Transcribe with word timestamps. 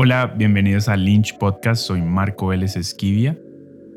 Hola, 0.00 0.32
bienvenidos 0.36 0.88
a 0.88 0.96
Lynch 0.96 1.36
Podcast. 1.38 1.82
Soy 1.82 2.02
Marco 2.02 2.46
Vélez 2.46 2.76
Esquivia. 2.76 3.36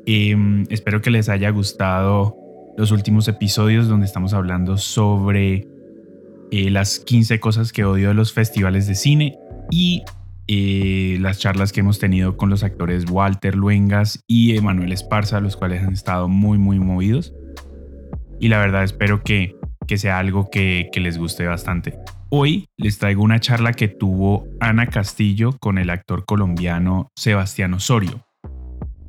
Em, 0.07 0.63
espero 0.71 0.99
que 0.99 1.11
les 1.11 1.29
haya 1.29 1.51
gustado 1.51 2.35
los 2.75 2.89
últimos 2.89 3.27
episodios 3.27 3.87
donde 3.87 4.07
estamos 4.07 4.33
hablando 4.33 4.79
sobre 4.79 5.67
eh, 6.49 6.71
las 6.71 6.97
15 6.97 7.39
cosas 7.39 7.71
que 7.71 7.85
odio 7.85 8.07
de 8.07 8.13
los 8.15 8.33
festivales 8.33 8.87
de 8.87 8.95
cine 8.95 9.37
y 9.69 10.01
eh, 10.47 11.19
las 11.19 11.37
charlas 11.37 11.71
que 11.71 11.81
hemos 11.81 11.99
tenido 11.99 12.35
con 12.35 12.49
los 12.49 12.63
actores 12.63 13.05
Walter 13.07 13.53
Luengas 13.53 14.23
y 14.25 14.57
Emanuel 14.57 14.93
Esparza, 14.93 15.39
los 15.39 15.55
cuales 15.55 15.83
han 15.83 15.93
estado 15.93 16.27
muy, 16.27 16.57
muy 16.57 16.79
movidos. 16.79 17.31
Y 18.39 18.47
la 18.47 18.57
verdad 18.57 18.83
espero 18.83 19.21
que, 19.21 19.55
que 19.85 19.99
sea 19.99 20.17
algo 20.17 20.49
que 20.49 20.89
les 20.95 21.19
guste 21.19 21.45
bastante. 21.45 21.93
Hoy 22.33 22.69
les 22.77 22.97
traigo 22.97 23.23
una 23.23 23.41
charla 23.41 23.73
que 23.73 23.89
tuvo 23.89 24.47
Ana 24.61 24.87
Castillo 24.87 25.57
con 25.59 25.77
el 25.77 25.89
actor 25.89 26.23
colombiano 26.23 27.11
Sebastián 27.13 27.73
Osorio. 27.73 28.25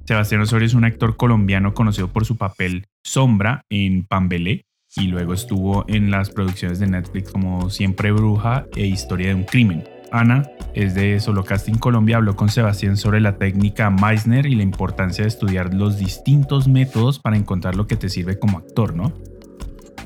Sebastián 0.07 0.41
Osorio 0.41 0.67
es 0.67 0.75
un 0.75 0.85
actor 0.85 1.17
colombiano 1.17 1.73
conocido 1.73 2.09
por 2.09 2.25
su 2.25 2.37
papel 2.37 2.87
Sombra 3.05 3.63
en 3.71 4.07
Pambelé 4.07 4.65
y 4.97 5.07
luego 5.07 5.35
estuvo 5.35 5.85
en 5.87 6.11
las 6.11 6.31
producciones 6.31 6.81
de 6.81 6.89
Netflix 6.89 7.31
como 7.31 7.71
Siempre 7.71 8.11
Bruja 8.11 8.67
e 8.75 8.87
Historia 8.87 9.29
de 9.29 9.37
un 9.37 9.45
Crimen. 9.45 9.85
Ana 10.11 10.43
es 10.75 10.97
de 10.97 11.21
Solo 11.21 11.45
Casting 11.45 11.75
Colombia, 11.75 12.17
habló 12.17 12.35
con 12.35 12.49
Sebastián 12.49 12.97
sobre 12.97 13.21
la 13.21 13.37
técnica 13.37 13.89
Meissner 13.89 14.47
y 14.47 14.57
la 14.57 14.65
importancia 14.65 15.23
de 15.23 15.29
estudiar 15.29 15.75
los 15.75 15.97
distintos 15.97 16.67
métodos 16.67 17.21
para 17.21 17.37
encontrar 17.37 17.77
lo 17.77 17.87
que 17.87 17.95
te 17.95 18.09
sirve 18.09 18.41
como 18.41 18.59
actor, 18.59 18.97
¿no? 18.97 19.13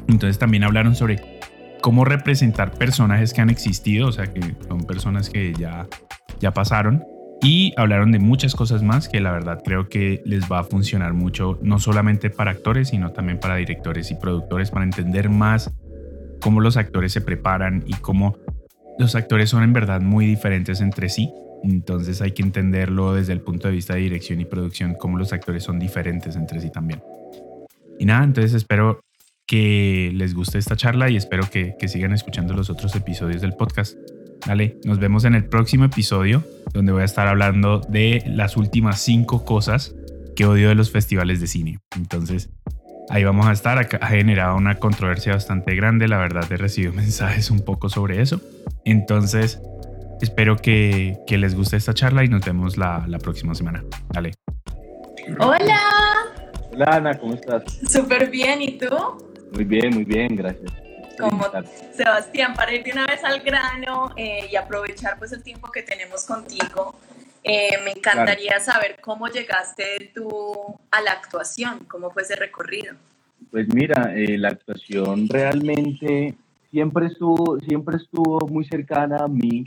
Entonces 0.07 0.39
también 0.39 0.65
hablaron 0.65 0.95
sobre 0.95 1.37
cómo 1.81 2.05
representar 2.05 2.73
personajes 2.73 3.33
que 3.33 3.41
han 3.41 3.51
existido, 3.51 4.09
o 4.09 4.13
sea, 4.13 4.27
que 4.27 4.41
son 4.69 4.85
personas 4.87 5.31
que 5.31 5.55
ya, 5.55 5.87
ya 6.41 6.53
pasaron. 6.53 7.05
Y 7.43 7.75
hablaron 7.77 8.13
de 8.13 8.19
muchas 8.19 8.55
cosas 8.55 8.83
más 8.83 9.09
que 9.09 9.21
la 9.21 9.31
verdad 9.31 9.61
creo 9.63 9.89
que 9.89 10.23
les 10.25 10.51
va 10.51 10.61
a 10.61 10.65
funcionar 10.65 11.13
mucho, 11.13 11.59
no 11.63 11.79
solamente 11.79 12.31
para 12.31 12.51
actores, 12.51 12.89
sino 12.89 13.13
también 13.13 13.39
para 13.39 13.57
directores 13.57 14.11
y 14.11 14.15
productores, 14.15 14.71
para 14.71 14.85
entender 14.85 15.29
más 15.29 15.71
cómo 16.41 16.61
los 16.61 16.77
actores 16.77 17.13
se 17.13 17.21
preparan 17.21 17.85
y 17.87 17.93
cómo 17.95 18.39
los 18.99 19.15
actores 19.15 19.51
son 19.51 19.63
en 19.63 19.73
verdad 19.73 20.01
muy 20.01 20.27
diferentes 20.27 20.81
entre 20.81 21.09
sí. 21.09 21.31
Entonces 21.63 22.23
hay 22.23 22.33
que 22.33 22.43
entenderlo 22.43 23.15
desde 23.15 23.33
el 23.33 23.41
punto 23.41 23.69
de 23.69 23.75
vista 23.75 23.95
de 23.95 24.01
dirección 24.01 24.41
y 24.41 24.45
producción, 24.45 24.95
cómo 24.95 25.19
los 25.19 25.33
actores 25.33 25.63
son 25.63 25.79
diferentes 25.79 26.37
entre 26.37 26.61
sí 26.61 26.71
también. 26.71 27.03
Y 27.99 28.07
nada, 28.07 28.25
entonces 28.25 28.55
espero 28.55 29.01
que 29.47 30.11
les 30.13 30.35
guste 30.35 30.59
esta 30.59 30.77
charla 30.77 31.09
y 31.09 31.17
espero 31.17 31.49
que, 31.49 31.77
sigan 31.87 32.13
escuchando 32.13 32.53
los 32.55 32.69
otros 32.69 32.95
episodios 32.97 33.41
del 33.41 33.55
podcast. 33.55 33.97
Dale, 34.45 34.79
nos 34.85 34.99
vemos 34.99 35.25
en 35.25 35.35
el 35.35 35.45
próximo 35.45 35.85
episodio 35.85 36.45
donde 36.73 36.93
voy 36.93 37.03
a 37.03 37.05
estar 37.05 37.27
hablando 37.29 37.81
de 37.89 38.23
las 38.27 38.57
últimas 38.57 39.01
cinco 39.01 39.45
cosas 39.45 39.95
que 40.35 40.47
odio 40.47 40.69
de 40.69 40.75
los 40.75 40.91
festivales 40.91 41.41
de 41.41 41.47
cine. 41.47 41.79
Entonces, 41.97 42.51
ahí 43.09 43.25
vamos 43.25 43.47
a 43.47 43.53
estar. 43.53 43.89
Ha 44.01 44.07
generado 44.09 44.57
una 44.57 44.75
controversia 44.75 45.33
bastante 45.33 45.75
grande. 45.75 46.09
La 46.09 46.19
verdad, 46.19 46.45
he 46.51 46.57
recibido 46.57 46.93
mensajes 46.95 47.51
un 47.51 47.65
poco 47.65 47.89
sobre 47.89 48.21
eso. 48.21 48.41
Entonces, 48.85 49.61
espero 50.21 50.57
que, 50.57 51.17
les 51.29 51.55
guste 51.55 51.77
esta 51.77 51.95
charla 51.95 52.25
y 52.25 52.29
nos 52.29 52.45
vemos 52.45 52.77
la, 52.77 53.05
la 53.09 53.19
próxima 53.19 53.55
semana. 53.55 53.85
Dale. 54.13 54.33
Hola. 55.39 55.81
Hola 56.73 56.97
Ana, 56.97 57.19
¿cómo 57.19 57.35
estás? 57.35 57.63
Súper 57.89 58.31
bien, 58.31 58.61
¿y 58.61 58.73
tú? 58.73 59.26
Muy 59.53 59.65
bien, 59.65 59.95
muy 59.95 60.05
bien, 60.05 60.37
gracias. 60.37 60.73
Como 61.19 61.45
Sebastián, 61.95 62.55
para 62.55 62.75
ir 62.75 62.85
de 62.85 62.93
una 62.93 63.07
vez 63.07 63.25
al 63.25 63.41
grano 63.41 64.13
eh, 64.17 64.49
y 64.51 64.57
aprovechar 64.57 65.19
pues 65.19 65.33
el 65.33 65.43
tiempo 65.43 65.71
que 65.71 65.83
tenemos 65.83 66.27
contigo, 66.27 66.95
eh, 67.43 67.79
me 67.85 67.93
encantaría 67.93 68.61
saber 68.61 68.99
cómo 69.01 69.29
llegaste 69.29 70.11
tú 70.15 70.79
a 70.91 71.01
la 71.01 71.13
actuación, 71.13 71.87
cómo 71.89 72.11
fue 72.11 72.23
ese 72.23 72.37
recorrido. 72.37 72.95
Pues 73.51 73.73
mira, 73.73 74.13
eh, 74.15 74.37
la 74.37 74.49
actuación 74.49 75.29
realmente 75.29 76.35
siempre 76.71 77.07
estuvo, 77.07 77.59
siempre 77.61 77.97
estuvo 77.97 78.47
muy 78.49 78.65
cercana 78.67 79.19
a 79.21 79.29
mí, 79.29 79.65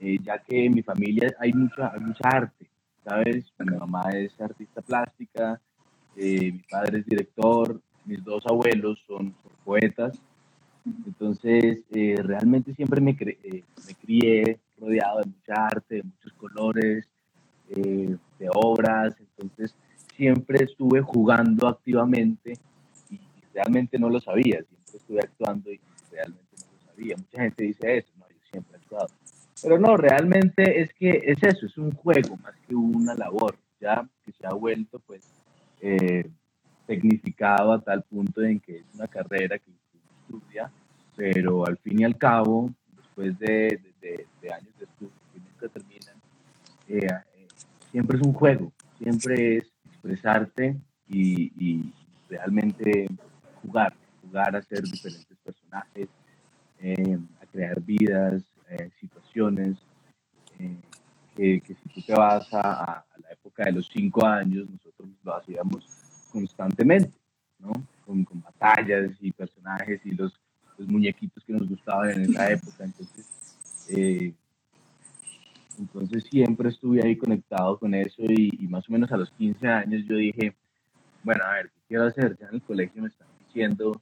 ya 0.00 0.38
que 0.38 0.64
en 0.64 0.74
mi 0.74 0.82
familia 0.82 1.36
hay 1.38 1.52
mucha, 1.52 1.92
hay 1.92 2.00
mucha 2.00 2.26
arte, 2.26 2.66
¿sabes? 3.04 3.44
Mi 3.58 3.76
mamá 3.76 4.08
es 4.14 4.32
artista 4.40 4.80
plástica, 4.80 5.60
mi 6.16 6.52
padre 6.70 7.00
es 7.00 7.06
director, 7.06 7.78
mis 8.04 8.22
dos 8.24 8.44
abuelos 8.46 8.98
son, 9.06 9.34
poetas, 9.64 10.20
entonces 11.06 11.80
eh, 11.90 12.16
realmente 12.22 12.74
siempre 12.74 13.00
me, 13.00 13.10
eh, 13.20 13.62
me, 13.86 13.94
crié 13.94 14.58
rodeado 14.78 15.20
de 15.20 15.26
mucha 15.26 15.66
arte, 15.66 15.96
de 15.96 16.02
muchos 16.02 16.32
colores, 16.32 17.06
eh, 17.68 18.16
de 18.38 18.48
obras, 18.52 19.14
entonces 19.20 19.74
siempre 20.16 20.64
estuve 20.64 21.02
jugando 21.02 21.68
activamente 21.68 22.54
y, 23.10 23.20
realmente 23.52 23.98
no 23.98 24.08
lo 24.08 24.20
sabía, 24.20 24.62
siempre 24.62 24.96
estuve 24.96 25.20
actuando 25.20 25.70
y 25.70 25.80
realmente 26.10 26.56
no 26.56 26.72
lo 26.72 26.92
sabía. 26.92 27.16
Mucha 27.16 27.42
gente 27.42 27.64
dice 27.64 27.98
eso, 27.98 28.08
no, 28.18 28.28
yo 28.28 28.36
siempre 28.50 28.74
he 28.74 28.76
actuado. 28.76 29.08
Pero 29.62 29.78
no, 29.78 29.96
realmente 29.96 30.80
es 30.80 30.92
que 30.94 31.22
es 31.26 31.42
eso, 31.42 31.66
es 31.66 31.76
un 31.76 31.92
juego 31.92 32.36
más 32.38 32.54
que 32.66 32.74
una 32.74 33.14
labor, 33.14 33.56
ya 33.80 34.08
que 34.24 34.32
se 34.32 34.46
ha 34.46 34.54
vuelto 34.54 35.00
pues 35.00 35.22
tecnificado 36.90 37.72
a 37.72 37.80
tal 37.80 38.02
punto 38.02 38.42
en 38.42 38.58
que 38.58 38.78
es 38.78 38.84
una 38.94 39.06
carrera 39.06 39.56
que 39.60 39.70
estudia, 40.24 40.68
pero 41.14 41.64
al 41.64 41.76
fin 41.76 42.00
y 42.00 42.04
al 42.04 42.18
cabo, 42.18 42.68
después 42.96 43.38
de, 43.38 43.80
años 44.52 44.74
de 44.76 44.86
estudio 44.86 45.12
que 45.32 45.38
nunca 45.38 45.68
terminan, 45.68 46.16
eh, 46.88 47.06
eh, 47.06 47.46
siempre 47.92 48.18
es 48.18 48.26
un 48.26 48.32
juego, 48.32 48.72
siempre 48.98 49.58
es 49.58 49.70
expresarte 49.86 50.80
y, 51.08 51.92
realmente 52.28 53.08
jugar, 53.62 53.92
jugar 54.22 54.56
a 54.56 54.62
ser 54.62 54.82
diferentes 54.82 55.36
personajes, 55.44 56.08
eh, 56.80 57.18
a 57.40 57.46
crear 57.46 57.80
vidas, 57.80 58.42
situaciones, 59.00 59.78
que, 61.36 61.62
si 61.66 61.88
tú 61.94 62.02
te 62.02 62.14
vas 62.14 62.48
a, 62.52 63.04
la 63.22 63.30
época 63.30 63.64
de 63.64 63.72
los 63.72 63.88
cinco 63.88 64.24
años, 64.24 64.68
nosotros 64.70 65.08
lo 65.24 65.34
hacíamos 65.34 65.99
constantemente, 66.30 67.12
¿no? 67.58 67.72
Con, 68.06 68.24
con, 68.24 68.40
batallas 68.40 69.12
y 69.20 69.30
personajes 69.30 70.00
y 70.04 70.12
los, 70.12 70.32
los, 70.78 70.88
muñequitos 70.88 71.44
que 71.44 71.52
nos 71.52 71.68
gustaban 71.68 72.10
en 72.10 72.30
esa 72.30 72.50
época. 72.52 72.84
Entonces, 72.84 73.26
eh, 73.88 74.32
entonces 75.78 76.24
siempre 76.24 76.68
estuve 76.68 77.02
ahí 77.02 77.16
conectado 77.16 77.78
con 77.78 77.94
eso 77.94 78.22
y, 78.22 78.66
más 78.68 78.88
o 78.88 78.92
menos 78.92 79.10
a 79.12 79.16
los 79.16 79.30
15 79.32 79.66
años 79.66 80.04
yo 80.06 80.16
dije, 80.16 80.54
bueno, 81.22 81.42
a 81.44 81.54
ver, 81.54 81.70
¿qué 81.70 81.80
quiero 81.88 82.04
hacer? 82.04 82.36
Ya 82.38 82.48
en 82.48 82.56
el 82.56 82.62
colegio 82.62 83.02
me 83.02 83.08
están 83.08 83.28
diciendo, 83.46 84.00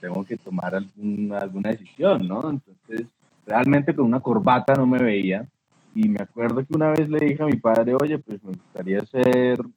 tengo 0.00 0.24
que 0.24 0.36
tomar 0.36 0.74
alguna, 0.74 1.38
alguna 1.38 1.70
decisión, 1.70 2.26
¿no? 2.26 2.50
Entonces, 2.50 3.06
realmente 3.46 3.94
con 3.94 4.06
una 4.06 4.20
corbata 4.20 4.74
no 4.74 4.86
me 4.86 4.98
veía. 4.98 5.46
Y 5.94 6.08
me 6.08 6.20
acuerdo 6.20 6.64
que 6.64 6.74
una 6.74 6.90
vez 6.90 7.08
le 7.08 7.18
dije 7.18 7.42
a 7.42 7.46
mi 7.46 7.56
padre, 7.56 7.94
oye, 7.94 8.18
pues 8.18 8.42
me 8.44 8.52
gustaría 8.52 9.00
ser, 9.06 9.58
me 9.62 9.72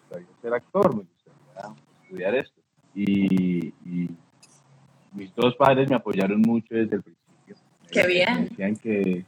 gustaría 0.00 0.40
ser 0.40 0.54
actor, 0.54 0.94
me 0.94 1.02
estudiar 2.16 2.34
esto. 2.34 2.60
Y, 2.94 3.72
mis 5.12 5.34
dos 5.34 5.56
padres 5.56 5.88
me 5.88 5.96
apoyaron 5.96 6.42
mucho 6.42 6.74
desde 6.74 6.96
el 6.96 7.02
principio. 7.02 7.56
Qué 7.90 8.06
bien. 8.06 8.34
Me 8.34 8.48
decían 8.48 8.76
que, 8.76 9.24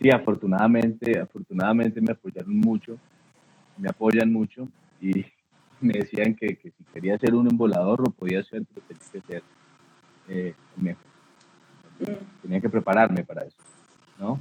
sí, 0.00 0.10
afortunadamente, 0.10 1.20
afortunadamente 1.20 2.00
me 2.00 2.12
apoyaron 2.12 2.56
mucho, 2.56 2.98
me 3.76 3.90
apoyan 3.90 4.32
mucho 4.32 4.68
y 5.02 5.26
me 5.82 5.92
decían 5.92 6.34
que, 6.34 6.56
que 6.56 6.70
si 6.70 6.84
quería 6.94 7.18
ser 7.18 7.34
un 7.34 7.46
embolador 7.50 8.00
lo 8.00 8.10
podía 8.10 8.40
hacer, 8.40 8.62
pero 8.72 8.86
tenía 8.86 9.12
que 9.12 9.20
ser 9.20 9.42
eh, 10.28 10.54
mejor. 10.76 11.04
Mm. 12.00 12.40
Tenía 12.42 12.60
que 12.60 12.70
prepararme 12.70 13.22
para 13.22 13.42
eso, 13.42 13.58
¿no? 14.18 14.40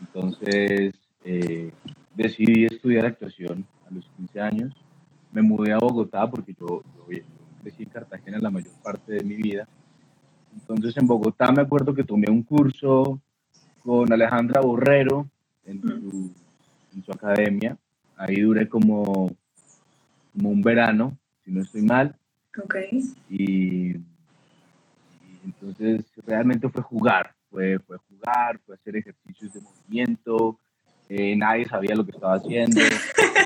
Entonces, 0.00 0.92
eh, 1.24 1.70
decidí 2.16 2.64
estudiar 2.64 3.06
actuación 3.06 3.64
a 3.88 3.94
los 3.94 4.04
15 4.16 4.40
años 4.40 4.83
me 5.34 5.42
mudé 5.42 5.72
a 5.72 5.78
Bogotá 5.78 6.30
porque 6.30 6.54
yo, 6.58 6.82
crecí 7.60 7.82
en 7.82 7.88
Cartagena 7.90 8.38
la 8.38 8.50
mayor 8.50 8.72
parte 8.82 9.14
de 9.14 9.24
mi 9.24 9.34
vida. 9.34 9.66
Entonces 10.54 10.96
en 10.96 11.06
Bogotá 11.06 11.50
me 11.50 11.62
acuerdo 11.62 11.92
que 11.92 12.04
tomé 12.04 12.30
un 12.30 12.42
curso 12.44 13.20
con 13.82 14.10
Alejandra 14.12 14.60
Borrero 14.60 15.28
en 15.66 15.82
su, 15.82 17.12
academia. 17.12 17.76
Ahí 18.16 18.40
duré 18.40 18.68
como, 18.68 19.34
como 20.32 20.50
un 20.50 20.62
verano, 20.62 21.18
si 21.44 21.50
no 21.50 21.62
estoy 21.62 21.82
mal. 21.82 22.16
Okay. 22.56 23.02
Y, 23.28 23.96
entonces 25.44 26.04
realmente 26.24 26.68
fue 26.68 26.80
jugar, 26.82 27.34
fue, 27.50 27.78
fue 27.80 27.98
jugar, 28.08 28.60
fue 28.64 28.76
hacer 28.76 28.96
ejercicios 28.96 29.52
de 29.52 29.60
movimiento, 29.60 30.58
eh, 31.08 31.36
nadie 31.36 31.66
sabía 31.66 31.94
lo 31.94 32.04
que 32.04 32.12
estaba 32.12 32.34
haciendo. 32.34 32.80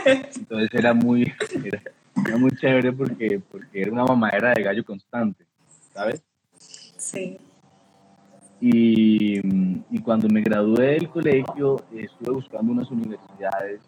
Entonces 0.04 0.70
era 0.72 0.94
muy, 0.94 1.32
era, 1.64 2.36
muy 2.36 2.50
chévere 2.52 2.92
porque, 2.92 3.40
porque 3.50 3.82
era 3.82 3.92
una 3.92 4.04
mamadera 4.04 4.52
de 4.54 4.62
gallo 4.62 4.84
constante, 4.84 5.44
¿sabes? 5.92 6.22
Sí. 6.58 7.38
Y, 8.60 9.38
y, 9.88 10.00
cuando 10.02 10.28
me 10.28 10.42
gradué 10.42 10.94
del 10.94 11.08
colegio, 11.08 11.76
estuve 11.94 12.34
buscando 12.34 12.72
unas 12.72 12.90
universidades 12.90 13.80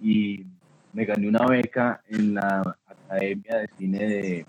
y 0.00 0.44
me 0.92 1.04
gané 1.04 1.28
una 1.28 1.46
beca 1.46 2.02
en 2.08 2.34
la 2.34 2.76
Academia 2.84 3.58
de 3.58 3.68
Cine 3.78 3.98
de, 3.98 4.46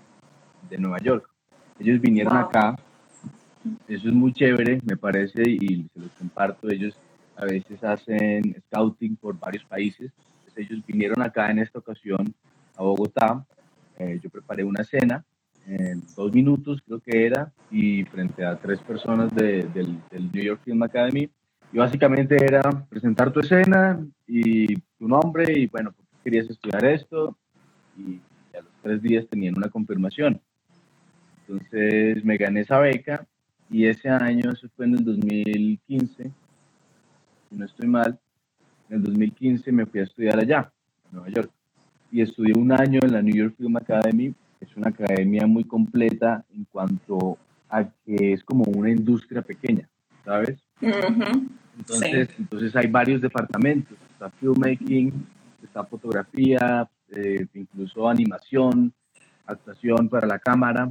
de 0.68 0.78
Nueva 0.78 0.98
York. 0.98 1.30
Ellos 1.78 2.00
vinieron 2.00 2.36
acá, 2.36 2.76
eso 3.86 4.08
es 4.08 4.14
muy 4.14 4.32
chévere, 4.32 4.80
me 4.84 4.96
parece, 4.96 5.42
y 5.46 5.86
se 5.94 6.00
los 6.00 6.10
comparto. 6.18 6.68
Ellos 6.68 6.96
a 7.38 7.44
veces 7.44 7.82
hacen 7.84 8.56
scouting 8.66 9.16
por 9.16 9.38
varios 9.38 9.64
países. 9.64 10.12
ellos 10.56 10.84
vinieron 10.84 11.22
acá 11.22 11.50
en 11.50 11.60
esta 11.60 11.78
ocasión 11.78 12.34
a 12.76 12.82
Bogotá. 12.82 13.46
Eh, 13.96 14.18
yo 14.20 14.28
preparé 14.28 14.64
una 14.64 14.82
cena 14.82 15.24
en 15.66 16.02
dos 16.16 16.32
minutos, 16.32 16.82
creo 16.84 16.98
que 16.98 17.26
era, 17.26 17.52
y 17.70 18.02
frente 18.04 18.44
a 18.44 18.56
tres 18.56 18.80
personas 18.80 19.32
del, 19.34 19.72
del 19.72 20.32
New 20.32 20.42
York 20.42 20.62
Film 20.64 20.82
Academy. 20.82 21.30
Y 21.72 21.78
básicamente 21.78 22.36
era 22.42 22.62
presentar 22.88 23.32
tu 23.32 23.40
escena 23.40 24.04
y 24.26 24.74
tu 24.98 25.06
nombre 25.06 25.52
y 25.56 25.66
bueno, 25.66 25.92
¿por 25.92 26.04
qué 26.06 26.16
querías 26.24 26.50
estudiar 26.50 26.84
esto? 26.86 27.36
Y 27.96 28.20
a 28.56 28.62
los 28.62 28.72
tres 28.82 29.00
días 29.00 29.26
tenían 29.28 29.56
una 29.56 29.68
confirmación. 29.68 30.40
Entonces 31.46 32.24
me 32.24 32.36
gané 32.36 32.62
esa 32.62 32.80
beca 32.80 33.26
y 33.70 33.86
ese 33.86 34.08
año, 34.08 34.50
eso 34.50 34.66
fue 34.74 34.86
en 34.86 34.94
el 34.94 35.04
2015, 35.04 36.32
si 37.48 37.56
no 37.56 37.64
estoy 37.64 37.88
mal, 37.88 38.18
en 38.88 38.96
el 38.96 39.02
2015 39.04 39.72
me 39.72 39.86
fui 39.86 40.00
a 40.00 40.04
estudiar 40.04 40.38
allá, 40.38 40.70
en 41.10 41.18
Nueva 41.18 41.28
York. 41.30 41.50
Y 42.10 42.22
estudié 42.22 42.54
un 42.56 42.72
año 42.72 43.00
en 43.02 43.12
la 43.12 43.22
New 43.22 43.34
York 43.34 43.54
Film 43.56 43.76
Academy. 43.76 44.34
Es 44.60 44.74
una 44.76 44.88
academia 44.88 45.46
muy 45.46 45.64
completa 45.64 46.44
en 46.54 46.64
cuanto 46.64 47.38
a 47.68 47.84
que 47.84 48.32
es 48.32 48.42
como 48.44 48.64
una 48.64 48.90
industria 48.90 49.42
pequeña, 49.42 49.88
¿sabes? 50.24 50.58
entonces, 50.80 52.28
entonces 52.38 52.74
hay 52.76 52.86
varios 52.86 53.20
departamentos. 53.20 53.96
Está 54.12 54.30
filmmaking, 54.30 55.12
está 55.62 55.84
fotografía, 55.84 56.88
eh, 57.10 57.46
incluso 57.54 58.08
animación, 58.08 58.92
actuación 59.46 60.08
para 60.08 60.26
la 60.26 60.38
cámara. 60.38 60.90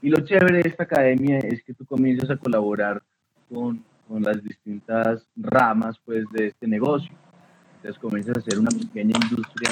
Y 0.00 0.08
lo 0.08 0.20
chévere 0.20 0.62
de 0.62 0.68
esta 0.68 0.84
academia 0.84 1.38
es 1.38 1.62
que 1.62 1.74
tú 1.74 1.84
comienzas 1.84 2.30
a 2.30 2.36
colaborar 2.36 3.02
con 3.48 3.84
con 4.12 4.22
las 4.22 4.42
distintas 4.42 5.26
ramas 5.34 5.98
pues, 6.04 6.26
de 6.32 6.48
este 6.48 6.68
negocio. 6.68 7.10
Entonces 7.76 7.98
comienzas 7.98 8.36
a 8.36 8.40
hacer 8.40 8.58
una 8.58 8.68
pequeña 8.68 9.18
industria 9.22 9.70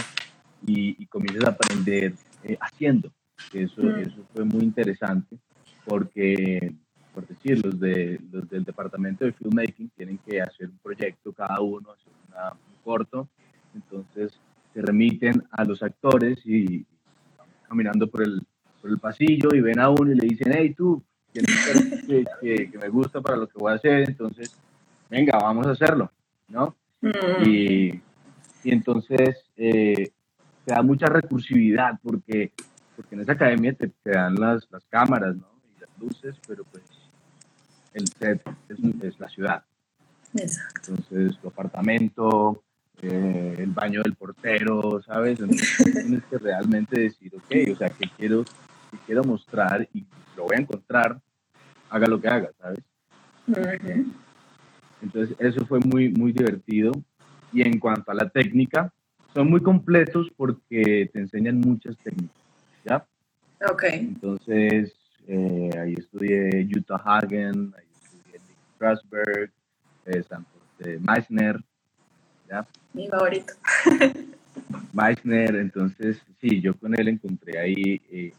y, 0.67 1.05
comienzas 1.07 1.45
a 1.45 1.51
aprender 1.51 2.15
eh, 2.45 2.57
haciendo. 2.59 3.13
Eso, 3.53 3.83
mm. 3.83 3.99
eso 3.99 4.27
fue 4.33 4.45
muy 4.47 4.63
interesante 4.65 5.37
porque, 5.85 6.75
por 7.13 7.27
decir, 7.29 7.63
los, 7.63 7.79
de, 7.79 8.19
los 8.33 8.49
del 8.49 8.65
departamento 8.65 9.27
de 9.27 9.33
filmmaking 9.33 9.91
tienen 9.91 10.17
que 10.27 10.41
hacer 10.41 10.71
un 10.71 10.79
proyecto 10.79 11.35
cada 11.35 11.61
uno, 11.61 11.91
hacer 11.91 12.11
un 12.31 12.83
corto. 12.83 13.29
Entonces 13.75 14.41
se 14.73 14.81
remiten 14.81 15.45
a 15.51 15.65
los 15.65 15.83
actores 15.83 16.39
y 16.47 16.87
caminando 17.69 18.09
por 18.09 18.23
el, 18.23 18.41
por 18.81 18.91
el 18.91 18.99
pasillo 18.99 19.51
y 19.53 19.61
ven 19.61 19.81
a 19.81 19.91
uno 19.91 20.13
y 20.13 20.15
le 20.15 20.27
dicen, 20.27 20.55
hey 20.57 20.73
tú, 20.75 21.05
que, 21.33 22.69
que, 22.71 22.79
me 22.79 22.89
gusta 22.89 23.21
para 23.21 23.37
lo 23.37 23.49
que 23.49 23.59
voy 23.59 23.73
a 23.73 23.77
hacer, 23.77 24.09
entonces, 24.09 24.55
venga, 25.09 25.39
vamos 25.39 25.67
a 25.67 25.71
hacerlo, 25.71 26.11
¿no? 26.49 26.77
Mm. 27.01 27.11
Y, 27.45 27.89
y, 28.65 28.73
entonces 28.73 29.45
eh, 29.57 30.11
te 30.65 30.75
da 30.75 30.83
mucha 30.83 31.07
recursividad 31.07 31.99
porque, 32.03 32.53
porque 32.97 33.15
en 33.15 33.23
esa 33.23 33.33
academia 33.33 33.73
te, 33.73 33.89
te 33.89 34.11
dan 34.11 34.35
las, 34.35 34.67
las, 34.71 34.85
cámaras, 34.87 35.37
¿no? 35.37 35.47
Y 35.77 35.81
las 35.81 35.91
luces, 35.99 36.37
pero 36.47 36.65
pues 36.65 36.85
el 37.95 38.09
set 38.09 38.43
es, 38.69 38.79
es 39.03 39.21
la 39.21 39.29
ciudad. 39.29 39.65
Exacto. 40.35 40.93
Entonces, 40.93 41.39
tu 41.41 41.49
apartamento, 41.49 42.63
eh, 43.03 43.57
el 43.59 43.71
baño 43.71 44.03
del 44.03 44.15
portero, 44.15 45.01
¿sabes? 45.03 45.41
Entonces 45.41 45.93
tienes 45.93 46.23
que 46.25 46.39
realmente 46.39 47.01
decir, 47.01 47.33
ok, 47.35 47.73
o 47.73 47.77
sea, 47.77 47.89
que 47.89 48.09
quiero, 48.17 48.45
que 48.91 48.99
quiero 49.07 49.25
mostrar 49.25 49.89
y 49.93 50.05
lo 50.37 50.45
voy 50.45 50.57
a 50.57 50.61
encontrar, 50.61 51.21
haga 51.89 52.07
lo 52.07 52.21
que 52.21 52.29
haga, 52.29 52.51
¿sabes? 52.59 52.81
Entonces, 55.03 55.37
eso 55.39 55.65
fue 55.67 55.81
muy, 55.81 56.11
muy 56.11 56.33
divertido. 56.33 56.93
Y 57.53 57.63
en 57.63 57.79
cuanto 57.79 58.11
a 58.11 58.15
la 58.15 58.29
técnica, 58.29 58.93
son 59.35 59.51
muy 59.51 59.61
completos 59.61 60.31
porque 60.37 61.11
te 61.13 61.19
enseñan 61.19 61.59
muchas 61.59 61.97
técnicas, 61.99 62.37
¿ya? 62.85 63.07
Ok. 63.71 63.85
Entonces, 63.93 64.95
eh, 65.27 65.71
ahí 65.79 65.95
estudié 65.95 66.69
Utah 66.77 67.03
Hagen, 67.05 67.73
ahí 67.77 67.85
estudié 68.05 68.41
Nick 68.41 68.59
Strasberg, 68.75 69.51
eh, 70.07 70.23
eh, 70.81 70.99
Meissner, 71.01 71.61
¿ya? 72.49 72.67
Mi 72.93 73.09
favorito. 73.09 73.53
Meissner, 74.93 75.57
entonces, 75.57 76.21
sí, 76.41 76.61
yo 76.61 76.75
con 76.75 76.99
él 76.99 77.09
encontré 77.09 77.59
ahí 77.59 78.01
eh, 78.11 78.33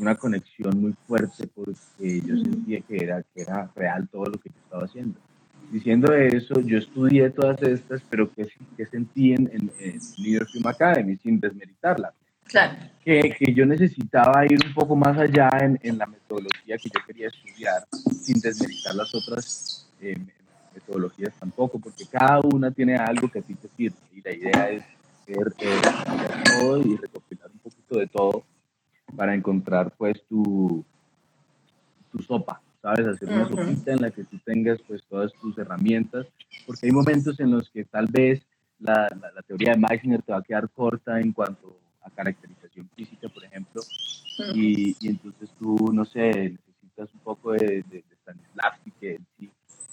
una 0.00 0.14
conexión 0.14 0.80
muy 0.80 0.94
fuerte 1.06 1.46
porque 1.54 2.20
yo 2.22 2.36
sentía 2.38 2.80
que 2.80 2.96
era, 2.96 3.22
que 3.22 3.42
era 3.42 3.70
real 3.76 4.08
todo 4.08 4.24
lo 4.24 4.38
que 4.38 4.48
yo 4.48 4.56
estaba 4.64 4.84
haciendo. 4.84 5.20
Diciendo 5.70 6.12
eso, 6.14 6.60
yo 6.60 6.78
estudié 6.78 7.30
todas 7.30 7.62
estas, 7.62 8.02
pero 8.08 8.32
que, 8.32 8.48
que 8.76 8.86
sentí 8.86 9.32
en, 9.32 9.50
en, 9.52 9.70
New 10.18 10.32
York 10.32 10.48
Film 10.50 10.66
Academy, 10.66 11.16
sin 11.16 11.38
desmeritarla. 11.38 12.12
Claro. 12.44 12.76
Que, 13.04 13.36
que, 13.38 13.54
yo 13.54 13.64
necesitaba 13.64 14.44
ir 14.46 14.58
un 14.66 14.74
poco 14.74 14.96
más 14.96 15.16
allá 15.16 15.48
en, 15.60 15.78
en, 15.82 15.98
la 15.98 16.06
metodología 16.06 16.76
que 16.76 16.90
yo 16.92 17.00
quería 17.06 17.28
estudiar, 17.28 17.84
sin 17.92 18.40
desmeritar 18.40 18.94
las 18.96 19.14
otras 19.14 19.88
eh, 20.00 20.16
metodologías 20.74 21.32
tampoco, 21.38 21.78
porque 21.78 22.04
cada 22.10 22.40
una 22.40 22.72
tiene 22.72 22.96
algo 22.96 23.28
que 23.28 23.38
a 23.38 23.42
ti 23.42 23.54
te 23.54 23.68
sirve. 23.76 23.96
Y 24.12 24.22
la 24.22 24.32
idea 24.32 24.70
es 24.70 24.82
ver 25.28 25.52
eh, 25.60 25.80
todo 26.58 26.80
y 26.82 26.96
recopilar 26.96 27.50
un 27.52 27.58
poquito 27.60 27.98
de 27.98 28.06
todo 28.08 28.44
para 29.16 29.34
encontrar 29.34 29.92
pues 29.96 30.22
tu, 30.28 30.84
tu 32.10 32.22
sopa, 32.22 32.60
¿sabes? 32.82 33.06
Hacer 33.06 33.28
una 33.28 33.48
sopita 33.48 33.92
en 33.92 34.02
la 34.02 34.10
que 34.10 34.24
tú 34.24 34.38
tengas 34.44 34.78
pues 34.86 35.02
todas 35.08 35.32
tus 35.34 35.56
herramientas, 35.58 36.26
porque 36.66 36.86
hay 36.86 36.92
momentos 36.92 37.38
en 37.40 37.50
los 37.50 37.70
que 37.70 37.84
tal 37.84 38.06
vez 38.06 38.42
la, 38.78 39.08
la, 39.34 39.42
teoría 39.42 39.72
de 39.72 39.78
Meissner 39.78 40.22
te 40.22 40.32
va 40.32 40.38
a 40.38 40.42
quedar 40.42 40.68
corta 40.70 41.20
en 41.20 41.32
cuanto 41.32 41.76
a 42.02 42.10
caracterización 42.10 42.88
física, 42.96 43.28
por 43.28 43.44
ejemplo, 43.44 43.82
y, 44.54 44.96
y, 45.00 45.08
entonces 45.08 45.50
tú, 45.58 45.90
no 45.92 46.04
sé, 46.04 46.56
necesitas 46.66 47.12
un 47.12 47.20
poco 47.20 47.52
de, 47.52 47.84
de, 47.90 48.04
Stanislavski, 48.22 48.90
que 48.92 49.20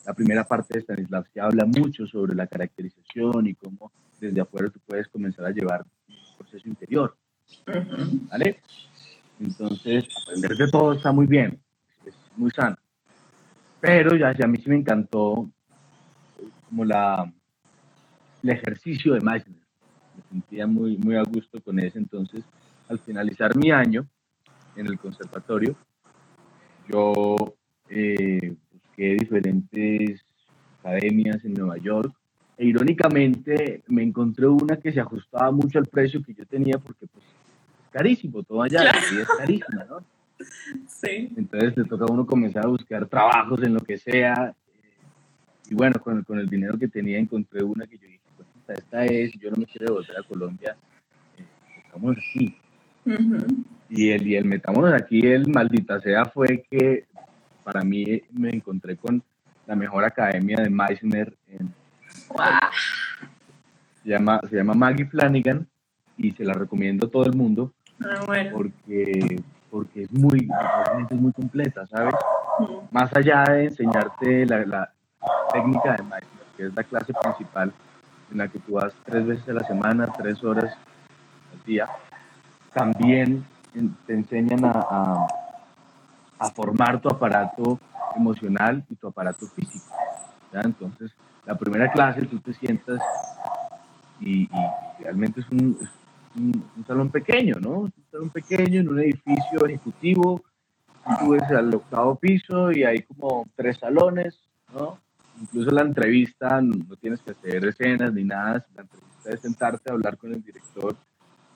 la 0.06 0.14
primera 0.14 0.46
parte 0.46 0.76
de 0.76 0.82
Stanislavski 0.84 1.40
habla 1.40 1.66
mucho 1.66 2.08
sobre 2.08 2.34
la 2.34 2.48
caracterización 2.48 3.48
y 3.48 3.56
cómo 3.56 3.92
desde 4.20 4.40
afuera 4.42 4.70
tú 4.70 4.80
puedes 4.86 5.08
comenzar 5.10 5.46
a 5.46 5.52
llevar 5.52 5.86
un 6.08 6.38
proceso 6.38 6.68
interior. 6.68 7.16
¿Vale? 8.30 8.60
Entonces, 9.40 10.06
aprender 10.24 10.58
de 10.58 10.68
todo 10.70 10.94
está 10.94 11.12
muy 11.12 11.28
bien, 11.28 11.60
es 12.06 12.16
muy 12.36 12.52
sano. 12.52 12.76
Pero 13.80 14.16
ya, 14.16 14.36
ya 14.36 14.46
a 14.46 14.48
mí 14.48 14.58
sí 14.58 14.70
me 14.70 14.78
encantó 14.78 15.50
como 16.68 16.84
la, 16.86 17.32
el 18.44 18.50
ejercicio 18.50 19.14
de 19.14 19.22
Meissner. 19.22 19.62
Me 20.16 20.24
sentía 20.30 20.66
muy, 20.66 20.98
muy 20.98 21.16
a 21.16 21.24
gusto 21.24 21.62
con 21.62 21.80
ese. 21.80 22.00
Entonces, 22.00 22.44
al 22.90 23.00
finalizar 23.00 23.56
mi 23.56 23.72
año 23.72 24.08
en 24.76 24.88
el 24.88 24.98
conservatorio, 24.98 25.76
yo 26.90 27.56
eh, 27.90 28.56
busqué 28.72 29.16
diferentes 29.16 30.22
academias 30.80 31.44
en 31.46 31.54
Nueva 31.54 31.78
York 31.78 32.14
e 32.58 32.66
irónicamente 32.66 33.84
me 33.88 34.04
encontré 34.04 34.48
una 34.48 34.78
que 34.78 34.92
se 34.92 35.00
ajustaba 35.00 35.52
mucho 35.52 35.78
al 35.78 35.86
precio 35.86 36.24
que 36.24 36.34
yo 36.34 36.46
tenía 36.46 36.80
porque 36.80 37.06
pues 37.08 37.24
carísimo, 37.92 38.44
todo 38.44 38.64
allá 38.64 38.90
es 38.90 39.28
carísima, 39.38 39.86
¿no? 39.86 40.00
Sí. 40.88 41.34
Entonces 41.36 41.76
le 41.76 41.86
toca 41.86 42.06
a 42.06 42.12
uno 42.12 42.26
comenzar 42.26 42.66
a 42.66 42.70
buscar 42.70 43.08
trabajos 43.08 43.62
en 43.64 43.74
lo 43.74 43.80
que 43.80 43.98
sea. 43.98 44.54
Y 45.68 45.74
bueno, 45.74 46.00
con, 46.00 46.24
con 46.24 46.38
el 46.38 46.48
dinero 46.48 46.78
que 46.78 46.88
tenía 46.88 47.18
encontré 47.18 47.64
una 47.64 47.88
que 47.88 47.98
yo 47.98 48.06
dije, 48.06 48.20
pues, 48.36 48.78
esta 48.78 49.06
es, 49.06 49.32
yo 49.40 49.50
no 49.50 49.58
me 49.58 49.66
quiero 49.66 49.96
volver 49.96 50.18
a 50.18 50.24
Colombia, 50.24 50.78
eh, 51.38 52.12
aquí. 52.12 52.56
y, 53.90 54.10
el, 54.10 54.28
y 54.28 54.36
el 54.36 54.46
metámonos 54.46 54.94
aquí, 54.94 55.22
el 55.26 55.48
maldita 55.48 56.00
sea, 56.00 56.26
fue 56.26 56.64
que 56.70 57.06
para 57.64 57.82
mí 57.82 58.22
me 58.32 58.50
encontré 58.50 58.96
con 58.96 59.22
la 59.66 59.76
mejor 59.76 60.06
academia 60.06 60.58
de 60.58 60.70
Meissner 60.70 61.36
en... 61.50 61.74
Se 64.04 64.10
llama, 64.10 64.40
se 64.50 64.56
llama 64.56 64.74
Maggie 64.74 65.06
Flanagan 65.06 65.68
y 66.18 66.32
se 66.32 66.46
la 66.46 66.54
recomiendo 66.54 67.08
a 67.08 67.10
todo 67.12 67.26
el 67.26 67.34
mundo. 67.34 67.74
Ah, 68.04 68.22
porque, 68.54 69.42
porque 69.72 70.04
es 70.04 70.12
muy, 70.12 70.48
es 71.10 71.20
muy 71.20 71.32
completa, 71.32 71.86
¿sabes? 71.88 72.14
Más 72.92 73.16
allá 73.16 73.44
de 73.44 73.66
enseñarte 73.66 74.46
la, 74.46 74.66
la 74.66 74.92
técnica 75.52 75.94
de 75.94 76.04
Mindfulness, 76.04 76.48
que 76.56 76.66
es 76.68 76.76
la 76.76 76.84
clase 76.84 77.14
principal 77.14 77.74
en 78.32 78.38
la 78.38 78.48
que 78.48 78.60
tú 78.60 78.74
vas 78.74 78.94
tres 79.06 79.26
veces 79.26 79.50
a 79.50 79.54
la 79.54 79.64
semana, 79.64 80.12
tres 80.18 80.44
horas 80.44 80.76
al 81.54 81.64
día, 81.66 81.88
también 82.74 83.46
te 84.06 84.14
enseñan 84.14 84.66
a, 84.66 85.28
a, 86.40 86.50
formar 86.50 87.00
tu 87.00 87.10
aparato 87.10 87.80
emocional 88.16 88.84
y 88.90 88.96
tu 88.96 89.08
aparato 89.08 89.46
físico. 89.48 89.86
Entonces, 90.52 91.12
la 91.46 91.56
primera 91.56 91.92
clase 91.92 92.26
tú 92.26 92.40
te 92.40 92.54
sientas 92.54 93.00
y, 94.20 94.50
realmente 95.00 95.42
es 95.42 95.50
un, 95.50 95.78
un, 96.36 96.86
salón 96.86 97.10
pequeño, 97.10 97.56
¿no? 97.60 97.80
Un 97.80 97.94
salón 98.12 98.30
pequeño 98.30 98.82
en 98.82 98.90
un 98.90 99.00
edificio 99.00 99.66
ejecutivo. 99.66 100.44
Tú 101.20 101.30
ves 101.30 101.44
al 101.44 101.74
octavo 101.74 102.16
piso 102.16 102.72
y 102.72 102.84
hay 102.84 103.02
como 103.04 103.48
tres 103.56 103.78
salones, 103.78 104.40
¿no? 104.74 105.00
Incluso 105.42 105.72
la 105.72 105.82
entrevista, 105.82 106.62
no 106.62 106.96
tienes 106.96 107.22
que 107.22 107.32
hacer 107.32 107.64
escenas 107.66 108.12
ni 108.12 108.24
nada, 108.24 108.66
la 108.76 108.82
entrevista 108.82 109.30
es 109.30 109.40
sentarte 109.40 109.90
a 109.90 109.94
hablar 109.94 110.18
con 110.18 110.34
el 110.34 110.44
director, 110.44 110.96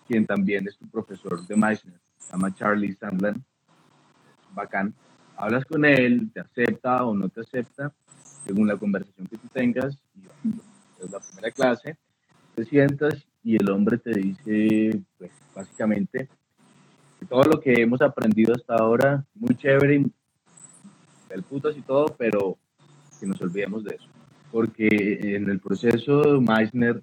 quien 0.08 0.26
también 0.26 0.68
es 0.68 0.78
tu 0.78 0.88
profesor 0.88 1.46
de 1.48 1.56
Meissner, 1.56 2.00
se 2.18 2.32
llama 2.32 2.54
Charlie 2.54 2.94
Sandland, 2.94 3.42
bacán. 4.54 4.94
Hablas 5.36 5.66
con 5.66 5.84
él, 5.84 6.30
te 6.32 6.42
acepta 6.42 7.04
o 7.06 7.16
no 7.16 7.28
te 7.30 7.42
acepta, 7.42 7.92
según 8.46 8.68
la 8.68 8.78
conversación 8.78 9.28
que 9.28 9.38
tú 9.38 9.48
tengas, 9.48 9.98
y 10.14 11.04
es 11.04 11.12
la 11.12 11.20
primera 11.20 11.52
clase, 11.52 11.98
te 12.54 12.66
sientas 12.66 13.26
y 13.44 13.56
el 13.56 13.70
hombre 13.70 13.98
te 13.98 14.12
dice, 14.12 15.02
pues 15.18 15.32
básicamente, 15.56 16.30
todo 17.28 17.44
lo 17.44 17.60
que 17.60 17.74
hemos 17.74 18.02
aprendido 18.02 18.54
hasta 18.54 18.76
ahora, 18.76 19.24
muy 19.36 19.56
chévere, 19.56 20.06
del 21.30 21.44
putas 21.44 21.78
y 21.78 21.82
todo, 21.82 22.16
pero 22.18 22.58
que 23.20 23.26
nos 23.26 23.42
olvidemos 23.42 23.84
de 23.84 23.96
eso. 23.96 24.08
Porque 24.52 24.88
en 24.90 25.50
el 25.50 25.60
proceso 25.60 26.42
Meissner 26.42 27.02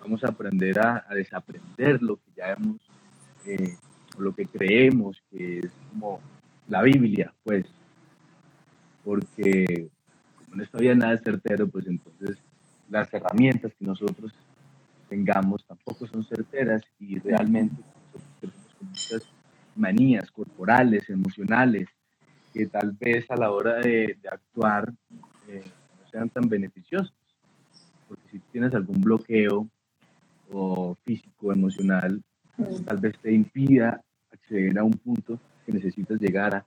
vamos 0.00 0.24
a 0.24 0.28
aprender 0.28 0.78
a, 0.80 1.06
desaprender 1.14 2.02
lo 2.02 2.16
que 2.16 2.32
ya 2.36 2.52
hemos, 2.52 2.80
eh, 3.46 3.76
lo 4.18 4.34
que 4.34 4.46
creemos 4.46 5.22
que 5.30 5.60
es 5.60 5.70
como 5.90 6.20
la 6.68 6.82
Biblia, 6.82 7.32
pues. 7.44 7.66
Porque 9.04 9.88
como 10.36 10.56
no 10.56 10.62
está 10.62 10.78
nada 10.94 11.16
certero, 11.18 11.68
pues 11.68 11.86
entonces 11.86 12.38
las 12.88 13.12
herramientas 13.14 13.72
que 13.78 13.84
nosotros 13.84 14.32
tengamos 15.10 15.66
tampoco 15.66 16.06
son 16.06 16.24
certeras 16.24 16.82
y 17.00 17.18
realmente 17.18 17.74
muchas 18.80 19.22
manías 19.74 20.30
corporales, 20.30 21.10
emocionales, 21.10 21.88
que 22.54 22.66
tal 22.66 22.92
vez 22.92 23.30
a 23.30 23.36
la 23.36 23.50
hora 23.50 23.80
de, 23.80 24.16
actuar 24.30 24.92
eh, 25.48 25.64
no 26.00 26.10
sean 26.10 26.30
tan 26.30 26.48
beneficiosos. 26.48 27.12
Porque 28.08 28.22
si 28.30 28.38
tienes 28.52 28.74
algún 28.74 29.00
bloqueo 29.00 29.68
o 30.52 30.96
físico, 31.04 31.52
emocional, 31.52 32.22
pues 32.56 32.84
tal 32.84 32.98
vez 32.98 33.18
te 33.18 33.32
impida 33.32 34.00
acceder 34.32 34.78
a 34.78 34.84
un 34.84 34.92
punto 34.92 35.38
que 35.66 35.72
necesitas 35.72 36.20
llegar 36.20 36.54
a 36.54 36.66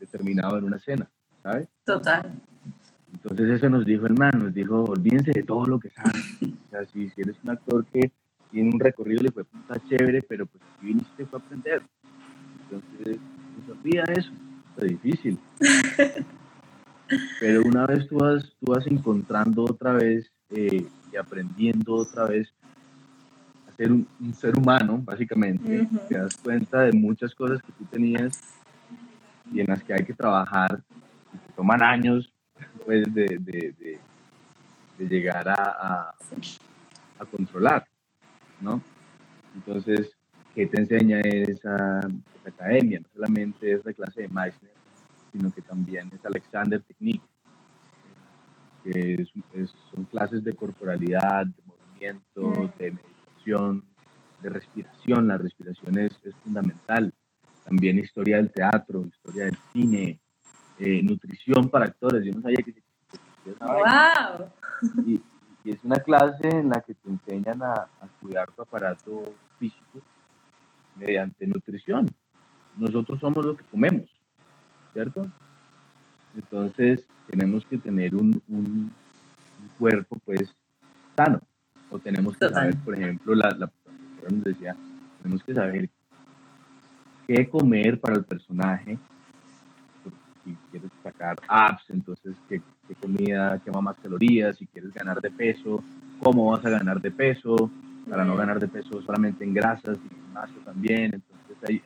determinado 0.00 0.58
en 0.58 0.64
una 0.64 0.76
escena, 0.76 1.08
¿sabes? 1.42 1.68
Total. 1.84 2.32
Entonces 3.12 3.50
eso 3.50 3.68
nos 3.68 3.84
dijo 3.84 4.06
el 4.06 4.14
man, 4.14 4.32
nos 4.34 4.54
dijo, 4.54 4.84
olvídense 4.84 5.32
de 5.32 5.42
todo 5.42 5.66
lo 5.66 5.78
que 5.78 5.90
saben. 5.90 6.22
O 6.66 6.70
sea, 6.70 6.84
si, 6.86 7.12
eres 7.16 7.36
un 7.44 7.50
actor 7.50 7.84
que 7.92 8.10
tiene 8.50 8.70
un 8.72 8.80
recorrido, 8.80 9.22
le 9.22 9.30
fue 9.30 9.44
puta 9.44 9.80
chévere, 9.88 10.22
pero 10.22 10.46
pues 10.46 10.62
aquí 10.62 10.86
viniste 10.86 11.26
fue 11.26 11.38
a 11.38 11.42
aprender. 11.42 11.82
Entonces, 12.64 13.18
pues 13.54 13.78
olvida 13.78 14.04
eso 14.04 14.32
difícil. 14.80 15.38
Pero 17.40 17.62
una 17.62 17.86
vez 17.86 18.08
tú 18.08 18.16
vas, 18.16 18.42
tú 18.58 18.72
vas 18.72 18.86
encontrando 18.86 19.64
otra 19.64 19.92
vez 19.92 20.30
eh, 20.50 20.86
y 21.12 21.16
aprendiendo 21.16 21.94
otra 21.94 22.24
vez 22.24 22.48
a 23.68 23.72
ser 23.72 23.92
un, 23.92 24.06
ser 24.34 24.56
humano, 24.56 24.98
básicamente, 25.04 25.86
te 26.08 26.16
das 26.16 26.36
cuenta 26.36 26.80
de 26.80 26.92
muchas 26.92 27.34
cosas 27.34 27.60
que 27.62 27.72
tú 27.72 27.84
tenías 27.84 28.40
y 29.52 29.60
en 29.60 29.66
las 29.66 29.82
que 29.82 29.92
hay 29.92 30.04
que 30.04 30.14
trabajar, 30.14 30.82
y 31.34 31.38
que 31.38 31.52
toman 31.54 31.82
años 31.82 32.31
pues, 32.84 33.12
de, 33.14 33.38
de, 33.40 33.98
de, 34.98 35.08
llegar 35.08 35.48
a, 35.48 36.14
a, 37.18 37.24
controlar, 37.30 37.86
¿no? 38.60 38.80
Entonces, 39.54 40.10
¿qué 40.54 40.66
te 40.66 40.80
enseña 40.80 41.20
esa, 41.20 42.00
academia, 42.44 43.00
no 43.00 43.06
solamente 43.14 43.72
es 43.72 43.84
la 43.84 43.92
clase 43.92 44.22
de 44.22 44.28
Meissner, 44.28 44.72
sino 45.32 45.50
que 45.52 45.62
también 45.62 46.10
es 46.12 46.24
Alexander 46.24 46.80
Technique, 46.82 47.24
que 48.84 49.24
son 49.90 50.04
clases 50.04 50.42
de 50.42 50.52
corporalidad, 50.52 51.46
de 51.46 51.62
movimiento, 51.64 52.72
de 52.78 52.90
meditación, 52.90 53.84
de 54.42 54.50
respiración. 54.50 55.28
La 55.28 55.38
respiración 55.38 55.98
es, 55.98 56.12
fundamental. 56.42 57.12
También 57.64 57.98
historia 57.98 58.36
del 58.36 58.50
teatro, 58.50 59.04
historia 59.06 59.44
del 59.44 59.56
cine, 59.72 60.18
eh, 60.78 61.02
nutrición 61.02 61.68
para 61.68 61.86
actores. 61.86 62.24
Yo 62.24 62.32
no 62.32 62.42
sabía 62.42 62.58
que 62.64 62.74
¡Wow! 63.60 64.48
Y, 65.06 65.20
y, 65.64 65.70
es 65.70 65.78
una 65.84 65.96
clase 65.96 66.48
en 66.48 66.68
la 66.68 66.80
que 66.80 66.94
te 66.94 67.10
enseñan 67.10 67.62
a, 67.62 67.72
a 67.72 68.08
cuidar 68.20 68.50
tu 68.52 68.62
aparato 68.62 69.34
físico 69.58 70.00
mediante 70.96 71.46
nutrición 71.46 72.06
nosotros 72.76 73.20
somos 73.20 73.44
lo 73.44 73.56
que 73.56 73.64
comemos, 73.64 74.08
¿cierto? 74.92 75.26
Entonces 76.34 77.06
tenemos 77.28 77.64
que 77.66 77.78
tener 77.78 78.14
un, 78.14 78.90
cuerpo 79.78 80.16
pues 80.24 80.54
sano. 81.16 81.40
O 81.90 81.98
tenemos 81.98 82.36
que 82.36 82.48
saber, 82.48 82.76
por 82.78 82.94
ejemplo, 82.94 83.34
la, 83.34 83.50
la 83.50 83.70
nos 84.30 84.44
decía, 84.44 84.74
tenemos 85.22 85.42
que 85.44 85.54
saber 85.54 85.90
qué 87.26 87.48
comer 87.48 88.00
para 88.00 88.16
el 88.16 88.24
personaje. 88.24 88.98
Si 90.44 90.56
quieres 90.70 90.90
sacar 91.02 91.36
apps, 91.48 91.84
entonces 91.90 92.34
qué, 92.48 92.60
comida 93.00 93.60
quema 93.64 93.80
más 93.80 93.96
calorías, 94.02 94.56
si 94.56 94.66
quieres 94.66 94.92
ganar 94.92 95.20
de 95.20 95.30
peso, 95.30 95.82
cómo 96.20 96.50
vas 96.50 96.64
a 96.64 96.70
ganar 96.70 97.00
de 97.00 97.10
peso, 97.10 97.70
para 98.08 98.24
no 98.24 98.36
ganar 98.36 98.58
de 98.58 98.68
peso 98.68 99.00
solamente 99.02 99.44
en 99.44 99.54
grasas 99.54 99.98
y 100.04 100.14
gimnasio 100.14 100.60
también. 100.64 101.14
Entonces 101.14 101.56
hay, 101.68 101.82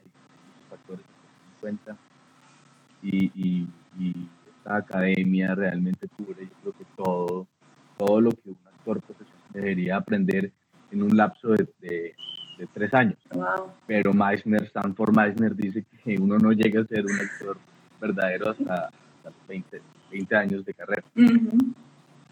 factores 0.69 1.05
que 1.05 1.61
cuenta 1.61 1.97
y, 3.03 3.31
y, 3.35 4.29
esta 4.59 4.77
academia 4.77 5.55
realmente 5.55 6.09
cubre 6.09 6.45
yo 6.45 6.55
creo 6.61 6.73
que 6.73 6.85
todo, 6.97 7.47
todo 7.97 8.21
lo 8.21 8.31
que 8.31 8.51
un 8.51 8.59
actor 8.67 9.01
profesional 9.01 9.43
debería 9.53 9.97
aprender 9.97 10.53
en 10.91 11.03
un 11.03 11.17
lapso 11.17 11.51
de, 11.51 11.69
de, 11.81 12.15
tres 12.73 12.93
años. 12.95 13.19
Pero 13.87 14.13
Meissner, 14.13 14.65
Stanford 14.65 15.15
Meissner 15.15 15.55
dice 15.55 15.85
que 16.05 16.17
uno 16.19 16.39
no 16.39 16.53
llega 16.53 16.81
a 16.81 16.87
ser 16.87 17.05
un 17.05 17.19
actor 17.19 17.59
verdadero 18.01 18.51
hasta, 18.51 18.91
los 19.25 19.35
20, 19.49 19.83
20, 20.11 20.37
años 20.37 20.65
de 20.65 20.75
carrera. 20.75 21.03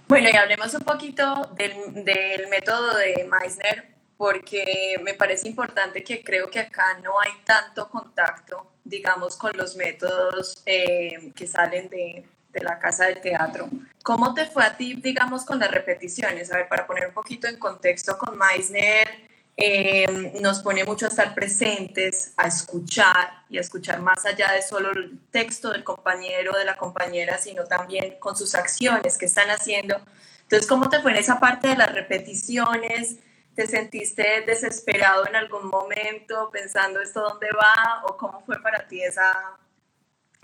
Bueno, 0.07 0.29
y 0.33 0.37
hablemos 0.37 0.75
un 0.75 0.83
poquito 0.83 1.51
del, 1.57 2.05
del 2.05 2.49
método 2.49 2.97
de 2.97 3.29
Meissner 3.31 3.95
porque 4.17 4.97
me 5.03 5.15
parece 5.15 5.49
importante 5.49 6.05
que 6.05 6.23
creo 6.23 6.51
que 6.51 6.61
acá 6.61 6.99
no 7.03 7.21
hay 7.21 7.33
tanto 7.45 7.89
contacto, 7.89 8.73
digamos, 8.85 9.37
con 9.37 9.57
los 9.57 9.77
métodos 9.77 10.63
eh, 10.67 11.33
que 11.35 11.47
salen 11.47 11.89
de, 11.89 12.25
de, 12.53 12.61
la 12.63 12.79
casa 12.79 13.07
del 13.07 13.21
teatro. 13.21 13.69
¿Cómo 14.03 14.33
te 14.35 14.47
fue 14.47 14.65
a 14.65 14.77
ti, 14.77 14.95
digamos, 14.95 15.45
con 15.45 15.59
las 15.59 15.71
repeticiones? 15.71 16.53
A 16.53 16.59
ver, 16.59 16.69
para 16.69 16.87
poner 16.87 17.09
un 17.09 17.15
poquito 17.15 17.49
en 17.49 17.59
contexto 17.59 18.17
con 18.17 18.39
Meissner, 18.39 19.34
eh, 19.57 20.33
nos 20.41 20.61
pone 20.63 20.85
mucho 20.85 21.07
a 21.07 21.09
estar 21.09 21.35
presentes, 21.35 22.35
a 22.37 22.49
escuchar 22.49 23.45
y 23.49 23.59
a 23.59 23.61
escuchar 23.61 24.01
más 24.03 24.27
allá 24.27 24.53
de 24.53 24.63
solo 24.63 24.91
el 24.91 25.19
texto 25.31 25.71
del 25.71 25.85
compañero 25.85 26.57
de 26.59 26.65
la 26.65 26.77
compañera, 26.77 27.39
sino 27.39 27.65
también 27.65 28.19
con 28.19 28.37
sus 28.37 28.55
acciones 28.55 29.17
que 29.17 29.27
están 29.27 29.51
haciendo. 29.51 29.97
Entonces, 30.43 30.67
¿cómo 30.67 30.89
te 30.89 31.01
fue 31.01 31.13
en 31.13 31.19
esa 31.19 31.39
parte 31.39 31.69
de 31.69 31.77
las 31.77 31.95
repeticiones? 31.95 33.19
¿Te 33.55 33.69
sentiste 33.69 34.43
desesperado 34.45 35.27
en 35.29 35.37
algún 35.37 35.69
momento 35.69 36.51
pensando 36.53 37.01
esto 37.01 37.21
dónde 37.21 37.47
va 37.57 38.03
o 38.09 38.17
cómo 38.17 38.41
fue 38.41 38.61
para 38.61 38.89
ti 38.89 39.03
esa, 39.03 39.57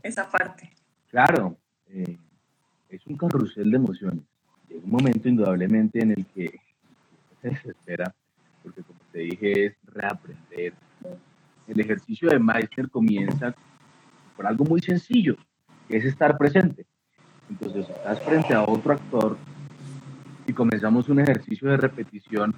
esa 0.03 0.31
parte? 0.31 0.73
Claro, 1.11 1.57
eh, 1.89 2.17
es 2.89 3.05
un 3.07 3.17
carrusel 3.17 3.69
de 3.71 3.77
emociones. 3.77 4.25
Llega 4.69 4.85
un 4.85 4.91
momento 4.91 5.29
indudablemente 5.29 6.01
en 6.01 6.13
el 6.13 6.27
que 6.27 6.61
se 7.43 7.49
desespera, 7.49 8.15
porque 8.63 8.83
como 8.83 8.99
te 9.13 9.21
dije 9.21 9.67
es 9.67 9.75
reaprender. 9.85 10.75
El 11.67 11.81
ejercicio 11.81 12.29
de 12.29 12.39
Meister 12.39 12.91
comienza 12.91 13.55
por 14.37 14.47
algo 14.47 14.65
muy 14.65 14.81
sencillo, 14.81 15.37
que 15.89 15.99
es 15.99 16.05
estar 16.05 16.37
presente. 16.37 16.87
Entonces 17.49 17.89
estás 17.89 18.21
frente 18.23 18.55
a 18.55 18.63
otro 18.63 18.93
actor 18.93 19.37
y 20.47 20.53
comenzamos 20.53 21.09
un 21.09 21.21
ejercicio 21.21 21.69
de 21.69 21.77
repetición 21.77 22.55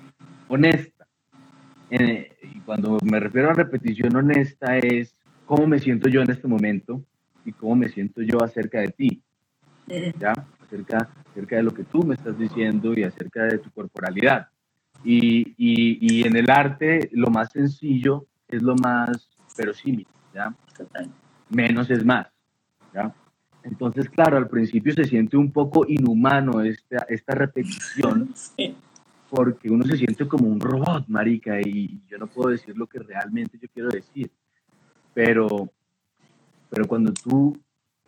honesta. 0.48 1.06
Eh, 1.90 2.36
y 2.42 2.60
cuando 2.60 2.98
me 3.02 3.20
refiero 3.20 3.50
a 3.50 3.54
repetición 3.54 4.16
honesta 4.16 4.78
es 4.78 5.14
cómo 5.44 5.66
me 5.66 5.78
siento 5.78 6.08
yo 6.08 6.22
en 6.22 6.30
este 6.30 6.48
momento 6.48 7.02
y 7.44 7.52
cómo 7.52 7.76
me 7.76 7.88
siento 7.88 8.22
yo 8.22 8.42
acerca 8.42 8.80
de 8.80 8.88
ti. 8.88 9.22
¿Ya? 10.18 10.32
Acerca, 10.64 11.08
acerca 11.30 11.56
de 11.56 11.62
lo 11.62 11.74
que 11.74 11.84
tú 11.84 12.02
me 12.02 12.14
estás 12.14 12.38
diciendo 12.38 12.94
y 12.94 13.02
acerca 13.02 13.44
de 13.44 13.58
tu 13.58 13.70
corporalidad. 13.70 14.48
Y, 15.04 15.54
y, 15.56 16.20
y 16.20 16.26
en 16.26 16.36
el 16.36 16.50
arte 16.50 17.10
lo 17.12 17.28
más 17.28 17.50
sencillo 17.52 18.26
es 18.48 18.62
lo 18.62 18.76
más 18.76 19.28
verosímil, 19.56 20.06
¿ya? 20.34 20.54
Menos 21.48 21.90
es 21.90 22.04
más, 22.04 22.28
¿ya? 22.94 23.14
Entonces, 23.64 24.08
claro, 24.10 24.36
al 24.36 24.48
principio 24.48 24.92
se 24.92 25.04
siente 25.04 25.36
un 25.36 25.52
poco 25.52 25.84
inhumano 25.86 26.62
esta, 26.62 27.06
esta 27.08 27.34
repetición, 27.34 28.34
porque 29.30 29.70
uno 29.70 29.84
se 29.84 29.96
siente 29.96 30.26
como 30.26 30.48
un 30.48 30.60
robot, 30.60 31.06
marica, 31.08 31.60
y 31.60 32.00
yo 32.08 32.18
no 32.18 32.26
puedo 32.26 32.50
decir 32.50 32.76
lo 32.76 32.86
que 32.86 32.98
realmente 32.98 33.58
yo 33.60 33.68
quiero 33.72 33.88
decir. 33.88 34.30
Pero, 35.14 35.70
pero 36.68 36.86
cuando 36.86 37.12
tú 37.12 37.56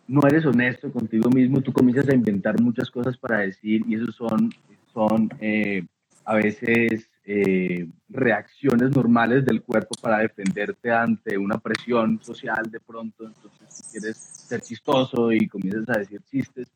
no 0.07 0.21
eres 0.27 0.45
honesto 0.45 0.91
contigo 0.91 1.29
mismo, 1.29 1.61
tú 1.61 1.71
comienzas 1.71 2.09
a 2.09 2.15
inventar 2.15 2.59
muchas 2.61 2.91
cosas 2.91 3.17
para 3.17 3.39
decir, 3.39 3.83
y 3.87 3.95
eso 3.95 4.11
son, 4.11 4.49
son 4.93 5.29
eh, 5.39 5.85
a 6.25 6.35
veces 6.35 7.09
eh, 7.23 7.87
reacciones 8.09 8.95
normales 8.95 9.45
del 9.45 9.61
cuerpo 9.61 9.95
para 10.01 10.19
defenderte 10.19 10.91
ante 10.91 11.37
una 11.37 11.57
presión 11.57 12.19
social 12.21 12.69
de 12.69 12.79
pronto, 12.79 13.25
entonces 13.25 13.89
quieres 13.91 14.17
ser 14.17 14.61
chistoso 14.61 15.31
y 15.31 15.47
comienzas 15.47 15.89
a 15.89 15.99
decir 15.99 16.21
chistes, 16.29 16.67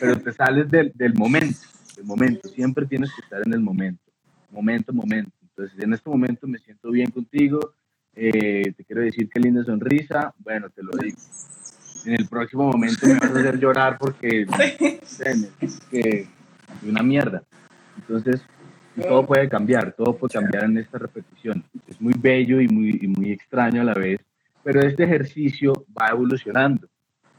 pero 0.00 0.18
te 0.18 0.32
sales 0.32 0.70
del, 0.70 0.92
del 0.94 1.14
momento, 1.14 1.60
del 1.94 2.04
momento, 2.04 2.48
siempre 2.48 2.86
tienes 2.86 3.12
que 3.14 3.22
estar 3.22 3.40
en 3.46 3.52
el 3.52 3.60
momento, 3.60 4.02
momento, 4.50 4.92
momento. 4.92 5.32
Entonces, 5.42 5.82
en 5.82 5.94
este 5.94 6.10
momento 6.10 6.46
me 6.46 6.58
siento 6.58 6.90
bien 6.90 7.10
contigo, 7.10 7.72
eh, 8.14 8.72
te 8.76 8.84
quiero 8.84 9.02
decir 9.02 9.28
qué 9.28 9.40
linda 9.40 9.64
sonrisa, 9.64 10.34
bueno, 10.38 10.68
te 10.70 10.82
lo 10.82 10.90
digo. 10.92 11.18
En 12.04 12.14
el 12.14 12.28
próximo 12.28 12.70
momento 12.70 13.06
me 13.06 13.14
vas 13.14 13.30
a 13.30 13.38
hacer 13.40 13.58
llorar 13.58 13.98
porque 13.98 14.46
es 15.60 15.80
que 15.90 16.28
una 16.82 17.02
mierda. 17.02 17.42
Entonces, 17.96 18.42
todo 19.02 19.26
puede 19.26 19.48
cambiar, 19.48 19.92
todo 19.92 20.16
puede 20.16 20.34
cambiar 20.34 20.64
en 20.64 20.78
esta 20.78 20.98
repetición. 20.98 21.62
Es 21.86 22.00
muy 22.00 22.14
bello 22.18 22.60
y 22.60 22.68
muy, 22.68 22.98
y 23.00 23.06
muy 23.08 23.32
extraño 23.32 23.82
a 23.82 23.84
la 23.84 23.94
vez, 23.94 24.20
pero 24.62 24.80
este 24.80 25.04
ejercicio 25.04 25.72
va 25.96 26.08
evolucionando 26.08 26.88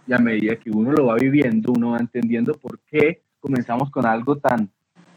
y 0.07 0.13
a 0.13 0.17
medida 0.17 0.55
que 0.55 0.71
uno 0.71 0.91
lo 0.91 1.07
va 1.07 1.15
viviendo, 1.15 1.73
uno 1.73 1.91
va 1.91 1.97
entendiendo 1.97 2.53
por 2.53 2.79
qué 2.79 3.21
comenzamos 3.39 3.91
con 3.91 4.05
algo 4.05 4.37
tan, 4.37 4.69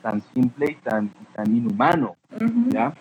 tan 0.03 0.21
simple 0.35 0.73
y 0.73 0.75
tan, 0.77 1.13
tan 1.35 1.55
inhumano, 1.55 2.17
¿ya? 2.71 2.93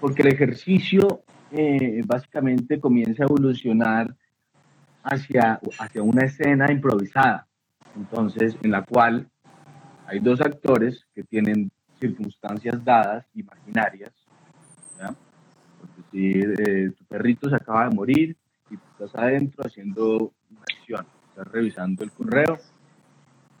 Porque 0.00 0.22
el 0.22 0.28
ejercicio 0.28 1.22
eh, 1.50 2.02
básicamente 2.04 2.78
comienza 2.80 3.22
a 3.22 3.26
evolucionar 3.26 4.14
hacia, 5.02 5.60
hacia 5.78 6.02
una 6.02 6.26
escena 6.26 6.70
improvisada, 6.70 7.46
entonces 7.96 8.56
en 8.62 8.70
la 8.70 8.82
cual 8.82 9.28
hay 10.06 10.18
dos 10.18 10.40
actores 10.40 11.06
que 11.14 11.22
tienen 11.24 11.70
circunstancias 12.02 12.84
dadas, 12.84 13.24
imaginarias. 13.34 14.12
¿ya? 14.98 15.14
si 16.10 16.30
eh, 16.40 16.90
tu 16.96 17.04
perrito 17.04 17.48
se 17.48 17.56
acaba 17.56 17.88
de 17.88 17.94
morir 17.94 18.36
y 18.70 18.76
tú 18.76 18.82
estás 18.92 19.14
adentro 19.22 19.64
haciendo 19.64 20.32
una 20.50 20.64
acción, 20.76 21.06
estás 21.30 21.46
revisando 21.48 22.04
el 22.04 22.10
correo 22.10 22.58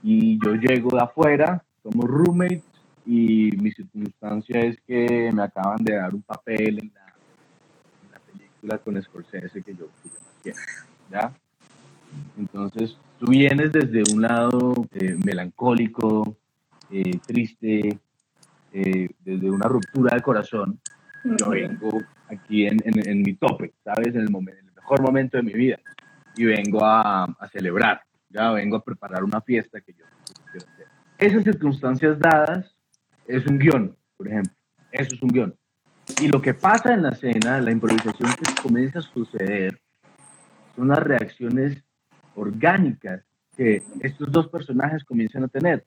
y 0.02 0.38
yo 0.44 0.54
llego 0.54 0.90
de 0.96 1.02
afuera, 1.02 1.64
somos 1.82 2.06
roommates 2.06 2.64
y 3.06 3.50
mi 3.56 3.70
circunstancia 3.72 4.60
es 4.60 4.76
que 4.86 5.30
me 5.32 5.42
acaban 5.42 5.82
de 5.82 5.94
dar 5.96 6.14
un 6.14 6.22
papel 6.22 6.78
en 6.80 6.92
la, 6.94 8.18
película 8.20 8.78
con 8.78 9.02
Scorsese 9.02 9.62
que 9.62 9.74
yo, 9.74 9.86
que 10.42 10.50
yo 10.50 10.54
¿ya? 11.10 11.32
Entonces, 12.38 12.96
tú 13.18 13.26
vienes 13.30 13.72
desde 13.72 14.02
un 14.12 14.22
lado 14.22 14.74
eh, 14.92 15.16
melancólico, 15.24 16.36
eh, 16.90 17.18
triste, 17.26 17.98
eh, 18.72 19.08
desde 19.20 19.50
una 19.50 19.68
ruptura 19.68 20.16
de 20.16 20.22
corazón, 20.22 20.80
yo 21.24 21.50
vengo 21.50 22.02
aquí 22.28 22.66
en, 22.66 22.78
en, 22.84 23.22
mi 23.22 23.34
tope, 23.34 23.74
¿sabes? 23.84 24.08
En 24.08 24.22
el, 24.22 24.30
momento, 24.30 24.60
el 24.60 24.74
mejor 24.74 25.02
momento 25.02 25.36
de 25.36 25.42
mi 25.42 25.52
vida. 25.52 25.78
Y 26.36 26.44
vengo 26.44 26.84
a, 26.84 27.24
a, 27.24 27.48
celebrar, 27.48 28.02
ya 28.28 28.50
vengo 28.52 28.76
a 28.76 28.84
preparar 28.84 29.22
una 29.22 29.40
fiesta 29.40 29.80
que 29.80 29.92
yo 29.92 30.04
quiero 30.50 30.66
hacer. 30.66 30.86
Esas 31.18 31.44
circunstancias 31.44 32.18
dadas 32.18 32.74
es 33.26 33.46
un 33.46 33.58
guion, 33.58 33.96
por 34.16 34.28
ejemplo. 34.28 34.54
Eso 34.90 35.14
es 35.14 35.22
un 35.22 35.28
guion. 35.28 35.54
Y 36.20 36.28
lo 36.28 36.40
que 36.40 36.54
pasa 36.54 36.94
en 36.94 37.02
la 37.02 37.10
escena, 37.10 37.60
la 37.60 37.70
improvisación 37.70 38.30
que 38.32 38.62
comienza 38.62 38.98
a 38.98 39.02
suceder, 39.02 39.80
son 40.74 40.88
las 40.88 40.98
reacciones 40.98 41.82
orgánicas 42.34 43.22
que 43.56 43.82
estos 44.00 44.32
dos 44.32 44.48
personajes 44.48 45.04
comienzan 45.04 45.44
a 45.44 45.48
tener. 45.48 45.86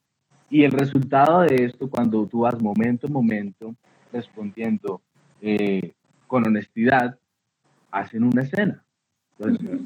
Y 0.49 0.63
el 0.63 0.71
resultado 0.71 1.41
de 1.41 1.65
esto, 1.65 1.89
cuando 1.89 2.25
tú 2.27 2.41
vas 2.41 2.61
momento 2.61 3.07
a 3.07 3.09
momento 3.09 3.75
respondiendo 4.11 5.01
eh, 5.41 5.93
con 6.27 6.45
honestidad, 6.47 7.17
hacen 7.91 8.23
una 8.23 8.43
escena. 8.43 8.83
Entonces, 9.37 9.81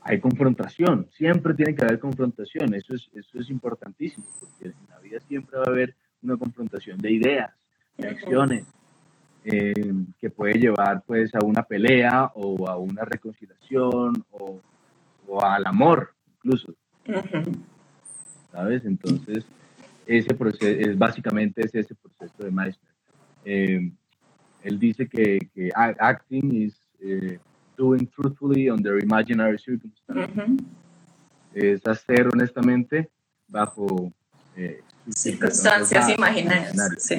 hay 0.00 0.20
confrontación, 0.20 1.08
siempre 1.12 1.54
tiene 1.54 1.74
que 1.74 1.82
haber 1.82 1.98
confrontación, 1.98 2.74
eso 2.74 2.94
es, 2.94 3.08
eso 3.14 3.38
es 3.38 3.48
importantísimo, 3.48 4.26
porque 4.38 4.66
en 4.66 4.74
la 4.90 4.98
vida 4.98 5.18
siempre 5.20 5.58
va 5.58 5.64
a 5.66 5.70
haber 5.70 5.94
una 6.22 6.36
confrontación 6.36 6.98
de 6.98 7.12
ideas, 7.12 7.50
de 7.96 8.08
acciones, 8.08 8.66
eh, 9.44 9.72
que 10.20 10.30
puede 10.30 10.54
llevar 10.54 11.02
pues 11.06 11.34
a 11.34 11.44
una 11.44 11.62
pelea 11.62 12.30
o 12.34 12.68
a 12.68 12.76
una 12.76 13.04
reconciliación 13.04 14.24
o, 14.30 14.60
o 15.28 15.44
al 15.44 15.66
amor 15.66 16.14
incluso. 16.36 16.74
¿Sabes? 18.52 18.84
Entonces, 18.84 19.44
ese 20.06 20.34
proceso, 20.34 20.66
es, 20.66 20.96
básicamente 20.98 21.62
es 21.64 21.74
ese 21.74 21.94
proceso 21.94 22.42
de 22.42 22.50
Meissner. 22.50 22.92
Eh, 23.44 23.90
él 24.62 24.78
dice 24.78 25.06
que, 25.06 25.38
que 25.54 25.70
acting 25.74 26.54
is 26.54 26.80
eh, 27.00 27.38
doing 27.76 28.06
truthfully 28.06 28.68
under 28.70 29.02
imaginary 29.02 29.58
circumstances. 29.58 30.66
Es 31.52 31.86
hacer 31.86 32.28
honestamente 32.32 33.10
bajo 33.46 34.12
eh, 34.56 34.80
circunstancias 35.10 36.08
imaginarias. 36.08 36.76
Sí. 36.98 37.16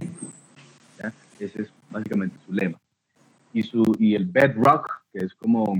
Ese 1.39 1.63
es 1.63 1.69
básicamente 1.89 2.38
su 2.45 2.54
lema. 2.54 2.80
Y, 3.54 3.63
su, 3.63 3.84
y 4.00 4.15
el 4.15 4.26
bedrock, 4.26 4.89
que 5.13 5.19
es 5.19 5.34
como 5.36 5.76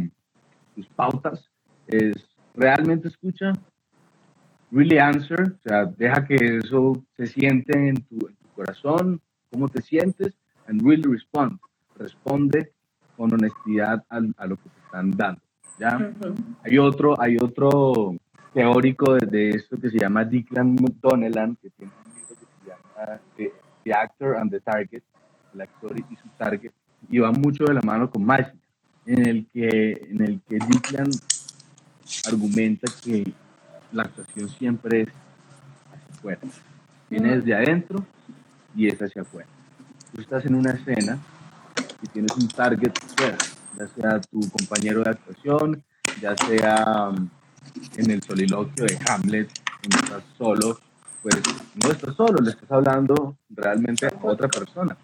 sus 0.76 0.86
pautas, 0.88 1.50
es 1.88 2.15
realmente 2.54 3.08
escucha, 3.08 3.54
really 4.76 5.00
answer, 5.00 5.42
o 5.42 5.70
sea, 5.70 5.86
deja 5.86 6.26
que 6.26 6.58
eso 6.58 7.02
se 7.16 7.28
siente 7.28 7.90
en 7.90 7.96
tu, 8.04 8.20
corazón, 8.54 9.22
cómo 9.52 9.68
te 9.68 9.82
sientes, 9.82 10.34
and 10.68 10.82
really 10.82 11.04
respond, 11.04 11.58
responde 11.98 12.72
con 13.18 13.34
honestidad 13.34 14.04
a, 14.10 14.20
lo 14.20 14.56
que 14.58 14.70
te 14.70 14.80
están 14.86 15.12
dando. 15.12 15.42
¿ya? 15.80 16.14
Hay 16.64 16.78
otro, 16.78 17.20
hay 17.20 17.38
otro 17.38 18.16
teórico 18.54 19.16
de, 19.16 19.50
esto 19.50 19.78
que 19.78 19.90
se 19.90 20.00
llama 20.00 20.24
Declan 20.24 20.76
Donnellan, 21.02 21.58
que 21.62 21.70
tiene 21.72 21.92
un 22.06 22.14
libro 22.14 22.30
que 22.30 22.46
se 22.46 22.70
llama 22.70 23.20
The, 23.84 23.94
Actor 23.94 24.38
and 24.38 24.52
the 24.52 24.60
Target, 24.62 25.04
el 25.54 25.62
actor 25.62 25.98
y 25.98 26.16
su 26.16 26.28
target, 26.38 26.72
y 27.10 27.20
va 27.20 27.32
mucho 27.32 27.66
de 27.66 27.74
la 27.76 27.82
mano 27.82 28.10
con 28.10 28.26
Meissner, 28.26 28.56
en 29.06 29.28
el 29.28 29.46
que, 29.54 29.92
en 30.10 30.22
el 30.22 30.42
que 30.48 30.56
Declan 30.56 31.12
argumenta 32.26 32.88
que 33.04 33.34
la 33.91 34.04
actuación 34.04 34.50
siempre 34.50 35.02
es 35.02 35.10
hacia 35.91 36.15
afuera. 36.15 36.39
Viene 37.10 37.38
desde 37.38 37.56
adentro 37.56 38.06
y 38.76 38.88
es 38.88 39.02
hacia 39.02 39.21
afuera. 39.21 39.48
Tú 40.13 40.21
estás 40.21 40.45
en 40.45 40.56
una 40.56 40.71
escena 40.71 41.19
y 42.02 42.08
tienes 42.08 42.32
un 42.36 42.48
target 42.48 42.93
fuera, 43.17 43.38
ya 43.78 43.88
sea 43.88 44.21
tu 44.21 44.39
compañero 44.50 45.04
de 45.04 45.10
actuación, 45.12 45.84
ya 46.21 46.36
sea 46.36 47.10
um, 47.10 47.30
en 47.98 48.12
el 48.12 48.21
soliloquio 48.21 48.86
de 48.86 48.98
Hamlet, 49.08 49.50
cuando 49.82 49.98
estás 49.98 50.24
solo, 50.38 50.80
pues 51.21 51.36
no 51.84 51.91
estás 51.91 52.15
solo, 52.15 52.38
le 52.41 52.52
estás 52.52 52.71
hablando 52.71 53.38
realmente 53.50 54.08
a 54.08 54.13
otra 54.21 54.48
persona. 54.48 54.98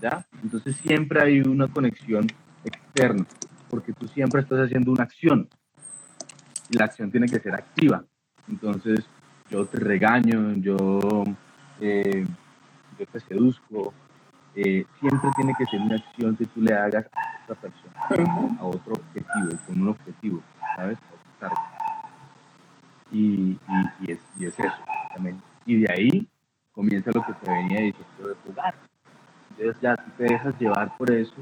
¿Ya? 0.00 0.26
Entonces 0.42 0.76
siempre 0.76 1.22
hay 1.22 1.40
una 1.40 1.68
conexión 1.68 2.26
externa, 2.64 3.24
porque 3.70 3.92
tú 3.92 4.08
siempre 4.08 4.42
estás 4.42 4.60
haciendo 4.60 4.92
una 4.92 5.04
acción 5.04 5.48
la 6.74 6.86
acción 6.86 7.10
tiene 7.10 7.26
que 7.26 7.38
ser 7.40 7.54
activa. 7.54 8.04
Entonces, 8.48 9.04
yo 9.50 9.64
te 9.66 9.78
regaño, 9.78 10.52
yo, 10.54 11.24
eh, 11.80 12.26
yo 12.98 13.06
te 13.06 13.20
seduzco. 13.20 13.92
Eh, 14.56 14.84
siempre 15.00 15.30
tiene 15.34 15.52
que 15.58 15.66
ser 15.66 15.80
una 15.80 15.96
acción 15.96 16.36
que 16.36 16.46
tú 16.46 16.60
le 16.60 16.72
hagas 16.72 17.06
a 17.12 17.52
otra 17.52 17.56
persona, 17.56 18.58
a 18.60 18.64
otro 18.64 18.92
objetivo, 18.94 19.58
con 19.66 19.82
un 19.82 19.88
objetivo, 19.88 20.42
¿sabes? 20.76 20.98
Y, 23.10 23.58
y, 24.00 24.12
es, 24.12 24.18
y 24.38 24.46
es 24.46 24.58
eso 24.58 24.74
también. 25.12 25.40
Y 25.66 25.80
de 25.80 25.92
ahí 25.92 26.28
comienza 26.72 27.10
lo 27.12 27.24
que 27.24 27.32
te 27.32 27.50
venía 27.50 27.80
diciendo 27.80 28.28
de 28.28 28.34
jugar. 28.46 28.74
Entonces 29.50 29.80
ya 29.80 29.96
tú 29.96 30.10
te 30.16 30.24
dejas 30.24 30.58
llevar 30.58 30.96
por 30.96 31.10
eso 31.10 31.34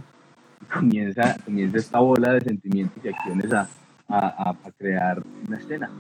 y 0.61 0.65
comienza, 0.67 1.37
comienza 1.45 1.79
esta 1.79 1.99
bola 1.99 2.33
de 2.33 2.41
sentimientos 2.41 3.05
y 3.05 3.09
acciones 3.09 3.53
a, 3.53 3.69
a, 4.13 4.55
crear 4.79 5.23
una 5.47 5.59
escena. 5.59 5.91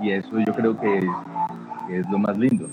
Y 0.00 0.12
eso 0.12 0.30
yo 0.38 0.52
creo 0.54 0.78
que 0.78 0.98
es, 1.90 2.08
lo 2.10 2.18
más 2.18 2.36
lindo. 2.36 2.68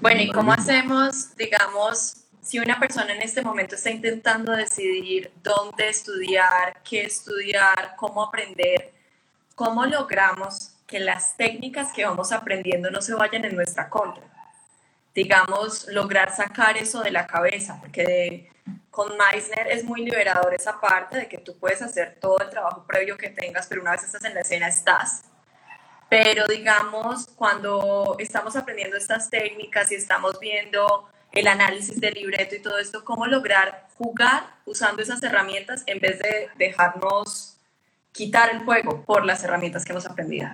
Bueno, 0.00 0.20
¿y 0.22 0.30
cómo 0.30 0.52
hacemos, 0.52 1.34
digamos, 1.36 2.24
si 2.42 2.58
una 2.58 2.78
persona 2.78 3.14
en 3.14 3.22
este 3.22 3.42
momento 3.42 3.74
está 3.74 3.90
intentando 3.90 4.52
decidir 4.52 5.32
dónde 5.42 5.88
estudiar, 5.88 6.82
qué 6.82 7.04
estudiar, 7.04 7.94
cómo 7.96 8.22
aprender, 8.22 8.92
cómo 9.54 9.86
logramos 9.86 10.72
que 10.86 11.00
las 11.00 11.36
técnicas 11.36 11.92
que 11.92 12.04
vamos 12.04 12.32
aprendiendo 12.32 12.90
no 12.90 13.00
se 13.00 13.14
vayan 13.14 13.44
en 13.44 13.56
nuestra 13.56 13.88
contra. 13.88 14.24
Digamos, 15.14 15.86
lograr 15.88 16.34
sacar 16.34 16.76
eso 16.76 17.00
de 17.02 17.12
la 17.12 17.26
cabeza, 17.26 17.78
porque 17.80 18.50
con 18.94 19.12
Meissner 19.18 19.66
es 19.66 19.84
muy 19.84 20.04
liberador 20.04 20.54
esa 20.54 20.80
parte 20.80 21.18
de 21.18 21.28
que 21.28 21.38
tú 21.38 21.58
puedes 21.58 21.82
hacer 21.82 22.16
todo 22.20 22.38
el 22.38 22.48
trabajo 22.48 22.84
previo 22.86 23.16
que 23.16 23.28
tengas, 23.28 23.66
pero 23.66 23.82
una 23.82 23.90
vez 23.90 24.04
estás 24.04 24.24
en 24.24 24.34
la 24.34 24.40
escena 24.40 24.68
estás. 24.68 25.24
Pero 26.08 26.46
digamos, 26.46 27.26
cuando 27.34 28.14
estamos 28.20 28.54
aprendiendo 28.54 28.96
estas 28.96 29.30
técnicas 29.30 29.90
y 29.90 29.96
estamos 29.96 30.38
viendo 30.38 31.08
el 31.32 31.48
análisis 31.48 32.00
del 32.00 32.14
libreto 32.14 32.54
y 32.54 32.62
todo 32.62 32.78
esto, 32.78 33.04
cómo 33.04 33.26
lograr 33.26 33.88
jugar 33.98 34.44
usando 34.64 35.02
esas 35.02 35.20
herramientas 35.24 35.82
en 35.86 35.98
vez 35.98 36.20
de 36.20 36.48
dejarnos 36.56 37.58
quitar 38.12 38.50
el 38.50 38.60
juego 38.60 39.04
por 39.04 39.26
las 39.26 39.42
herramientas 39.42 39.84
que 39.84 39.90
hemos 39.90 40.06
aprendido. 40.06 40.50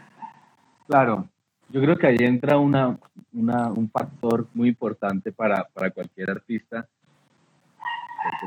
Claro, 0.89 1.29
yo 1.69 1.83
creo 1.83 1.99
que 1.99 2.07
ahí 2.07 2.17
entra 2.21 2.57
una, 2.57 2.97
un 3.33 3.91
factor 3.93 4.47
muy 4.55 4.71
importante 4.71 5.31
para, 5.31 5.65
para 5.75 5.91
cualquier 5.91 6.31
artista, 6.31 6.89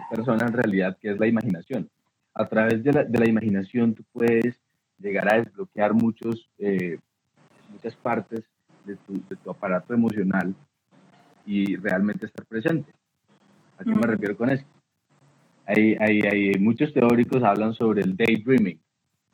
persona 0.10 0.46
en 0.46 0.54
realidad, 0.54 0.98
que 1.00 1.12
es 1.12 1.20
la 1.20 1.28
imaginación. 1.28 1.90
A 2.34 2.48
través 2.48 2.84
de 2.84 2.92
la, 2.92 3.04
de 3.04 3.20
la 3.20 3.30
imaginación 3.30 3.94
tú 3.94 4.04
puedes 4.12 4.60
llegar 5.00 5.34
a 5.34 5.38
desbloquear 5.42 5.94
muchos, 5.94 6.50
eh, 6.58 6.98
muchas 7.70 7.96
partes 7.96 8.44
de 8.86 8.96
tu, 8.96 9.14
de 9.30 9.36
tu 9.36 9.52
aparato 9.52 9.94
emocional 9.94 10.56
y 11.46 11.76
realmente 11.76 12.26
estar 12.26 12.46
presente. 12.46 12.92
¿A 13.78 13.84
qué 13.84 13.94
me 13.94 14.02
refiero 14.02 14.38
con 14.38 14.50
eso? 14.50 14.66
Hay, 15.66 15.96
hay, 16.00 16.22
hay, 16.22 16.52
muchos 16.60 16.94
teóricos 16.94 17.42
hablan 17.44 17.74
sobre 17.74 18.02
el 18.02 18.16
daydreaming, 18.16 18.80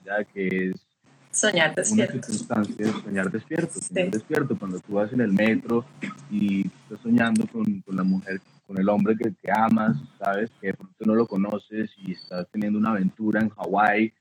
ya 0.05 0.23
que 0.23 0.47
es 0.69 0.87
soñar 1.31 1.73
despierto. 1.73 2.13
Circunstancia 2.13 2.85
de 2.85 2.91
soñar 2.91 3.31
despierto, 3.31 3.79
soñar 3.79 4.11
despierto, 4.11 4.57
cuando 4.57 4.79
tú 4.79 4.93
vas 4.93 5.11
en 5.11 5.21
el 5.21 5.33
metro 5.33 5.85
y 6.29 6.67
estás 6.67 6.99
soñando 7.01 7.47
con, 7.47 7.81
con 7.81 7.95
la 7.95 8.03
mujer, 8.03 8.41
con 8.69 8.79
el 8.79 8.87
hombre 8.87 9.17
que, 9.17 9.33
que, 9.33 9.51
amas, 9.51 9.97
sabes, 10.23 10.51
que 10.61 10.67
de 10.67 10.73
pronto 10.75 11.03
no 11.03 11.15
lo 11.15 11.25
conoces 11.25 11.89
y 12.05 12.11
estás 12.11 12.47
teniendo 12.51 12.77
una 12.77 12.91
aventura 12.91 13.41
en 13.41 13.49
Hawái 13.49 14.13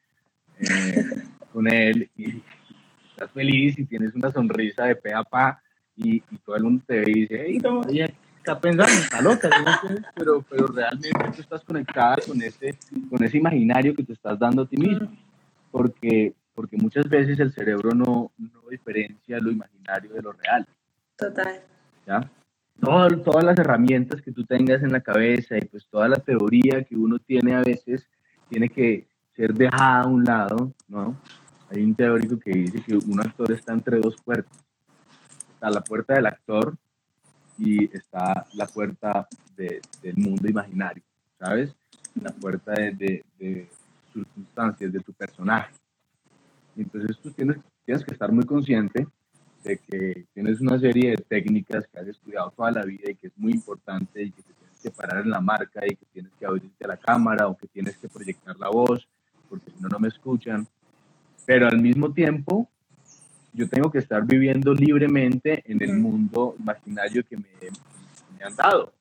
eh, 0.59 1.05
con 1.53 1.71
él 1.71 2.09
y 2.17 2.43
estás 3.11 3.31
feliz 3.33 3.79
y 3.79 3.85
tienes 3.85 4.15
una 4.15 4.31
sonrisa 4.31 4.87
de 4.87 4.97
pe 4.97 5.13
a 5.13 5.23
pa 5.23 5.61
y, 5.95 6.21
todo 6.47 6.57
el 6.57 6.63
mundo 6.63 6.83
te 6.87 7.01
ve 7.01 7.05
y 7.09 7.21
dice, 7.21 7.45
hey, 7.47 7.59
no, 7.63 7.83
ella 7.91 8.09
está 8.39 8.59
pensando, 8.59 8.91
está 8.91 9.21
loca, 9.21 9.51
pero, 10.17 10.43
pero 10.49 10.67
realmente 10.69 11.11
tú 11.37 11.43
estás 11.43 11.63
conectada 11.63 12.17
con 12.27 12.41
ese, 12.41 12.75
con 13.11 13.23
ese 13.23 13.37
imaginario 13.37 13.95
que 13.95 14.03
te 14.03 14.15
estás 14.15 14.39
dando 14.39 14.63
a 14.63 14.67
ti 14.67 14.79
mismo, 14.79 15.13
porque, 15.71 16.33
porque 16.55 16.79
muchas 16.79 17.07
veces 17.07 17.39
el 17.39 17.53
cerebro 17.53 17.91
no, 17.91 18.33
no 18.39 18.63
diferencia 18.71 19.41
lo 19.41 19.51
imaginario 19.51 20.15
de 20.15 20.23
lo 20.23 20.33
real. 20.33 20.67
Total. 21.19 21.61
¿Ya? 22.07 22.31
Todas 22.81 23.45
las 23.45 23.59
herramientas 23.59 24.23
que 24.23 24.33
tú 24.33 24.45
tengas 24.45 24.83
en 24.83 24.93
la 24.93 25.01
cabeza 25.01 25.57
y 25.57 25.63
pues 25.63 25.87
toda 25.91 26.09
la 26.09 26.17
teoría 26.17 26.85
que 26.85 26.97
uno 26.97 27.19
tiene 27.19 27.55
a 27.55 27.63
veces 27.63 28.07
tiene 28.49 28.69
que 28.69 29.09
ser 29.35 29.53
dejada 29.53 30.03
a 30.03 30.07
un 30.07 30.25
lado, 30.25 30.73
¿no? 30.89 31.17
Hay 31.71 31.83
un 31.83 31.95
teórico 31.95 32.39
que 32.39 32.51
dice 32.51 32.81
que 32.81 32.97
un 32.97 33.21
actor 33.21 33.53
está 33.53 33.73
entre 33.73 33.99
dos 33.99 34.17
puertas 34.23 34.65
está 35.59 35.71
la 35.71 35.81
puerta 35.81 36.15
del 36.15 36.27
actor 36.27 36.77
y 37.59 37.85
está 37.97 38.47
la 38.55 38.67
puerta 38.67 39.27
del 39.57 40.17
mundo 40.17 40.49
imaginario, 40.49 41.03
¿sabes? 41.37 41.75
La 42.23 42.31
puerta 42.31 42.73
de, 42.73 43.25
circunstancias 44.13 44.93
de 44.93 45.01
tu 45.01 45.13
personaje. 45.13 45.75
Entonces 46.77 47.19
tú 47.19 47.33
tienes, 47.33 47.59
tienes 47.85 48.05
que 48.05 48.13
estar 48.13 48.31
muy 48.31 48.47
consciente 48.47 49.09
de 49.69 49.77
que 49.77 50.25
tienes 50.33 50.61
una 50.63 50.79
serie 50.79 51.11
de 51.11 51.17
técnicas 51.19 51.87
que 51.87 52.01
has 52.01 52.09
estudiado 52.09 52.51
toda 52.57 52.71
la 52.71 52.85
vida 52.85 53.11
y 53.11 53.15
que 53.15 53.27
es 53.27 53.37
muy 53.37 53.53
importante 53.53 54.23
y 54.23 54.31
que 54.31 54.43
te 54.43 54.55
tienes 54.55 54.81
que 54.83 54.91
parar 54.91 55.23
en 55.23 55.31
la 55.31 55.41
marca 55.41 55.83
y 55.87 55.95
que 55.95 56.07
tienes 56.11 56.33
que 56.39 56.47
abrirte 56.47 56.85
a 56.85 56.89
la 56.89 56.97
cámara 56.97 57.47
o 57.47 57.57
que 57.57 57.67
tienes 57.67 57.99
que 57.99 58.09
proyectar 58.09 58.57
la 58.59 58.71
voz, 58.71 59.07
porque 59.49 59.71
si 59.71 59.83
no, 59.83 59.89
no 59.89 59.99
me 59.99 60.09
escuchan. 60.09 60.67
Pero 61.45 61.69
al 61.69 61.79
mismo 61.81 62.13
tiempo, 62.13 62.67
yo 63.53 63.69
tengo 63.69 63.91
que 63.91 63.99
estar 63.99 64.25
viviendo 64.25 64.73
libremente 64.73 65.63
en 65.67 65.83
el 65.83 65.99
mundo 65.99 66.57
imaginario 66.59 67.23
que 67.25 67.37
me, 67.37 67.45
me 68.39 68.45
han 68.45 68.57
dado. 68.57 68.93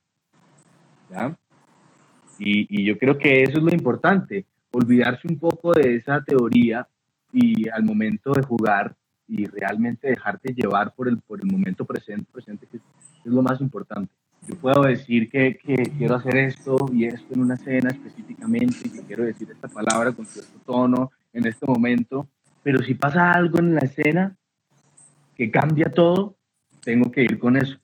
¿ya? 1.10 1.38
Y, 2.40 2.82
y, 2.82 2.86
yo 2.86 2.98
creo 2.98 3.18
que 3.18 3.44
eso 3.44 3.58
es 3.58 3.64
lo 3.64 3.74
importante, 3.74 4.46
olvidarse 4.72 5.28
un 5.30 5.40
poco 5.40 5.74
de 5.74 5.96
esa 5.96 6.22
teoría 6.22 6.86
y 7.32 7.70
al 7.70 7.84
momento 7.84 8.34
de 8.34 8.44
jugar 8.44 8.96
y 9.28 9.46
realmente 9.46 10.08
dejarte 10.08 10.54
llevar 10.54 10.94
por 10.94 11.08
el, 11.08 11.20
por 11.20 11.40
el 11.42 11.52
momento 11.52 11.86
presente, 11.86 12.28
presente 12.32 12.68
que 12.68 12.78
es, 12.78 12.84
lo 13.26 13.42
más 13.42 13.60
importante. 13.60 14.12
Yo 14.48 14.56
puedo 14.56 14.84
decir 14.84 15.30
que, 15.30 15.58
que, 15.58 15.76
quiero 15.98 16.16
hacer 16.16 16.38
esto 16.38 16.78
y 16.94 17.06
esto 17.06 17.34
en 17.34 17.42
una 17.42 17.56
escena 17.56 17.90
específicamente 17.90 18.78
y 18.86 18.90
que 18.90 19.02
quiero 19.02 19.26
decir 19.26 19.50
esta 19.52 19.68
palabra 19.68 20.14
con 20.14 20.26
cierto 20.26 20.60
tono 20.66 21.12
en 21.34 21.46
este 21.46 21.66
momento, 21.66 22.30
pero 22.64 22.82
si 22.82 22.94
pasa 22.94 23.32
algo 23.32 23.60
en 23.60 23.76
la 23.76 23.82
escena, 23.82 24.38
que 25.36 25.52
cambia 25.52 25.92
todo, 25.92 26.38
tengo 26.84 27.12
que 27.12 27.22
ir 27.22 27.38
con 27.38 27.58
eso, 27.58 27.78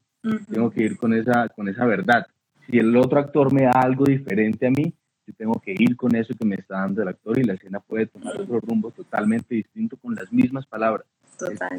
tengo 0.50 0.72
que 0.72 0.84
ir 0.84 0.98
con 0.98 1.14
esa, 1.14 1.50
con 1.50 1.68
esa 1.68 1.86
verdad. 1.86 2.26
Si 2.66 2.80
el 2.80 2.96
otro 2.98 3.20
actor 3.20 3.54
me 3.54 3.64
da 3.64 3.72
algo 3.72 4.06
diferente 4.06 4.68
a 4.68 4.72
mí, 4.72 4.94
yo 5.28 5.34
tengo 5.36 5.62
que 5.62 5.74
ir 5.78 5.96
con 5.96 6.16
eso 6.16 6.34
que 6.34 6.46
me 6.46 6.56
está 6.56 6.80
dando 6.80 7.02
el 7.02 7.10
actor 7.10 7.38
y 7.38 7.44
la 7.44 7.54
escena 7.54 7.80
puede 7.80 8.08
tomar 8.08 8.40
otro 8.40 8.60
rumbo 8.60 8.92
totalmente 8.92 9.56
distinto 9.56 9.98
con 9.98 10.16
las 10.16 10.32
mismas 10.34 10.66
palabras. 10.66 11.06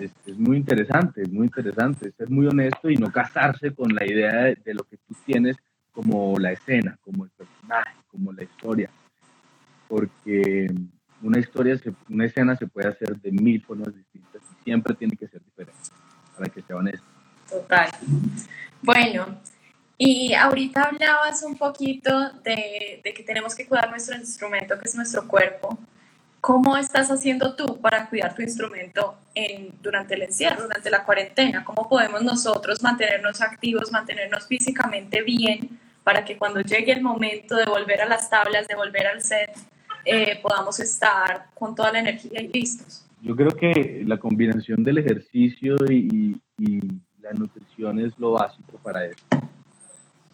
Es, 0.00 0.10
es, 0.26 0.38
muy 0.38 0.56
interesante, 0.56 1.22
es 1.22 1.30
muy 1.30 1.46
interesante 1.46 2.12
ser 2.12 2.28
muy 2.28 2.46
honesto 2.46 2.90
y 2.90 2.96
no 2.96 3.10
casarse 3.10 3.74
con 3.74 3.94
la 3.94 4.04
idea 4.04 4.44
de, 4.44 4.56
de, 4.56 4.74
lo 4.74 4.84
que 4.84 4.96
tú 4.96 5.14
tienes 5.24 5.56
como 5.92 6.38
la 6.38 6.52
escena, 6.52 6.98
como 7.02 7.24
el 7.24 7.30
personaje, 7.30 7.94
como 8.08 8.32
la 8.32 8.42
historia. 8.42 8.90
Porque 9.88 10.66
una 11.22 11.38
historia, 11.38 11.80
una 12.08 12.26
escena 12.26 12.56
se 12.56 12.66
puede 12.66 12.88
hacer 12.88 13.16
de 13.20 13.32
mil 13.32 13.62
formas 13.64 13.94
distintas 13.94 14.42
y 14.42 14.64
siempre 14.64 14.94
tiene 14.94 15.16
que 15.16 15.28
ser 15.28 15.42
diferente, 15.42 15.80
para 16.36 16.50
que 16.50 16.62
sea 16.62 16.76
honesto. 16.76 17.06
Total. 17.48 17.88
Bueno, 18.82 19.40
y 19.96 20.34
ahorita 20.34 20.82
hablabas 20.82 21.42
un 21.42 21.56
poquito 21.56 22.30
de, 22.42 23.00
de, 23.02 23.14
que 23.14 23.22
tenemos 23.22 23.54
que 23.54 23.66
cuidar 23.66 23.88
nuestro 23.90 24.16
instrumento, 24.16 24.78
que 24.78 24.88
es 24.88 24.94
nuestro 24.94 25.26
cuerpo. 25.26 25.78
¿Cómo 26.44 26.76
estás 26.76 27.10
haciendo 27.10 27.56
tú 27.56 27.80
para 27.80 28.06
cuidar 28.06 28.34
tu 28.34 28.42
instrumento 28.42 29.14
en, 29.34 29.70
durante 29.82 30.14
el 30.14 30.24
encierro, 30.24 30.64
durante 30.64 30.90
la 30.90 31.02
cuarentena? 31.02 31.64
¿Cómo 31.64 31.88
podemos 31.88 32.20
nosotros 32.22 32.82
mantenernos 32.82 33.40
activos, 33.40 33.90
mantenernos 33.90 34.46
físicamente 34.46 35.22
bien 35.22 35.70
para 36.02 36.22
que 36.22 36.36
cuando 36.36 36.60
llegue 36.60 36.92
el 36.92 37.00
momento 37.00 37.56
de 37.56 37.64
volver 37.64 38.02
a 38.02 38.06
las 38.06 38.28
tablas, 38.28 38.68
de 38.68 38.74
volver 38.74 39.06
al 39.06 39.22
set, 39.22 39.56
eh, 40.04 40.38
podamos 40.42 40.78
estar 40.80 41.46
con 41.54 41.74
toda 41.74 41.92
la 41.92 42.00
energía 42.00 42.42
y 42.42 42.48
listos. 42.48 43.06
Yo 43.22 43.34
creo 43.34 43.56
que 43.56 44.02
la 44.06 44.18
combinación 44.18 44.84
del 44.84 44.98
ejercicio 44.98 45.76
y, 45.88 46.38
y, 46.58 46.80
la 47.22 47.32
nutrición 47.32 48.00
es 48.00 48.12
lo 48.18 48.32
básico 48.32 48.78
para 48.82 49.06
eso. 49.06 49.24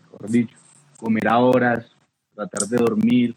Mejor 0.03 0.29
dicho, 0.29 0.57
comer 0.96 1.29
a 1.29 1.38
horas, 1.38 1.87
tratar 2.35 2.66
de 2.66 2.79
dormir 2.79 3.37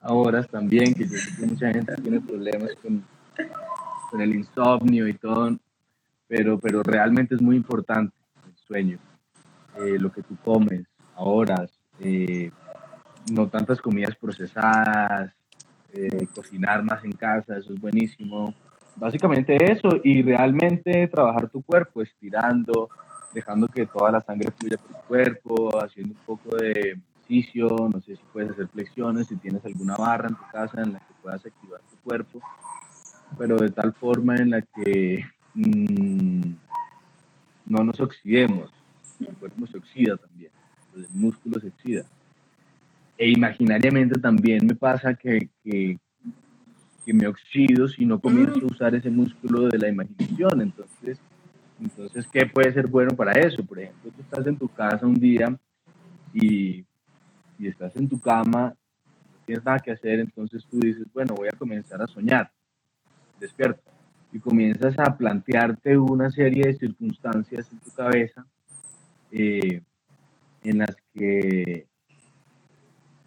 a 0.00 0.12
horas 0.12 0.48
también, 0.48 0.94
que 0.94 1.04
yo 1.04 1.16
sé 1.16 1.36
que 1.36 1.46
mucha 1.46 1.72
gente 1.72 1.94
tiene 1.96 2.20
problemas 2.20 2.70
con, 2.82 3.04
con 4.10 4.20
el 4.20 4.34
insomnio 4.34 5.08
y 5.08 5.14
todo, 5.14 5.56
pero, 6.26 6.58
pero 6.58 6.82
realmente 6.82 7.34
es 7.34 7.42
muy 7.42 7.56
importante 7.56 8.14
el 8.46 8.54
sueño, 8.66 8.98
eh, 9.78 9.98
lo 9.98 10.12
que 10.12 10.22
tú 10.22 10.36
comes 10.44 10.86
a 11.16 11.22
horas, 11.22 11.70
eh, 12.00 12.50
no 13.32 13.48
tantas 13.48 13.80
comidas 13.80 14.14
procesadas, 14.16 15.32
eh, 15.92 16.26
cocinar 16.34 16.82
más 16.82 17.04
en 17.04 17.12
casa, 17.12 17.56
eso 17.56 17.72
es 17.72 17.80
buenísimo. 17.80 18.54
Básicamente 18.96 19.56
eso 19.72 19.88
y 20.02 20.22
realmente 20.22 21.06
trabajar 21.08 21.48
tu 21.48 21.62
cuerpo, 21.62 22.02
estirando, 22.02 22.88
dejando 23.32 23.68
que 23.68 23.86
toda 23.86 24.10
la 24.10 24.20
sangre 24.20 24.50
fluya 24.50 24.76
por 24.76 25.00
tu 25.00 25.06
cuerpo, 25.06 25.82
haciendo 25.82 26.14
un 26.14 26.20
poco 26.26 26.56
de 26.56 26.98
ejercicio, 27.28 27.68
no 27.92 28.00
sé 28.00 28.16
si 28.16 28.22
puedes 28.32 28.50
hacer 28.50 28.68
flexiones, 28.68 29.26
si 29.26 29.36
tienes 29.36 29.64
alguna 29.64 29.96
barra 29.96 30.28
en 30.28 30.34
tu 30.34 30.42
casa 30.50 30.82
en 30.82 30.94
la 30.94 30.98
que 31.00 31.14
puedas 31.22 31.44
activar 31.44 31.80
tu 31.90 31.96
cuerpo, 31.98 32.40
pero 33.36 33.56
de 33.56 33.70
tal 33.70 33.92
forma 33.92 34.36
en 34.36 34.50
la 34.50 34.62
que 34.62 35.24
mmm, 35.54 36.52
no 37.66 37.84
nos 37.84 38.00
oxidemos, 38.00 38.70
el 39.20 39.34
cuerpo 39.36 39.66
se 39.66 39.78
oxida 39.78 40.16
también, 40.16 40.52
el 40.96 41.06
músculo 41.12 41.60
se 41.60 41.68
oxida 41.68 42.04
e 43.18 43.30
imaginariamente 43.30 44.20
también 44.20 44.64
me 44.64 44.76
pasa 44.76 45.12
que, 45.14 45.50
que, 45.64 45.98
que 47.04 47.12
me 47.12 47.26
oxido 47.26 47.88
si 47.88 48.06
no 48.06 48.20
comienzo 48.20 48.60
a 48.62 48.66
usar 48.66 48.94
ese 48.94 49.10
músculo 49.10 49.68
de 49.68 49.76
la 49.76 49.88
imaginación. 49.88 50.62
Entonces, 50.62 51.18
entonces, 51.80 52.28
¿qué 52.32 52.46
puede 52.46 52.72
ser 52.72 52.86
bueno 52.86 53.16
para 53.16 53.32
eso? 53.32 53.64
Por 53.64 53.80
ejemplo, 53.80 54.12
tú 54.12 54.22
estás 54.22 54.46
en 54.46 54.56
tu 54.56 54.68
casa 54.68 55.04
un 55.04 55.14
día 55.14 55.58
y, 56.32 56.84
y 57.58 57.68
estás 57.68 57.94
en 57.96 58.08
tu 58.08 58.20
cama, 58.20 58.74
no 59.06 59.38
tienes 59.44 59.64
nada 59.64 59.78
que 59.78 59.92
hacer, 59.92 60.20
entonces 60.20 60.64
tú 60.70 60.78
dices, 60.78 61.06
bueno, 61.12 61.34
voy 61.34 61.48
a 61.48 61.56
comenzar 61.56 62.00
a 62.02 62.06
soñar, 62.06 62.50
despierto. 63.40 63.82
y 64.32 64.38
comienzas 64.38 64.98
a 64.98 65.16
plantearte 65.16 65.96
una 65.96 66.30
serie 66.30 66.66
de 66.66 66.74
circunstancias 66.74 67.70
en 67.72 67.78
tu 67.78 67.90
cabeza 67.90 68.46
eh, 69.30 69.82
en 70.62 70.78
las 70.78 70.96
que 71.14 71.86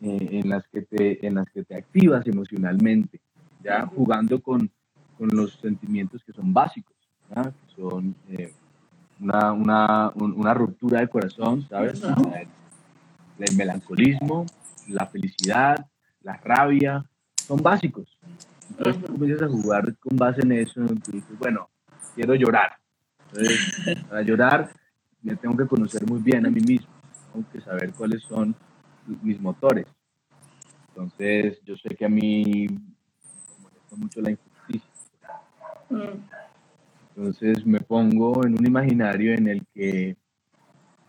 eh, 0.02 0.28
en 0.32 0.50
las 0.50 0.67
que 0.67 0.82
te 0.82 1.26
en 1.26 1.36
las 1.36 1.50
que 1.50 1.63
te 1.63 1.76
activas 1.76 2.26
emocionalmente 2.28 3.20
ya 3.63 3.86
jugando 3.86 4.41
con, 4.41 4.70
con 5.17 5.30
los 5.30 5.54
sentimientos 5.54 6.24
que 6.24 6.34
son 6.34 6.54
básicos 6.54 6.96
que 7.34 7.76
son 7.76 8.15
eh, 8.30 8.52
una, 9.20 9.54
una, 9.54 10.10
una, 10.15 10.54
ruptura 10.54 11.02
de 11.02 11.08
corazón 11.08 11.67
sabes 11.70 12.02
el 13.44 13.56
melancolismo 13.56 14.46
la 14.88 15.06
felicidad 15.08 15.86
la 16.22 16.38
rabia 16.38 17.04
son 17.36 17.62
básicos 17.62 18.18
entonces 18.72 19.04
tú 19.04 19.14
comienzas 19.14 19.50
a 19.50 19.52
jugar 19.52 19.98
con 19.98 20.18
base 20.18 20.42
en 20.42 20.52
eso, 20.54 20.82
tú 21.04 21.12
dices, 21.12 21.38
bueno, 21.38 21.70
quiero 22.16 22.36
llorar. 22.36 22.78
Entonces, 23.28 24.06
para 24.10 24.22
llorar 24.22 24.72
me 25.22 25.36
tengo 25.36 25.56
que 25.56 25.68
conocer 25.68 26.08
muy 26.08 26.20
bien 26.20 26.46
a 26.48 26.50
mí 26.50 26.62
mismo, 26.62 26.90
tengo 27.32 27.46
que 27.52 27.62
saber 27.62 27.92
cuáles 27.94 28.24
son 28.24 28.56
mis 29.22 29.40
motores. 29.40 29.86
Entonces, 30.90 31.60
yo 31.64 31.76
sé 31.78 31.90
que 31.96 32.06
a 32.06 32.10
mí 32.10 32.68
me 32.68 33.62
molesta 33.62 33.96
mucho 33.96 34.22
la 34.22 34.32
injusticia. 34.32 34.90
Entonces 37.16 37.66
me 37.66 37.80
pongo 37.82 38.46
en 38.46 38.54
un 38.58 38.66
imaginario 38.66 39.34
en 39.34 39.48
el 39.48 39.66
que, 39.74 40.16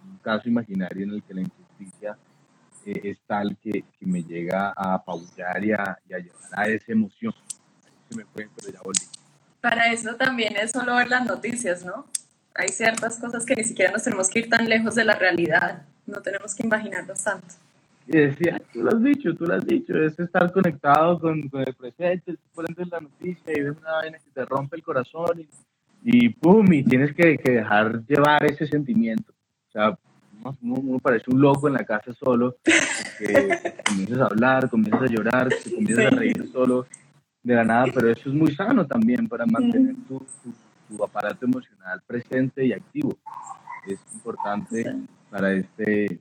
un 0.04 0.18
caso 0.18 0.48
imaginario 0.48 1.04
en 1.04 1.10
el 1.12 1.22
que 1.22 1.34
la 1.34 1.40
injusticia 1.40 1.61
eh, 2.02 3.00
es 3.04 3.20
tal 3.26 3.56
que, 3.58 3.84
que, 3.98 4.06
me 4.06 4.22
llega 4.22 4.72
a 4.76 4.94
apabullar 4.94 5.64
y 5.64 5.72
a, 5.72 5.98
y 6.08 6.14
a 6.14 6.18
llevar 6.18 6.50
a 6.52 6.68
esa 6.68 6.92
emoción 6.92 7.34
me 8.14 8.24
fue, 8.24 8.48
pero 8.56 8.72
ya 8.72 8.80
volví. 8.82 9.00
Para 9.60 9.92
eso 9.92 10.14
también 10.16 10.56
es 10.56 10.72
solo 10.72 10.96
ver 10.96 11.08
las 11.08 11.24
noticias, 11.24 11.84
¿no? 11.84 12.06
Hay 12.54 12.68
ciertas 12.68 13.18
cosas 13.18 13.46
que 13.46 13.54
ni 13.54 13.64
siquiera 13.64 13.92
nos 13.92 14.02
tenemos 14.02 14.28
que 14.28 14.40
ir 14.40 14.50
tan 14.50 14.68
lejos 14.68 14.94
de 14.94 15.04
la 15.04 15.14
realidad, 15.14 15.82
no 16.06 16.20
tenemos 16.20 16.54
que 16.54 16.66
imaginarnos 16.66 17.22
tanto. 17.22 17.46
Y 18.06 18.18
decía, 18.18 18.60
tú 18.72 18.82
lo 18.82 18.90
has 18.90 19.02
dicho, 19.02 19.34
tú 19.34 19.46
lo 19.46 19.54
has 19.54 19.64
dicho, 19.64 19.96
es 19.96 20.18
estar 20.18 20.52
conectado 20.52 21.20
con, 21.20 21.48
con 21.48 21.62
el 21.62 21.74
presente, 21.74 22.32
tú 22.32 22.48
pones 22.52 22.76
la 22.88 23.00
noticia 23.00 23.52
y 23.56 23.60
ves 23.62 23.76
una 23.80 23.92
vaina 23.92 24.18
que 24.18 24.30
te 24.34 24.44
rompe 24.44 24.76
el 24.76 24.82
corazón 24.82 25.40
y, 25.40 25.48
y 26.02 26.28
pum, 26.30 26.70
y 26.72 26.82
tienes 26.82 27.14
que, 27.14 27.38
que, 27.38 27.52
dejar 27.52 28.04
llevar 28.04 28.44
ese 28.44 28.66
sentimiento. 28.66 29.32
O 29.68 29.70
sea, 29.70 29.98
uno, 30.62 30.98
parece 30.98 31.30
un 31.30 31.40
loco 31.40 31.68
en 31.68 31.74
la 31.74 31.84
casa 31.84 32.12
solo, 32.12 32.56
que 33.18 33.74
comienzas 33.86 34.20
a 34.20 34.26
hablar, 34.26 34.68
comienzas 34.68 35.02
a 35.02 35.06
llorar, 35.06 35.48
te 35.48 35.74
comienzas 35.74 36.06
a 36.06 36.10
reír 36.10 36.50
solo 36.52 36.86
de 37.42 37.54
la 37.54 37.64
nada, 37.64 37.86
pero 37.92 38.10
eso 38.10 38.28
es 38.28 38.34
muy 38.34 38.54
sano 38.54 38.86
también 38.86 39.28
para 39.28 39.44
mantener 39.46 39.96
tu, 40.06 40.24
tu, 40.88 41.04
aparato 41.04 41.44
emocional 41.44 42.00
presente 42.06 42.64
y 42.64 42.72
activo. 42.72 43.16
Es 43.86 43.98
importante 44.14 44.94
para 45.30 45.52
este, 45.52 46.20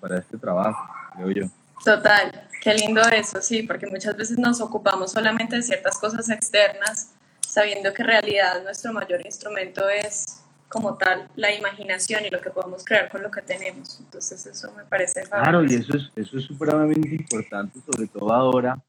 para 0.00 0.18
este 0.18 0.38
trabajo, 0.38 0.88
creo 1.14 1.30
yo. 1.30 1.46
Total, 1.84 2.48
qué 2.62 2.74
lindo 2.74 3.02
eso, 3.02 3.42
sí, 3.42 3.62
porque 3.62 3.86
muchas 3.86 4.16
veces 4.16 4.38
nos 4.38 4.60
ocupamos 4.60 5.12
solamente 5.12 5.56
de 5.56 5.62
ciertas 5.62 5.98
cosas 5.98 6.30
externas, 6.30 7.12
sabiendo 7.46 7.92
que 7.92 8.02
en 8.02 8.08
realidad 8.08 8.62
nuestro 8.62 8.92
mayor 8.92 9.20
instrumento 9.26 9.86
es 9.88 10.43
como 10.68 10.94
tal 10.96 11.28
la 11.36 11.54
imaginación 11.54 12.24
y 12.24 12.30
lo 12.30 12.40
que 12.40 12.50
podemos 12.50 12.84
crear 12.84 13.08
con 13.10 13.22
lo 13.22 13.30
que 13.30 13.42
tenemos. 13.42 14.00
Entonces 14.00 14.44
eso 14.46 14.72
me 14.76 14.84
parece 14.84 15.22
Claro, 15.22 15.64
y 15.64 15.74
eso 15.74 15.96
es 15.96 16.10
eso 16.16 16.38
es 16.38 16.44
supremamente 16.44 17.14
importante, 17.14 17.78
sobre 17.80 18.06
todo 18.08 18.32
ahora 18.32 18.82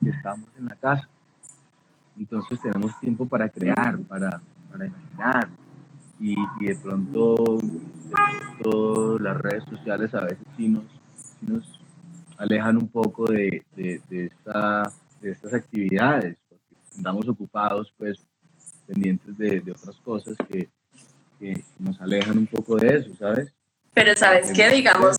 estamos 0.00 0.48
en 0.56 0.66
la 0.66 0.76
casa. 0.76 1.08
Entonces 2.18 2.60
tenemos 2.60 2.98
tiempo 3.00 3.26
para 3.26 3.48
crear, 3.48 3.98
para, 4.00 4.40
para 4.70 4.86
imaginar. 4.86 5.48
Y, 6.20 6.36
y 6.60 6.66
de, 6.66 6.76
pronto, 6.76 7.58
las 9.18 9.36
redes 9.38 9.64
sociales 9.64 10.14
a 10.14 10.20
veces 10.20 10.46
sí 10.56 10.68
nos, 10.68 10.84
nos 11.40 11.80
alejan 12.36 12.76
un 12.76 12.88
poco 12.88 13.26
de, 13.26 13.64
de, 13.74 14.00
de, 14.08 14.26
esta, 14.26 14.92
de 15.20 15.30
estas 15.32 15.54
actividades, 15.54 16.36
porque 16.48 16.76
estamos 16.96 17.28
ocupados, 17.28 17.92
pues, 17.96 18.24
pendientes 18.86 19.36
de, 19.36 19.60
de 19.60 19.72
otras 19.72 19.96
cosas 20.04 20.36
que, 20.48 20.68
que, 21.42 21.64
nos 21.78 22.00
alejan 22.00 22.38
un 22.38 22.46
poco 22.46 22.76
de 22.76 22.98
eso, 22.98 23.10
¿sabes? 23.18 23.52
Pero 23.92 24.14
sabes 24.14 24.52
qué, 24.52 24.70
digamos, 24.70 25.18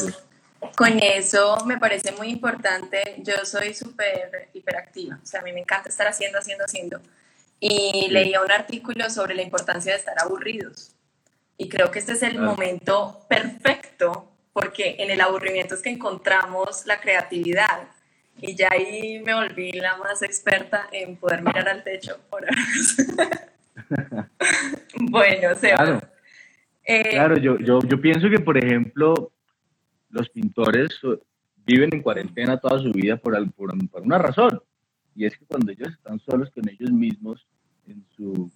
con 0.75 0.97
eso 0.99 1.57
me 1.65 1.77
parece 1.77 2.13
muy 2.13 2.29
importante. 2.29 3.15
Yo 3.19 3.33
soy 3.43 3.73
súper 3.73 4.49
hiperactiva, 4.53 5.19
o 5.21 5.25
sea, 5.25 5.41
a 5.41 5.43
mí 5.43 5.51
me 5.51 5.59
encanta 5.59 5.89
estar 5.89 6.07
haciendo, 6.07 6.39
haciendo, 6.39 6.63
haciendo. 6.63 7.01
Y 7.59 8.07
leía 8.09 8.41
un 8.41 8.51
artículo 8.51 9.09
sobre 9.09 9.35
la 9.35 9.41
importancia 9.41 9.91
de 9.91 9.99
estar 9.99 10.15
aburridos. 10.19 10.95
Y 11.57 11.69
creo 11.69 11.91
que 11.91 11.99
este 11.99 12.13
es 12.13 12.23
el 12.23 12.39
momento 12.39 13.25
perfecto, 13.29 14.31
porque 14.53 14.95
en 14.99 15.11
el 15.11 15.21
aburrimiento 15.21 15.75
es 15.75 15.81
que 15.81 15.89
encontramos 15.89 16.85
la 16.85 16.99
creatividad. 16.99 17.87
Y 18.41 18.55
ya 18.55 18.69
ahí 18.71 19.21
me 19.23 19.33
volví 19.33 19.71
la 19.73 19.97
más 19.97 20.21
experta 20.23 20.87
en 20.91 21.17
poder 21.17 21.43
mirar 21.43 21.69
al 21.69 21.83
techo 21.83 22.19
por 22.29 22.45
bueno, 24.99 25.51
o 25.51 25.55
sea, 25.55 25.75
claro, 25.75 26.01
eh, 26.83 27.09
claro 27.11 27.37
yo, 27.37 27.57
yo, 27.59 27.79
yo 27.81 28.01
pienso 28.01 28.29
que, 28.29 28.39
por 28.39 28.57
ejemplo, 28.57 29.31
los 30.09 30.29
pintores 30.29 30.99
viven 31.65 31.89
en 31.93 32.01
cuarentena 32.01 32.57
toda 32.57 32.79
su 32.79 32.91
vida 32.91 33.17
por, 33.17 33.51
por, 33.53 34.01
una 34.01 34.17
razón. 34.17 34.61
Y 35.15 35.25
es 35.25 35.37
que 35.37 35.45
cuando 35.45 35.71
ellos 35.71 35.89
están 35.89 36.19
solos 36.19 36.49
con 36.51 36.67
ellos 36.67 36.91
mismos, 36.91 37.47
en 37.87 38.03
su, 38.15 38.51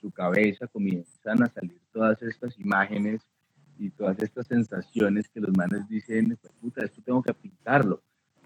su 0.00 0.10
cabeza 0.10 0.66
comienzan 0.66 1.42
a 1.42 1.46
salir 1.46 1.80
todas 1.92 2.22
estas 2.22 2.58
imágenes 2.58 3.22
y 3.78 3.90
todas 3.90 4.18
estas 4.18 4.46
sensaciones 4.46 5.28
que 5.28 5.40
los 5.40 5.56
manes 5.56 5.88
dicen, 5.88 6.38
puta, 6.60 6.84
esto 6.84 7.00
tengo 7.02 7.22
que 7.22 7.32
pintarlo. 7.32 8.02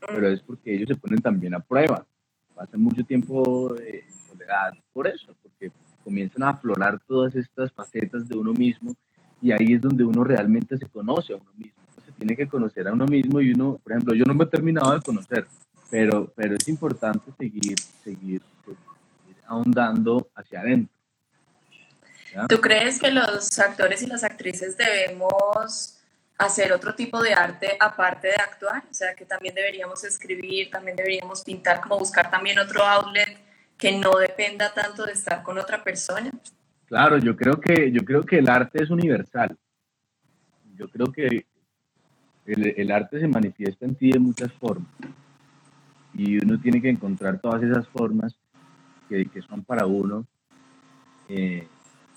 Pero 0.06 0.28
es 0.28 0.40
porque 0.40 0.74
ellos 0.74 0.88
se 0.88 0.96
ponen 0.96 1.20
también 1.20 1.54
a 1.54 1.60
prueba. 1.60 2.06
Pasan 2.54 2.82
mucho 2.82 3.02
tiempo 3.04 3.74
en 3.78 4.02
soledad 4.28 4.74
por 4.92 5.08
eso, 5.08 5.34
porque 5.42 5.72
comienzan 6.04 6.42
a 6.44 6.50
aflorar 6.50 7.00
todas 7.00 7.34
estas 7.34 7.72
facetas 7.72 8.28
de 8.28 8.36
uno 8.36 8.52
mismo 8.52 8.94
y 9.44 9.52
ahí 9.52 9.74
es 9.74 9.80
donde 9.80 10.02
uno 10.02 10.24
realmente 10.24 10.76
se 10.76 10.86
conoce 10.86 11.34
a 11.34 11.36
uno 11.36 11.52
mismo 11.56 11.84
tiene 12.18 12.36
que 12.36 12.48
conocer 12.48 12.88
a 12.88 12.92
uno 12.92 13.06
mismo 13.06 13.40
y 13.40 13.52
uno, 13.52 13.78
por 13.82 13.92
ejemplo, 13.92 14.14
yo 14.14 14.24
no 14.24 14.34
me 14.34 14.44
he 14.44 14.46
terminado 14.46 14.94
de 14.94 15.00
conocer, 15.00 15.46
pero, 15.90 16.32
pero 16.34 16.56
es 16.56 16.68
importante 16.68 17.30
seguir, 17.38 17.76
seguir, 18.02 18.42
pues, 18.64 18.76
ahondando 19.46 20.28
hacia 20.34 20.60
adentro. 20.60 20.94
¿Tú 22.48 22.60
crees 22.60 22.98
que 22.98 23.12
los 23.12 23.58
actores 23.58 24.02
y 24.02 24.06
las 24.06 24.24
actrices 24.24 24.76
debemos 24.76 26.00
hacer 26.36 26.72
otro 26.72 26.94
tipo 26.94 27.22
de 27.22 27.32
arte 27.32 27.76
aparte 27.78 28.28
de 28.28 28.34
actuar? 28.34 28.82
O 28.90 28.94
sea, 28.94 29.14
que 29.14 29.24
también 29.24 29.54
deberíamos 29.54 30.02
escribir, 30.02 30.70
también 30.70 30.96
deberíamos 30.96 31.44
pintar, 31.44 31.80
como 31.80 31.98
buscar 31.98 32.30
también 32.30 32.58
otro 32.58 32.82
outlet 32.82 33.38
que 33.78 33.92
no 33.92 34.16
dependa 34.16 34.72
tanto 34.72 35.04
de 35.06 35.12
estar 35.12 35.42
con 35.44 35.58
otra 35.58 35.84
persona. 35.84 36.30
Claro, 36.86 37.18
yo 37.18 37.36
creo 37.36 37.60
que, 37.60 37.90
yo 37.90 38.04
creo 38.04 38.22
que 38.22 38.38
el 38.38 38.48
arte 38.48 38.82
es 38.82 38.90
universal. 38.90 39.56
Yo 40.76 40.88
creo 40.88 41.06
que 41.12 41.46
el, 42.46 42.90
arte 42.90 43.20
se 43.20 43.28
manifiesta 43.28 43.86
en 43.86 43.94
ti 43.94 44.12
de 44.12 44.18
muchas 44.18 44.52
formas 44.52 44.88
y 46.12 46.36
uno 46.44 46.60
tiene 46.60 46.80
que 46.80 46.90
encontrar 46.90 47.40
todas 47.40 47.62
esas 47.62 47.88
formas 47.88 48.36
que, 49.08 49.24
que 49.26 49.42
son 49.42 49.64
para 49.64 49.86
uno, 49.86 50.26
eh, 51.28 51.66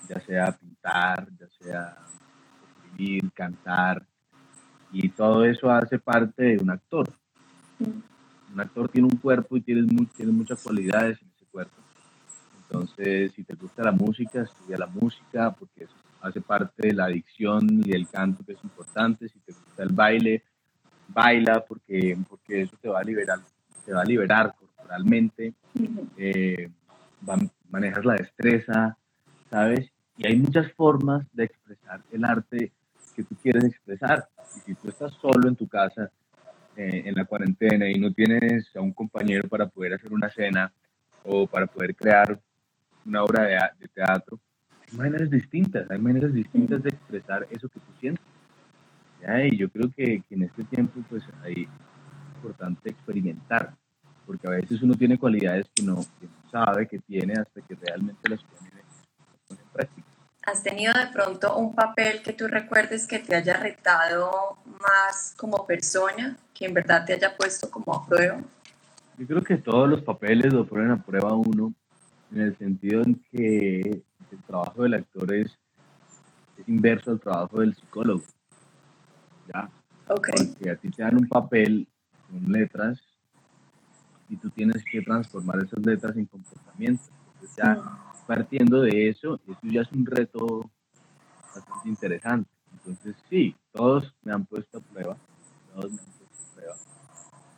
ya 0.08 0.20
sea 0.20 0.52
pintar, 0.52 1.28
ya 1.38 1.46
sea 1.58 1.96
escribir, 2.76 3.32
cantar, 3.32 4.04
y 4.92 5.08
todo 5.08 5.44
eso 5.44 5.70
hace 5.70 5.98
parte 5.98 6.42
de 6.42 6.58
un 6.58 6.70
actor. 6.70 7.08
Un 7.80 8.60
actor 8.60 8.88
tiene 8.88 9.08
un 9.08 9.18
cuerpo 9.18 9.56
y 9.56 9.60
tiene, 9.60 9.86
tiene 10.16 10.32
muchas 10.32 10.62
cualidades 10.62 11.20
en 11.20 11.28
ese 11.36 11.44
cuerpo. 11.50 11.76
Entonces, 12.70 13.32
si 13.32 13.44
te 13.44 13.54
gusta 13.54 13.82
la 13.82 13.92
música, 13.92 14.42
estudia 14.42 14.76
la 14.76 14.86
música, 14.86 15.50
porque 15.52 15.84
eso 15.84 15.94
hace 16.20 16.40
parte 16.40 16.88
de 16.88 16.92
la 16.92 17.06
adicción 17.06 17.66
y 17.70 17.90
del 17.90 18.08
canto 18.08 18.44
que 18.44 18.52
es 18.52 18.62
importante. 18.62 19.28
Si 19.28 19.38
te 19.40 19.52
gusta 19.52 19.82
el 19.82 19.90
baile, 19.90 20.42
baila 21.08 21.64
porque, 21.66 22.16
porque 22.28 22.62
eso 22.62 22.76
te 22.80 22.88
va 22.88 23.00
a 23.00 23.04
liberar, 23.04 23.38
te 23.86 23.92
va 23.92 24.02
a 24.02 24.04
liberar 24.04 24.54
corporalmente, 24.58 25.54
eh, 26.18 26.70
manejas 27.70 28.04
la 28.04 28.14
destreza, 28.14 28.96
¿sabes? 29.50 29.90
Y 30.18 30.26
hay 30.26 30.36
muchas 30.36 30.70
formas 30.72 31.26
de 31.32 31.44
expresar 31.44 32.02
el 32.12 32.24
arte 32.24 32.72
que 33.16 33.24
tú 33.24 33.34
quieres 33.36 33.64
expresar. 33.64 34.28
Y 34.56 34.60
si 34.60 34.74
tú 34.74 34.88
estás 34.88 35.14
solo 35.14 35.48
en 35.48 35.56
tu 35.56 35.66
casa, 35.66 36.10
eh, 36.76 37.02
en 37.06 37.14
la 37.14 37.24
cuarentena, 37.24 37.88
y 37.88 37.98
no 37.98 38.12
tienes 38.12 38.70
a 38.76 38.80
un 38.80 38.92
compañero 38.92 39.48
para 39.48 39.66
poder 39.66 39.94
hacer 39.94 40.12
una 40.12 40.28
cena 40.28 40.70
o 41.24 41.46
para 41.46 41.66
poder 41.66 41.94
crear 41.94 42.38
una 43.04 43.22
obra 43.22 43.44
de, 43.44 43.58
de 43.78 43.88
teatro, 43.88 44.38
hay 44.90 44.98
maneras 44.98 45.30
distintas, 45.30 45.90
hay 45.90 45.98
maneras 45.98 46.32
distintas 46.32 46.82
de 46.82 46.90
expresar 46.90 47.46
eso 47.50 47.68
que 47.68 47.80
tú 47.80 47.92
sientes. 48.00 48.24
Y 49.20 49.56
yo 49.56 49.68
creo 49.68 49.90
que, 49.94 50.22
en 50.30 50.42
este 50.42 50.64
tiempo 50.64 51.00
pues 51.08 51.22
hay 51.42 51.68
importante 52.36 52.90
experimentar, 52.90 53.74
porque 54.24 54.46
a 54.46 54.50
veces 54.50 54.80
uno 54.82 54.94
tiene 54.94 55.18
cualidades 55.18 55.66
que 55.74 55.82
no, 55.82 56.04
sabe 56.50 56.86
que 56.86 56.98
tiene 57.00 57.34
hasta 57.34 57.60
que 57.60 57.74
realmente 57.74 58.28
las 58.28 58.42
pone, 58.44 58.70
en 59.50 59.56
práctica. 59.72 60.08
¿Has 60.44 60.62
tenido 60.62 60.92
de 60.94 61.08
pronto 61.12 61.56
un 61.56 61.74
papel 61.74 62.22
que 62.22 62.32
tú 62.32 62.46
recuerdes 62.46 63.06
que 63.06 63.18
te 63.18 63.34
haya 63.36 63.54
retado 63.54 64.56
más 64.80 65.34
como 65.36 65.66
persona, 65.66 66.38
que 66.54 66.66
en 66.66 66.74
verdad 66.74 67.04
te 67.04 67.14
haya 67.14 67.36
puesto 67.36 67.70
como 67.70 67.94
a 67.94 68.06
prueba? 68.06 68.40
Yo 69.18 69.26
creo 69.26 69.42
que 69.42 69.56
todos 69.56 69.88
los 69.88 70.02
papeles 70.02 70.52
lo 70.52 70.66
ponen 70.66 70.92
a 70.92 71.02
prueba 71.02 71.34
uno, 71.34 71.74
en 72.32 72.40
el 72.40 72.58
sentido 72.58 73.02
en 73.02 73.14
que 73.30 73.80
el 74.30 74.42
trabajo 74.46 74.82
del 74.82 74.94
actor 74.94 75.32
es, 75.34 75.58
es 76.58 76.68
inverso 76.68 77.12
al 77.12 77.20
trabajo 77.20 77.60
del 77.60 77.74
psicólogo. 77.74 78.22
¿Ya? 79.52 79.70
Okay. 80.08 80.46
Porque 80.46 80.70
a 80.70 80.76
ti 80.76 80.90
te 80.90 81.02
dan 81.02 81.16
un 81.16 81.28
papel 81.28 81.86
con 82.30 82.52
letras 82.52 82.98
y 84.28 84.36
tú 84.36 84.50
tienes 84.50 84.84
que 84.84 85.00
transformar 85.02 85.62
esas 85.64 85.84
letras 85.84 86.16
en 86.16 86.26
comportamiento. 86.26 87.02
Entonces 87.34 87.56
ya 87.56 87.82
partiendo 88.26 88.82
de 88.82 89.08
eso, 89.08 89.40
eso 89.46 89.60
ya 89.62 89.80
es 89.82 89.92
un 89.92 90.04
reto 90.04 90.70
bastante 91.54 91.88
interesante. 91.88 92.50
Entonces 92.72 93.16
sí, 93.30 93.56
todos 93.72 94.14
me 94.22 94.32
han 94.32 94.44
puesto 94.44 94.78
a 94.78 94.80
prueba, 94.80 95.16
todos 95.72 95.92
me 95.92 96.00
han 96.00 96.06
puesto 96.06 96.44
a 96.44 96.54
prueba. 96.54 96.74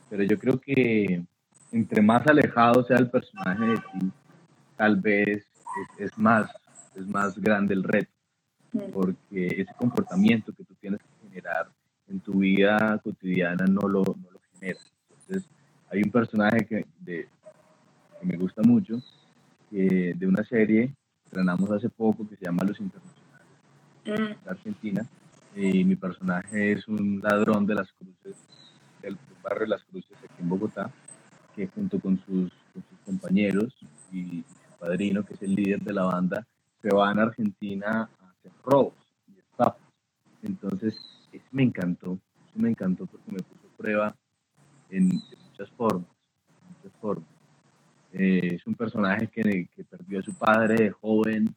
Pero 0.09 0.22
yo 0.22 0.38
creo 0.38 0.61
que 0.61 1.24
entre 1.72 2.02
más 2.02 2.26
alejado 2.26 2.85
sea 2.85 2.98
el 2.98 3.11
personaje 3.11 3.64
de 3.64 3.76
ti, 3.76 4.12
tal 4.81 4.97
vez 4.97 5.47
es, 5.99 6.16
más, 6.16 6.51
es 6.95 7.07
más 7.07 7.38
grande 7.38 7.75
el 7.75 7.83
reto, 7.83 8.11
porque 8.95 9.47
ese 9.61 9.75
comportamiento 9.77 10.55
que 10.55 10.64
tú 10.64 10.75
tienes 10.77 11.01
que 11.01 11.29
generar 11.29 11.71
en 12.09 12.19
tu 12.21 12.38
vida 12.38 12.99
cotidiana 13.05 13.66
no 13.66 13.87
lo, 13.87 14.03
no 14.03 14.31
lo 14.31 14.40
generas. 14.55 14.90
Entonces, 15.11 15.51
hay 15.90 16.01
un 16.03 16.11
personaje 16.11 16.64
que, 16.64 16.87
de, 16.99 17.29
que 18.19 18.27
me 18.27 18.38
gusta 18.38 18.62
mucho, 18.62 19.03
de 19.71 20.27
una 20.27 20.43
serie, 20.45 20.95
estrenamos 21.27 21.71
hace 21.73 21.90
poco, 21.90 22.27
que 22.27 22.37
se 22.37 22.47
llama 22.47 22.64
Los 22.64 22.81
Internacionales, 22.81 24.38
de 24.43 24.51
Argentina, 24.51 25.07
y 25.55 25.85
mi 25.85 25.97
personaje 25.97 26.73
es 26.73 26.88
un 26.88 27.21
ladrón 27.23 27.66
de 27.66 27.75
las 27.75 27.93
cruces, 27.93 28.35
del 29.03 29.19
barrio 29.43 29.61
de 29.61 29.69
las 29.69 29.85
cruces 29.85 30.16
aquí 30.25 30.43
en 30.43 30.49
Bogotá, 30.49 30.90
que 31.55 31.66
junto 31.66 32.01
con 32.01 32.16
sus, 32.25 32.51
con 32.73 32.83
sus 32.88 32.99
compañeros 33.05 33.77
y 34.11 34.43
padrino, 34.81 35.25
que 35.25 35.35
es 35.35 35.43
el 35.43 35.55
líder 35.55 35.81
de 35.81 35.93
la 35.93 36.05
banda, 36.05 36.47
se 36.81 36.88
van 36.88 37.19
a 37.19 37.25
Argentina 37.25 38.11
a 38.21 38.31
hacer 38.31 38.53
robos 38.64 38.95
y 39.29 39.38
estafas. 39.38 39.81
Entonces, 40.43 40.99
eso 41.31 41.45
me 41.53 41.62
encantó, 41.62 42.19
eso 42.49 42.59
me 42.59 42.71
encantó 42.71 43.07
porque 43.07 43.31
me 43.31 43.43
puso 43.43 43.69
prueba 43.77 44.16
en, 44.88 45.21
formas. 45.77 46.09
Muchas 46.69 46.99
formas. 47.01 47.29
Eh, 48.12 48.55
es 48.55 48.66
un 48.66 48.75
personaje 48.75 49.29
que, 49.29 49.69
que, 49.75 49.85
perdió 49.85 50.21
a 50.21 50.23
su 50.23 50.35
padre 50.35 50.75
de 50.85 50.90
joven, 50.90 51.55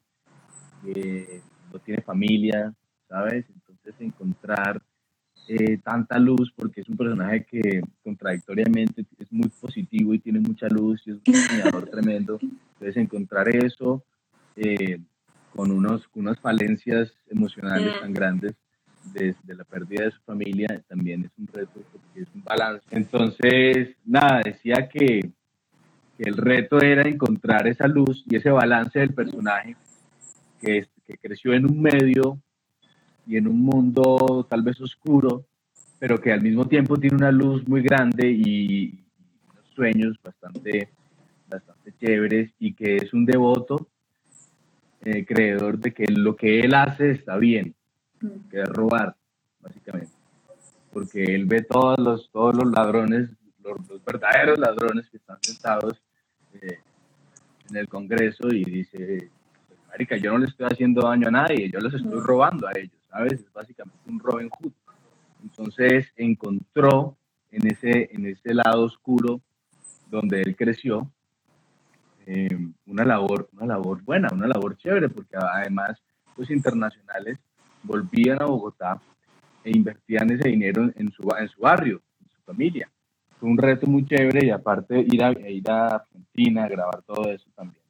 que 0.84 1.40
no 1.72 1.78
tiene 1.80 2.02
familia, 2.02 2.72
¿sabes? 3.08 3.46
Entonces 3.48 3.94
encontrar 3.98 4.80
eh, 5.46 5.78
tanta 5.78 6.18
luz, 6.18 6.52
porque 6.56 6.80
es 6.80 6.88
un 6.88 6.96
personaje 6.96 7.44
que 7.44 7.82
contradictoriamente 8.02 9.04
es 9.18 9.30
muy 9.30 9.48
positivo 9.48 10.14
y 10.14 10.18
tiene 10.18 10.40
mucha 10.40 10.68
luz 10.68 11.02
y 11.06 11.10
es 11.10 11.16
un 11.26 11.34
soñador 11.34 11.86
tremendo. 11.90 12.38
Entonces 12.40 12.96
encontrar 12.96 13.48
eso 13.54 14.02
eh, 14.56 14.98
con 15.54 15.70
unos, 15.70 16.08
unas 16.14 16.40
falencias 16.40 17.12
emocionales 17.28 18.00
tan 18.00 18.12
grandes 18.12 18.54
desde 19.12 19.54
la 19.54 19.64
pérdida 19.64 20.04
de 20.04 20.12
su 20.12 20.20
familia 20.22 20.82
también 20.88 21.24
es 21.24 21.30
un 21.38 21.46
reto 21.48 21.82
porque 21.92 22.22
es 22.22 22.28
un 22.34 22.42
balance. 22.42 22.86
Entonces, 22.90 23.96
nada, 24.04 24.40
decía 24.42 24.88
que, 24.88 25.30
que 26.16 26.22
el 26.24 26.38
reto 26.38 26.80
era 26.80 27.02
encontrar 27.02 27.68
esa 27.68 27.86
luz 27.86 28.24
y 28.26 28.36
ese 28.36 28.50
balance 28.50 28.98
del 28.98 29.12
personaje 29.12 29.76
que, 30.58 30.88
que 31.04 31.18
creció 31.18 31.52
en 31.52 31.66
un 31.66 31.82
medio 31.82 32.38
y 33.26 33.36
en 33.36 33.48
un 33.48 33.60
mundo 33.60 34.46
tal 34.48 34.62
vez 34.62 34.80
oscuro, 34.80 35.44
pero 35.98 36.20
que 36.20 36.32
al 36.32 36.42
mismo 36.42 36.66
tiempo 36.66 36.96
tiene 36.96 37.16
una 37.16 37.32
luz 37.32 37.66
muy 37.66 37.82
grande 37.82 38.30
y, 38.30 39.04
unos 39.50 39.66
sueños 39.74 40.16
bastante, 40.22 40.88
bastante 41.48 41.92
chéveres 41.98 42.52
y 42.58 42.74
que 42.74 42.96
es 42.96 43.12
un 43.14 43.24
devoto 43.24 43.88
eh, 45.02 45.24
creedor 45.24 45.78
de 45.78 45.92
que 45.92 46.06
lo 46.06 46.36
que 46.36 46.60
él 46.60 46.74
hace 46.74 47.10
está 47.10 47.36
bien 47.36 47.74
que 48.50 48.60
es 48.60 48.68
robar, 48.68 49.16
básicamente. 49.60 50.12
Porque 50.92 51.22
él 51.24 51.46
ve 51.46 51.62
todos 51.62 51.98
los, 51.98 52.30
todos 52.30 52.54
los 52.54 52.70
ladrones, 52.70 53.30
los, 53.62 54.04
verdaderos 54.04 54.58
ladrones 54.58 55.08
que 55.10 55.16
están 55.16 55.38
sentados 55.40 56.00
eh, 56.54 56.78
en 57.70 57.76
el 57.76 57.88
Congreso 57.88 58.48
y 58.48 58.64
dice, 58.64 59.30
pues, 59.68 59.80
Marica, 59.88 60.16
yo 60.16 60.32
no 60.32 60.38
le 60.38 60.46
estoy 60.46 60.66
haciendo 60.70 61.02
daño 61.02 61.28
a 61.28 61.32
nadie, 61.32 61.70
yo 61.70 61.80
les 61.80 61.94
estoy 61.94 62.20
robando 62.20 62.68
a 62.68 62.72
ellos, 62.76 62.96
¿sabes? 63.14 63.34
Es 63.34 63.52
básicamente 63.52 64.10
un 64.10 64.18
Robin 64.18 64.50
Hood. 64.50 64.72
Entonces 65.42 66.12
encontró 66.16 67.16
en 67.52 67.66
ese, 67.68 68.08
en 68.12 68.26
ese 68.26 68.54
lado 68.54 68.84
oscuro 68.84 69.40
donde 70.10 70.40
él 70.42 70.56
creció, 70.56 71.10
eh, 72.26 72.58
una 72.86 73.04
labor, 73.04 73.48
una 73.52 73.66
labor 73.66 74.02
buena, 74.02 74.28
una 74.32 74.48
labor 74.48 74.76
chévere, 74.76 75.08
porque 75.08 75.36
además, 75.36 76.02
pues 76.34 76.50
internacionales 76.50 77.38
volvían 77.82 78.42
a 78.42 78.46
Bogotá 78.46 79.00
e 79.62 79.70
invertían 79.70 80.30
ese 80.30 80.48
dinero 80.48 80.90
en 80.96 81.12
su, 81.12 81.22
en 81.38 81.48
su 81.48 81.60
barrio, 81.60 82.02
en 82.20 82.30
su 82.30 82.42
familia. 82.42 82.90
Fue 83.38 83.48
un 83.48 83.58
reto 83.58 83.86
muy 83.86 84.04
chévere 84.06 84.46
y 84.46 84.50
aparte 84.50 84.98
ir 85.00 85.22
a, 85.22 85.30
ir 85.48 85.70
a 85.70 85.86
Argentina 85.96 86.64
a 86.64 86.68
grabar 86.68 87.02
todo 87.02 87.30
eso 87.30 87.48
también, 87.54 87.82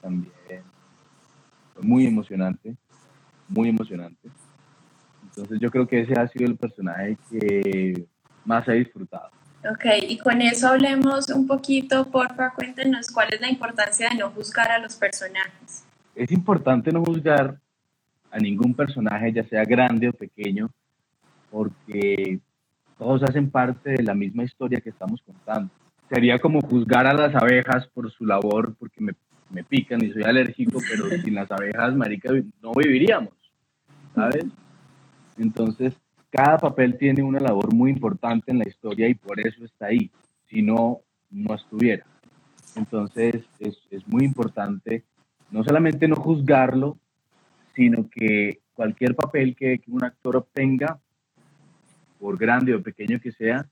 también 0.00 0.32
fue 1.74 1.82
muy 1.82 2.06
emocionante, 2.06 2.74
muy 3.48 3.68
emocionante. 3.68 4.30
Entonces 5.36 5.60
yo 5.60 5.70
creo 5.70 5.86
que 5.86 6.00
ese 6.00 6.14
ha 6.18 6.26
sido 6.28 6.46
el 6.46 6.56
personaje 6.56 7.18
que 7.30 8.06
más 8.46 8.66
he 8.68 8.72
disfrutado. 8.72 9.28
Ok, 9.70 9.84
y 10.08 10.16
con 10.16 10.40
eso 10.40 10.68
hablemos 10.68 11.28
un 11.28 11.46
poquito, 11.46 12.10
porfa, 12.10 12.54
cuéntenos 12.54 13.10
cuál 13.10 13.28
es 13.34 13.40
la 13.40 13.50
importancia 13.50 14.08
de 14.08 14.16
no 14.16 14.30
juzgar 14.30 14.70
a 14.70 14.78
los 14.78 14.96
personajes. 14.96 15.84
Es 16.14 16.32
importante 16.32 16.90
no 16.90 17.04
juzgar 17.04 17.58
a 18.30 18.38
ningún 18.38 18.72
personaje, 18.72 19.32
ya 19.32 19.46
sea 19.46 19.64
grande 19.64 20.08
o 20.08 20.12
pequeño, 20.12 20.70
porque 21.50 22.38
todos 22.96 23.22
hacen 23.24 23.50
parte 23.50 23.90
de 23.90 24.02
la 24.02 24.14
misma 24.14 24.44
historia 24.44 24.80
que 24.80 24.90
estamos 24.90 25.20
contando. 25.20 25.70
Sería 26.08 26.38
como 26.38 26.60
juzgar 26.62 27.06
a 27.06 27.12
las 27.12 27.34
abejas 27.34 27.86
por 27.88 28.10
su 28.10 28.24
labor, 28.24 28.74
porque 28.78 29.00
me, 29.00 29.12
me 29.50 29.64
pican 29.64 30.02
y 30.02 30.12
soy 30.12 30.22
alérgico, 30.22 30.78
pero 30.88 31.10
sin 31.22 31.34
las 31.34 31.50
abejas, 31.50 31.94
marica, 31.94 32.32
no 32.62 32.72
viviríamos, 32.72 33.34
¿sabes? 34.14 34.46
Entonces, 35.38 35.94
cada 36.30 36.58
papel 36.58 36.96
tiene 36.98 37.22
una 37.22 37.40
labor 37.40 37.74
muy 37.74 37.90
importante 37.90 38.50
en 38.50 38.58
la 38.58 38.68
historia 38.68 39.08
y 39.08 39.14
por 39.14 39.38
eso 39.40 39.64
está 39.64 39.86
ahí. 39.86 40.10
Si 40.48 40.62
no, 40.62 41.00
no 41.30 41.54
estuviera. 41.54 42.04
Entonces, 42.74 43.44
es, 43.58 43.78
es 43.90 44.06
muy 44.06 44.24
importante 44.24 45.04
no 45.50 45.64
solamente 45.64 46.08
no 46.08 46.16
juzgarlo, 46.16 46.98
sino 47.74 48.08
que 48.10 48.60
cualquier 48.74 49.14
papel 49.14 49.54
que, 49.54 49.80
un 49.88 50.04
actor 50.04 50.36
obtenga, 50.36 51.00
por 52.18 52.38
grande 52.38 52.74
o 52.74 52.82
pequeño 52.82 53.20
que 53.20 53.32
sea, 53.32 53.68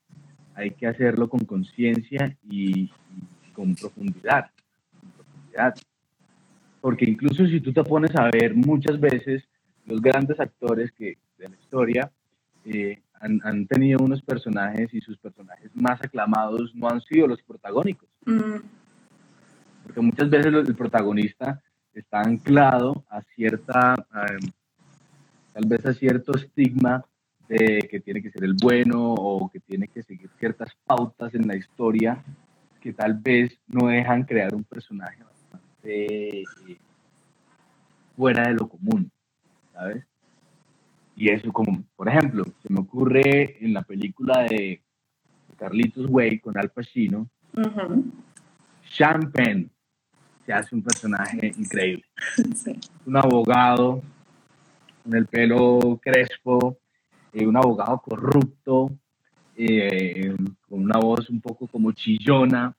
hay 0.54 0.70
que 0.72 0.86
hacerlo 0.86 1.28
con 1.28 1.40
conciencia 1.40 2.36
y, 2.48 2.90
con 3.52 3.74
profundidad, 3.74 4.50
Porque 6.80 7.04
incluso 7.04 7.46
si 7.46 7.60
tú 7.60 7.72
te 7.72 7.82
pones 7.82 8.14
a 8.16 8.30
ver 8.30 8.54
muchas 8.54 9.00
veces, 9.00 9.44
los 9.86 10.00
grandes 10.00 10.38
actores 10.40 10.92
que 10.92 11.18
de 11.46 11.56
la 11.56 11.62
historia 11.62 12.10
eh, 12.64 13.00
han, 13.20 13.66
tenido 13.66 14.04
unos 14.04 14.22
personajes 14.22 14.92
y 14.92 15.00
sus 15.00 15.16
personajes 15.18 15.70
más 15.74 16.02
aclamados 16.02 16.74
no 16.74 16.88
han 16.88 17.00
sido 17.00 17.26
los 17.26 17.42
protagónicos. 17.42 18.08
Mm. 18.26 18.56
Porque 19.82 20.00
muchas 20.00 20.28
veces 20.28 20.52
el 20.52 20.74
protagonista 20.74 21.62
está 21.94 22.20
anclado 22.20 23.04
a 23.08 23.22
cierta, 23.34 23.94
tal 25.52 25.66
vez 25.66 25.86
a 25.86 25.94
cierto 25.94 26.36
estigma 26.36 27.04
de 27.48 27.86
que 27.90 28.00
tiene 28.00 28.22
que 28.22 28.30
ser 28.30 28.44
el 28.44 28.54
bueno 28.54 29.14
o 29.14 29.50
que 29.50 29.60
tiene 29.60 29.88
que 29.88 30.02
seguir 30.02 30.30
ciertas 30.38 30.70
pautas 30.86 31.34
en 31.34 31.46
la 31.46 31.56
historia 31.56 32.22
que 32.80 32.92
tal 32.92 33.14
vez 33.14 33.58
no 33.66 33.88
dejan 33.88 34.24
crear 34.24 34.54
un 34.54 34.64
personaje 34.64 35.22
bastante 35.22 36.40
eh, 36.40 36.44
fuera 38.14 38.48
de 38.48 38.54
lo 38.54 38.68
común, 38.68 39.10
¿sabes? 39.72 40.04
Y 41.16 41.30
eso 41.30 41.52
como, 41.52 41.84
por 41.96 42.08
ejemplo, 42.08 42.44
se 42.62 42.72
me 42.72 42.80
ocurre 42.80 43.64
en 43.64 43.72
la 43.72 43.82
película 43.82 44.42
de 44.42 44.82
Carlitos 45.56 46.06
Way 46.08 46.40
con 46.40 46.58
Al 46.58 46.70
Pacino, 46.70 47.28
Champagne 48.90 49.68
se 50.44 50.52
hace 50.52 50.74
un 50.74 50.82
personaje 50.82 51.52
increíble. 51.56 52.04
Un 53.06 53.16
abogado 53.16 54.02
con 55.02 55.14
el 55.14 55.26
pelo 55.26 56.00
crespo, 56.02 56.78
eh, 57.32 57.46
un 57.46 57.56
abogado 57.56 58.00
corrupto, 58.00 58.90
eh, 59.56 60.34
con 60.68 60.82
una 60.82 60.98
voz 60.98 61.28
un 61.28 61.40
poco 61.40 61.66
como 61.66 61.92
chillona, 61.92 62.74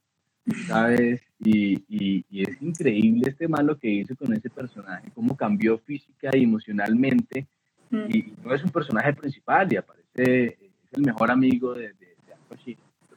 ¿sabes? 0.68 1.22
Y, 1.40 1.84
y, 1.88 2.42
es 2.42 2.62
increíble 2.62 3.30
este 3.30 3.48
mal 3.48 3.68
lo 3.68 3.78
que 3.78 3.90
hizo 3.90 4.16
con 4.16 4.34
ese 4.34 4.50
personaje, 4.50 5.12
cómo 5.14 5.36
cambió 5.36 5.78
física 5.78 6.32
y 6.34 6.44
emocionalmente. 6.44 7.48
Mm. 7.96 8.16
Y, 8.16 8.34
no 8.44 8.54
es 8.54 8.64
un 8.64 8.70
personaje 8.70 9.14
principal 9.14 9.72
y 9.72 9.78
aparece, 9.78 10.46
es 10.46 10.94
el 10.94 11.04
mejor 11.04 11.32
amigo 11.32 11.74
de, 11.74 11.94
de, 11.94 12.16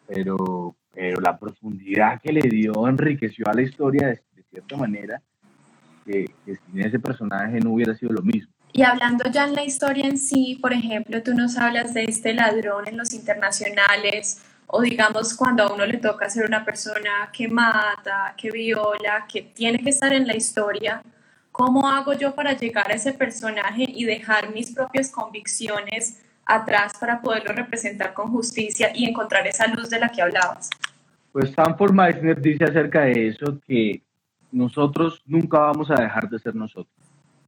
pero, 0.06 0.74
pero 0.94 1.20
la 1.20 1.38
profundidad 1.38 2.20
que 2.20 2.32
le 2.32 2.48
dio 2.48 2.88
enriqueció 2.88 3.46
a 3.48 3.54
la 3.54 3.62
historia 3.62 4.08
de, 4.08 4.22
cierta 4.50 4.76
manera, 4.78 5.20
que, 6.06 6.24
que 6.46 6.56
sin 6.56 6.80
ese 6.80 6.98
personaje 6.98 7.60
no 7.60 7.74
hubiera 7.74 7.94
sido 7.94 8.12
lo 8.12 8.22
mismo. 8.22 8.50
Y 8.72 8.82
hablando 8.82 9.30
ya 9.30 9.44
en 9.44 9.54
la 9.54 9.64
historia 9.64 10.06
en 10.06 10.18
sí, 10.18 10.58
por 10.60 10.72
ejemplo, 10.72 11.22
tú 11.22 11.34
nos 11.34 11.56
hablas 11.58 11.92
de 11.94 12.04
este 12.04 12.32
ladrón 12.32 12.88
en 12.88 12.96
los 12.96 13.12
internacionales, 13.12 14.42
o 14.66 14.82
digamos 14.82 15.34
cuando 15.34 15.64
a 15.64 15.72
uno 15.72 15.86
le 15.86 15.98
toca 15.98 16.28
ser 16.28 16.46
una 16.46 16.64
persona 16.64 17.30
que 17.32 17.48
mata, 17.48 18.34
que 18.36 18.50
viola, 18.50 19.26
que 19.30 19.42
tiene 19.42 19.78
que 19.78 19.90
estar 19.90 20.12
en 20.12 20.26
la 20.26 20.36
historia, 20.36 21.02
¿cómo 21.58 21.88
hago 21.88 22.12
yo 22.12 22.36
para 22.36 22.52
llegar 22.52 22.88
a 22.88 22.94
ese 22.94 23.12
personaje 23.12 23.84
y 23.88 24.04
dejar 24.04 24.54
mis 24.54 24.72
propias 24.72 25.10
convicciones 25.10 26.22
atrás 26.46 26.92
para 27.00 27.20
poderlo 27.20 27.52
representar 27.52 28.14
con 28.14 28.30
justicia 28.30 28.92
y 28.94 29.06
encontrar 29.06 29.44
esa 29.44 29.66
luz 29.66 29.90
de 29.90 29.98
la 29.98 30.08
que 30.08 30.22
hablabas? 30.22 30.70
Pues 31.32 31.50
Stanford 31.50 31.92
Meisner 31.92 32.40
dice 32.40 32.64
acerca 32.64 33.02
de 33.02 33.26
eso 33.26 33.58
que 33.66 34.00
nosotros 34.52 35.20
nunca 35.26 35.58
vamos 35.58 35.90
a 35.90 35.96
dejar 35.96 36.30
de 36.30 36.38
ser 36.38 36.54
nosotros 36.54 36.94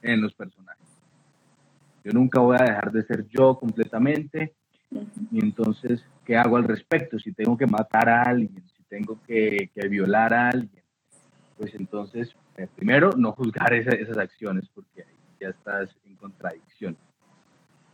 en 0.02 0.20
los 0.20 0.34
personajes. 0.34 0.84
Yo 2.02 2.12
nunca 2.12 2.40
voy 2.40 2.56
a 2.58 2.64
dejar 2.64 2.90
de 2.90 3.04
ser 3.04 3.28
yo 3.28 3.56
completamente. 3.60 4.54
Y 5.30 5.38
entonces, 5.38 6.04
¿qué 6.24 6.36
hago 6.36 6.56
al 6.56 6.64
respecto? 6.64 7.16
Si 7.20 7.32
tengo 7.32 7.56
que 7.56 7.66
matar 7.66 8.08
a 8.08 8.22
alguien, 8.22 8.64
si 8.76 8.82
tengo 8.88 9.20
que, 9.24 9.70
violar 9.88 10.34
a 10.34 10.48
alguien, 10.48 10.82
pues 11.56 11.74
entonces, 11.74 12.34
eh, 12.62 12.68
primero, 12.74 13.10
no 13.16 13.32
juzgar 13.32 13.72
esas 13.74 14.16
acciones 14.16 14.68
porque 14.74 15.04
ya 15.40 15.48
estás 15.48 15.96
en 16.04 16.16
contradicción. 16.16 16.96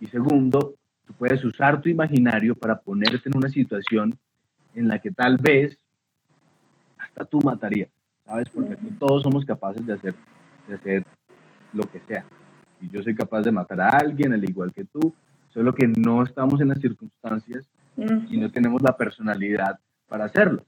Y 0.00 0.06
segundo, 0.06 0.74
tú 1.06 1.12
puedes 1.14 1.44
usar 1.44 1.80
tu 1.80 1.88
imaginario 1.88 2.54
para 2.54 2.78
ponerte 2.78 3.28
en 3.28 3.36
una 3.36 3.48
situación 3.48 4.18
en 4.74 4.88
la 4.88 4.98
que 4.98 5.10
tal 5.10 5.36
vez 5.38 5.78
hasta 6.98 7.24
tú 7.24 7.40
matarías, 7.42 7.90
¿sabes? 8.24 8.48
Porque 8.50 8.76
todos 8.98 9.22
somos 9.22 9.44
capaces 9.44 9.86
de 9.86 9.92
hacer, 9.94 10.14
de 10.68 10.74
hacer 10.74 11.04
lo 11.72 11.84
que 11.84 12.00
sea 12.00 12.24
y 12.80 12.88
yo 12.90 13.02
soy 13.02 13.14
capaz 13.14 13.42
de 13.42 13.52
matar 13.52 13.80
a 13.80 13.88
alguien 13.88 14.32
al 14.32 14.44
igual 14.44 14.72
que 14.72 14.84
tú, 14.84 15.14
solo 15.48 15.74
que 15.74 15.86
no 15.86 16.22
estamos 16.22 16.60
en 16.60 16.68
las 16.68 16.80
circunstancias 16.80 17.68
y 18.28 18.36
no 18.36 18.50
tenemos 18.50 18.82
la 18.82 18.96
personalidad 18.96 19.78
para 20.06 20.26
hacerlo. 20.26 20.64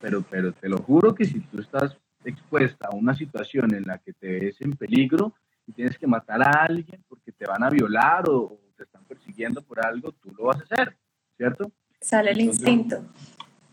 Pero, 0.00 0.22
pero 0.28 0.52
te 0.52 0.68
lo 0.68 0.78
juro 0.78 1.14
que 1.14 1.24
si 1.24 1.40
tú 1.40 1.60
estás 1.60 1.96
expuesta 2.24 2.88
a 2.88 2.94
una 2.94 3.14
situación 3.14 3.74
en 3.74 3.84
la 3.84 3.98
que 3.98 4.12
te 4.12 4.38
ves 4.38 4.60
en 4.60 4.72
peligro 4.72 5.34
y 5.66 5.72
tienes 5.72 5.98
que 5.98 6.06
matar 6.06 6.42
a 6.42 6.64
alguien 6.64 7.02
porque 7.08 7.32
te 7.32 7.46
van 7.46 7.62
a 7.62 7.70
violar 7.70 8.24
o, 8.28 8.58
te 8.76 8.84
están 8.84 9.04
persiguiendo 9.04 9.60
por 9.62 9.84
algo, 9.84 10.12
tú 10.12 10.32
lo 10.38 10.44
vas 10.44 10.58
a 10.60 10.64
hacer, 10.64 10.96
¿cierto? 11.36 11.70
Sale 12.00 12.30
el 12.30 12.40
instinto. 12.40 13.04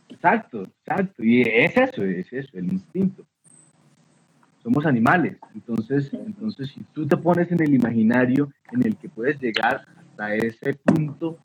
Exacto, 0.10 0.64
exacto. 0.64 1.24
Y 1.24 1.44
es 1.44 1.78
eso, 1.78 2.04
es 2.04 2.32
eso, 2.34 2.58
el 2.58 2.74
instinto 2.74 3.26
somos 4.68 4.86
animales. 4.86 5.38
Entonces, 5.56 6.14
entonces, 6.14 6.70
si 6.72 6.84
tú 6.94 7.08
te 7.08 7.16
pones 7.16 7.50
en 7.54 7.64
el 7.64 7.74
imaginario 7.74 8.52
en 8.74 8.86
el 8.86 8.98
que 8.98 9.08
puedes 9.08 9.40
llegar 9.40 9.86
hasta 9.98 10.36
ese 10.36 10.74
punto 10.74 11.38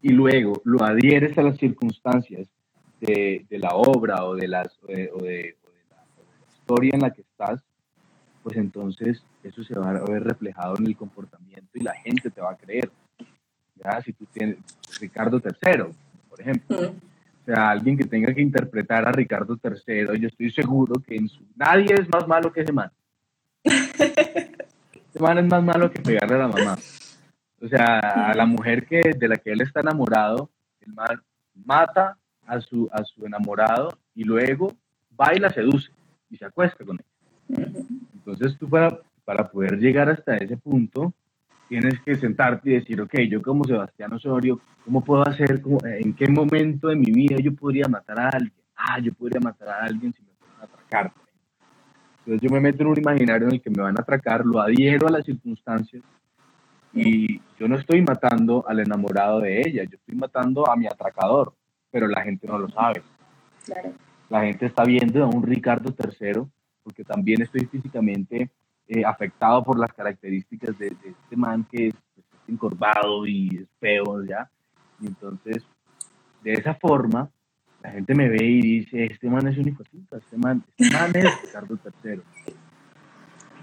y 0.00 0.10
luego 0.10 0.62
lo 0.64 0.84
adhieres 0.84 1.36
a 1.36 1.42
las 1.42 1.58
circunstancias 1.58 2.46
de, 3.00 3.44
de 3.50 3.58
la 3.58 3.70
obra 3.70 4.24
o 4.26 4.36
de, 4.36 4.46
las, 4.46 4.78
o 4.84 5.22
de, 5.24 5.56
historia 6.68 6.90
en 6.92 7.00
la 7.00 7.10
que 7.10 7.22
estás, 7.22 7.62
pues 8.42 8.58
entonces 8.58 9.22
eso 9.42 9.64
se 9.64 9.74
va 9.74 9.90
a 9.90 10.04
ver 10.04 10.22
reflejado 10.22 10.76
en 10.78 10.86
el 10.86 10.96
comportamiento 10.96 11.70
y 11.74 11.80
la 11.80 11.94
gente 11.94 12.30
te 12.30 12.42
va 12.42 12.52
a 12.52 12.56
creer. 12.56 12.90
¿Ya? 13.76 14.02
Si 14.02 14.12
tú 14.12 14.26
tienes 14.26 14.58
Ricardo 15.00 15.40
III, 15.42 15.84
por 16.28 16.40
ejemplo, 16.40 16.94
sea, 17.46 17.70
alguien 17.70 17.96
que 17.96 18.04
tenga 18.04 18.34
que 18.34 18.42
interpretar 18.42 19.08
a 19.08 19.12
Ricardo 19.12 19.58
III, 19.62 20.20
yo 20.20 20.28
estoy 20.28 20.50
seguro 20.50 21.00
que 21.00 21.16
en 21.16 21.28
su... 21.28 21.42
nadie 21.56 21.94
es 21.94 22.08
más 22.10 22.28
malo 22.28 22.52
que 22.52 22.60
ese 22.60 22.72
man. 22.72 22.90
ese 23.64 25.20
man 25.20 25.38
es 25.38 25.46
más 25.46 25.62
malo 25.62 25.90
que 25.90 26.02
pegarle 26.02 26.34
a 26.34 26.38
la 26.38 26.48
mamá. 26.48 26.78
O 27.62 27.68
sea, 27.68 27.98
a 27.98 28.34
la 28.34 28.44
mujer 28.44 28.84
que, 28.86 29.14
de 29.16 29.28
la 29.28 29.36
que 29.36 29.52
él 29.52 29.62
está 29.62 29.80
enamorado, 29.80 30.50
el 30.80 30.92
man 30.92 31.22
mata 31.54 32.18
a 32.46 32.60
su, 32.60 32.90
a 32.92 33.02
su 33.04 33.24
enamorado 33.24 33.96
y 34.14 34.24
luego 34.24 34.76
va 35.18 35.34
y 35.34 35.38
la 35.38 35.50
seduce 35.50 35.90
y 36.30 36.36
se 36.36 36.44
acuesta 36.44 36.84
con 36.84 36.98
él. 36.98 37.04
Entonces 38.14 38.56
tú 38.58 38.68
para, 38.68 38.98
para 39.24 39.48
poder 39.48 39.78
llegar 39.78 40.08
hasta 40.08 40.36
ese 40.36 40.56
punto, 40.56 41.12
tienes 41.68 42.00
que 42.00 42.16
sentarte 42.16 42.70
y 42.70 42.74
decir, 42.74 43.00
ok, 43.00 43.14
yo 43.28 43.42
como 43.42 43.64
Sebastián 43.64 44.12
Osorio, 44.12 44.60
¿cómo 44.84 45.02
puedo 45.02 45.26
hacer, 45.26 45.62
en 45.84 46.14
qué 46.14 46.28
momento 46.28 46.88
de 46.88 46.96
mi 46.96 47.10
vida 47.12 47.36
yo 47.38 47.54
podría 47.54 47.88
matar 47.88 48.20
a 48.20 48.28
alguien? 48.30 48.52
Ah, 48.76 48.98
yo 49.00 49.12
podría 49.12 49.40
matar 49.40 49.68
a 49.68 49.84
alguien 49.84 50.12
si 50.12 50.22
me 50.22 50.28
pueden 50.38 50.62
atracar. 50.62 51.12
Entonces 52.18 52.48
yo 52.48 52.54
me 52.54 52.60
meto 52.60 52.82
en 52.82 52.88
un 52.88 52.98
imaginario 52.98 53.48
en 53.48 53.54
el 53.54 53.60
que 53.60 53.70
me 53.70 53.82
van 53.82 53.98
a 53.98 54.02
atracar, 54.02 54.44
lo 54.44 54.60
adhiero 54.60 55.08
a 55.08 55.10
las 55.10 55.24
circunstancias 55.24 56.02
y 56.92 57.40
yo 57.58 57.68
no 57.68 57.76
estoy 57.76 58.02
matando 58.02 58.64
al 58.66 58.80
enamorado 58.80 59.40
de 59.40 59.60
ella, 59.60 59.84
yo 59.84 59.96
estoy 59.96 60.14
matando 60.14 60.68
a 60.70 60.76
mi 60.76 60.86
atracador, 60.86 61.52
pero 61.90 62.08
la 62.08 62.22
gente 62.22 62.46
no 62.46 62.58
lo 62.58 62.68
sabe. 62.68 63.02
La 64.28 64.42
gente 64.42 64.66
está 64.66 64.84
viendo 64.84 65.24
a 65.24 65.26
un 65.26 65.42
Ricardo 65.42 65.94
III 65.96 66.42
porque 66.82 67.04
también 67.04 67.42
estoy 67.42 67.66
físicamente 67.66 68.50
eh, 68.86 69.04
afectado 69.04 69.62
por 69.62 69.78
las 69.78 69.92
características 69.92 70.78
de, 70.78 70.86
este 70.86 71.36
man 71.36 71.66
que 71.70 71.88
es, 71.88 71.94
pues, 72.14 72.26
encorvado 72.48 73.26
y 73.26 73.48
es 73.62 73.68
feo, 73.78 74.24
¿ya? 74.24 74.50
Y 75.00 75.06
entonces, 75.06 75.62
de 76.42 76.54
esa 76.54 76.74
forma, 76.74 77.30
la 77.82 77.90
gente 77.90 78.14
me 78.14 78.28
ve 78.28 78.44
y 78.44 78.60
dice, 78.62 79.04
este 79.04 79.28
man 79.28 79.46
es 79.46 79.58
un 79.58 79.68
hijo 79.68 79.82
de 79.92 80.16
este 80.18 80.38
man, 80.38 80.64
este 80.76 80.96
man 80.96 81.12
es 81.14 81.42
Ricardo 81.42 81.78
III. 82.02 82.20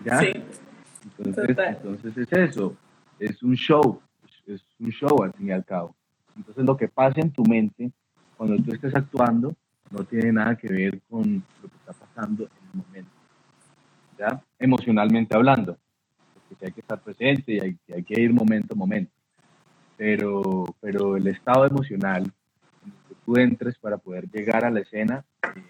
¿Ya? 0.05 0.19
Sí. 0.19 0.33
Entonces, 1.03 1.57
entonces 1.57 2.17
es 2.17 2.33
eso, 2.33 2.75
es 3.19 3.41
un 3.41 3.55
show, 3.55 4.01
es 4.45 4.63
un 4.79 4.91
show 4.91 5.23
al 5.23 5.33
fin 5.33 5.47
y 5.47 5.51
al 5.51 5.65
cabo. 5.65 5.95
Entonces 6.35 6.63
lo 6.63 6.77
que 6.77 6.87
pasa 6.87 7.19
en 7.21 7.31
tu 7.31 7.43
mente 7.43 7.91
cuando 8.37 8.57
tú 8.57 8.73
estés 8.73 8.93
actuando 8.95 9.55
no 9.95 10.03
tiene 10.03 10.31
nada 10.31 10.55
que 10.55 10.67
ver 10.67 11.01
con 11.09 11.43
lo 11.61 11.69
que 11.69 11.75
está 11.77 11.93
pasando 11.93 12.43
en 12.43 12.49
el 12.69 12.85
momento. 12.85 13.11
¿ya? 14.17 14.41
emocionalmente 14.59 15.35
hablando, 15.35 15.77
porque 16.49 16.65
hay 16.65 16.71
que 16.71 16.81
estar 16.81 17.01
presente 17.01 17.53
y 17.53 17.59
hay, 17.91 18.03
que 18.03 18.21
ir 18.21 18.33
momento 18.33 18.73
a 18.73 18.77
momento. 18.77 19.11
Pero, 19.97 20.65
pero 20.81 21.15
el 21.15 21.27
estado 21.27 21.65
emocional 21.65 22.23
en 22.23 22.91
el 22.91 23.07
que 23.07 23.15
tú 23.25 23.37
entres 23.37 23.77
para 23.77 23.97
poder 23.97 24.29
llegar 24.29 24.65
a 24.65 24.69
la 24.69 24.81
escena, 24.81 25.23
eh, 25.43 25.63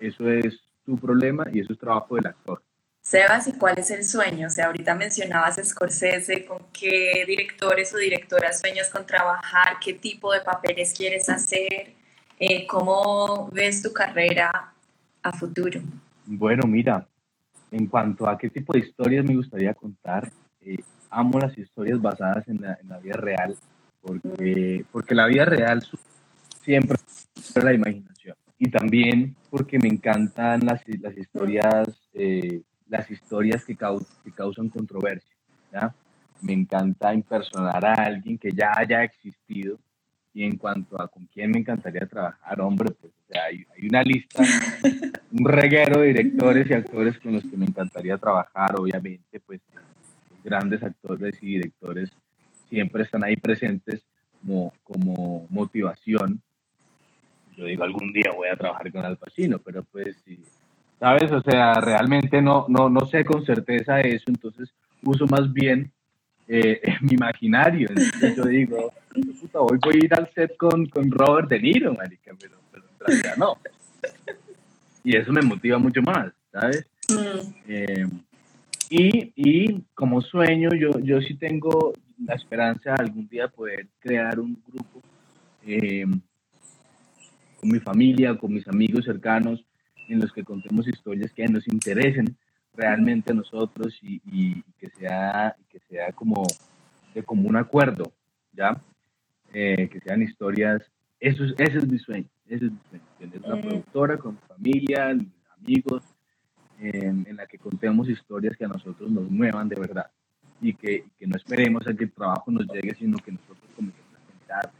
eso 0.00 0.28
es 0.28 0.60
tu 0.84 0.96
problema 0.96 1.44
y 1.52 1.60
eso 1.60 1.72
es 1.72 1.78
trabajo 1.78 2.16
del 2.16 2.26
actor. 2.26 2.62
Sebas, 3.00 3.48
¿y 3.48 3.52
cuál 3.54 3.76
es 3.78 3.90
el 3.90 4.04
sueño? 4.04 4.46
O 4.46 4.50
sea, 4.50 4.66
ahorita 4.66 4.94
mencionabas 4.94 5.60
Scorsese, 5.64 6.44
¿con 6.46 6.66
qué 6.72 7.24
directores 7.26 7.92
o 7.92 7.98
directoras 7.98 8.60
sueñas 8.60 8.88
con 8.90 9.04
trabajar? 9.04 9.78
¿Qué 9.84 9.94
tipo 9.94 10.32
de 10.32 10.40
papeles 10.40 10.94
quieres 10.96 11.28
hacer? 11.28 11.94
Eh, 12.44 12.66
¿Cómo 12.66 13.48
ves 13.52 13.80
tu 13.82 13.92
carrera 13.92 14.74
a 15.22 15.32
futuro? 15.32 15.80
Bueno, 16.26 16.66
mira, 16.66 17.06
en 17.70 17.86
cuanto 17.86 18.28
a 18.28 18.36
qué 18.36 18.50
tipo 18.50 18.72
de 18.72 18.80
historias 18.80 19.24
me 19.24 19.36
gustaría 19.36 19.72
contar, 19.74 20.28
eh, 20.60 20.78
amo 21.08 21.38
las 21.38 21.56
historias 21.56 22.02
basadas 22.02 22.48
en 22.48 22.60
la, 22.60 22.98
vida 22.98 23.14
real, 23.14 23.54
porque, 24.00 24.84
porque 24.90 25.14
la 25.14 25.26
vida 25.26 25.44
real 25.44 25.86
siempre 26.62 26.96
es 27.36 27.62
la 27.62 27.74
imaginación. 27.74 28.34
Y 28.58 28.68
también 28.72 29.36
porque 29.48 29.78
me 29.78 29.86
encantan 29.86 30.66
las, 30.66 30.82
las 31.00 31.16
historias, 31.16 32.08
eh, 32.12 32.60
las 32.88 33.08
historias 33.08 33.64
que, 33.64 33.76
que 33.76 34.32
causan 34.32 34.68
controversia. 34.68 35.36
Me 36.40 36.54
encanta 36.54 37.14
impersonar 37.14 37.86
a 37.86 37.94
alguien 37.94 38.36
que 38.36 38.50
ya 38.50 38.72
haya 38.76 39.04
existido. 39.04 39.78
Y 40.34 40.44
en 40.44 40.56
cuanto 40.56 41.00
a 41.00 41.08
con 41.08 41.26
quién 41.26 41.50
me 41.50 41.58
encantaría 41.58 42.06
trabajar, 42.06 42.60
hombre, 42.60 42.90
pues 43.00 43.12
hay, 43.34 43.66
hay 43.74 43.88
una 43.88 44.02
lista 44.02 44.42
un 45.32 45.44
reguero 45.44 46.00
de 46.00 46.08
directores 46.08 46.70
y 46.70 46.74
actores 46.74 47.18
con 47.18 47.34
los 47.34 47.44
que 47.44 47.56
me 47.56 47.66
encantaría 47.66 48.16
trabajar. 48.16 48.74
Obviamente, 48.78 49.40
pues 49.40 49.60
grandes 50.44 50.82
actores 50.82 51.36
y 51.42 51.46
directores 51.46 52.10
siempre 52.68 53.02
están 53.02 53.24
ahí 53.24 53.36
presentes 53.36 54.02
como, 54.40 54.72
como 54.82 55.46
motivación. 55.50 56.40
Yo 57.56 57.66
digo, 57.66 57.84
algún 57.84 58.12
día 58.12 58.32
voy 58.34 58.48
a 58.48 58.56
trabajar 58.56 58.90
con 58.90 59.04
Al 59.04 59.18
Pacino, 59.18 59.58
pero 59.58 59.84
pues 59.84 60.16
sí, 60.24 60.42
¿sabes? 60.98 61.30
O 61.30 61.42
sea, 61.42 61.74
realmente 61.74 62.40
no, 62.40 62.66
no, 62.68 62.88
no 62.88 63.06
sé 63.06 63.24
con 63.24 63.44
certeza 63.44 64.00
eso, 64.00 64.24
entonces 64.28 64.72
uso 65.02 65.26
más 65.26 65.52
bien 65.52 65.92
eh, 66.48 66.80
mi 67.02 67.14
imaginario. 67.14 67.88
Entonces 67.90 68.36
yo 68.36 68.44
digo, 68.44 68.92
puta, 69.40 69.60
hoy 69.60 69.78
voy 69.82 69.94
a 69.94 70.04
ir 70.04 70.14
al 70.14 70.30
set 70.34 70.56
con, 70.56 70.86
con 70.86 71.10
Robert 71.10 71.48
De 71.48 71.60
Niro, 71.60 71.94
marica, 71.94 72.32
pero 72.38 72.56
realidad 73.06 73.36
no. 73.36 73.58
Y 75.04 75.16
eso 75.16 75.32
me 75.32 75.42
motiva 75.42 75.78
mucho 75.78 76.00
más, 76.02 76.32
¿sabes? 76.52 76.86
Mm. 77.08 77.54
Eh, 77.68 78.06
y, 78.90 79.32
y, 79.34 79.82
como 79.94 80.20
sueño, 80.20 80.70
yo, 80.78 80.90
yo 81.00 81.20
sí 81.20 81.34
tengo 81.34 81.92
la 82.24 82.34
esperanza 82.34 82.94
algún 82.94 83.28
día 83.28 83.48
poder 83.48 83.88
crear 83.98 84.38
un 84.38 84.62
grupo 84.66 85.02
eh, 85.66 86.04
con 87.60 87.70
mi 87.70 87.80
familia, 87.80 88.36
con 88.36 88.52
mis 88.52 88.66
amigos 88.68 89.04
cercanos, 89.04 89.64
en 90.08 90.20
los 90.20 90.32
que 90.32 90.44
contemos 90.44 90.86
historias 90.86 91.32
que 91.32 91.46
nos 91.48 91.66
interesen 91.68 92.36
realmente 92.74 93.32
a 93.32 93.34
nosotros 93.34 93.98
y, 94.02 94.20
y 94.26 94.62
que, 94.78 94.88
sea, 94.90 95.54
que 95.68 95.78
sea 95.88 96.12
como 96.12 96.44
de 97.14 97.22
común 97.22 97.56
acuerdo, 97.56 98.12
¿ya? 98.52 98.80
Eh, 99.52 99.88
que 99.88 100.00
sean 100.00 100.22
historias, 100.22 100.82
eso 101.20 101.44
es, 101.44 101.54
ese 101.58 101.78
es 101.78 101.88
mi 101.88 101.98
sueño, 101.98 102.28
ese 102.46 102.66
es 102.66 102.72
mi 102.72 102.78
sueño, 102.88 103.04
tener 103.18 103.40
una 103.44 103.56
mm. 103.56 103.60
productora 103.60 104.16
con 104.16 104.38
familia, 104.38 105.16
amigos, 105.58 106.02
en, 106.78 107.36
la 107.36 107.46
que 107.46 107.58
contemos 107.58 108.08
historias 108.08 108.56
que 108.56 108.64
a 108.64 108.68
nosotros 108.68 109.10
nos 109.10 109.30
muevan 109.30 109.68
de 109.68 109.78
verdad 109.78 110.10
y 110.60 110.74
que, 110.74 111.04
que, 111.18 111.26
no 111.26 111.36
esperemos 111.36 111.86
a 111.86 111.94
que 111.94 112.04
el 112.04 112.12
trabajo 112.12 112.50
nos 112.50 112.66
llegue, 112.66 112.94
sino 112.94 113.16
que 113.18 113.32
nosotros 113.32 113.70
comencemos 113.76 114.14
a 114.14 114.32
generar, 114.32 114.72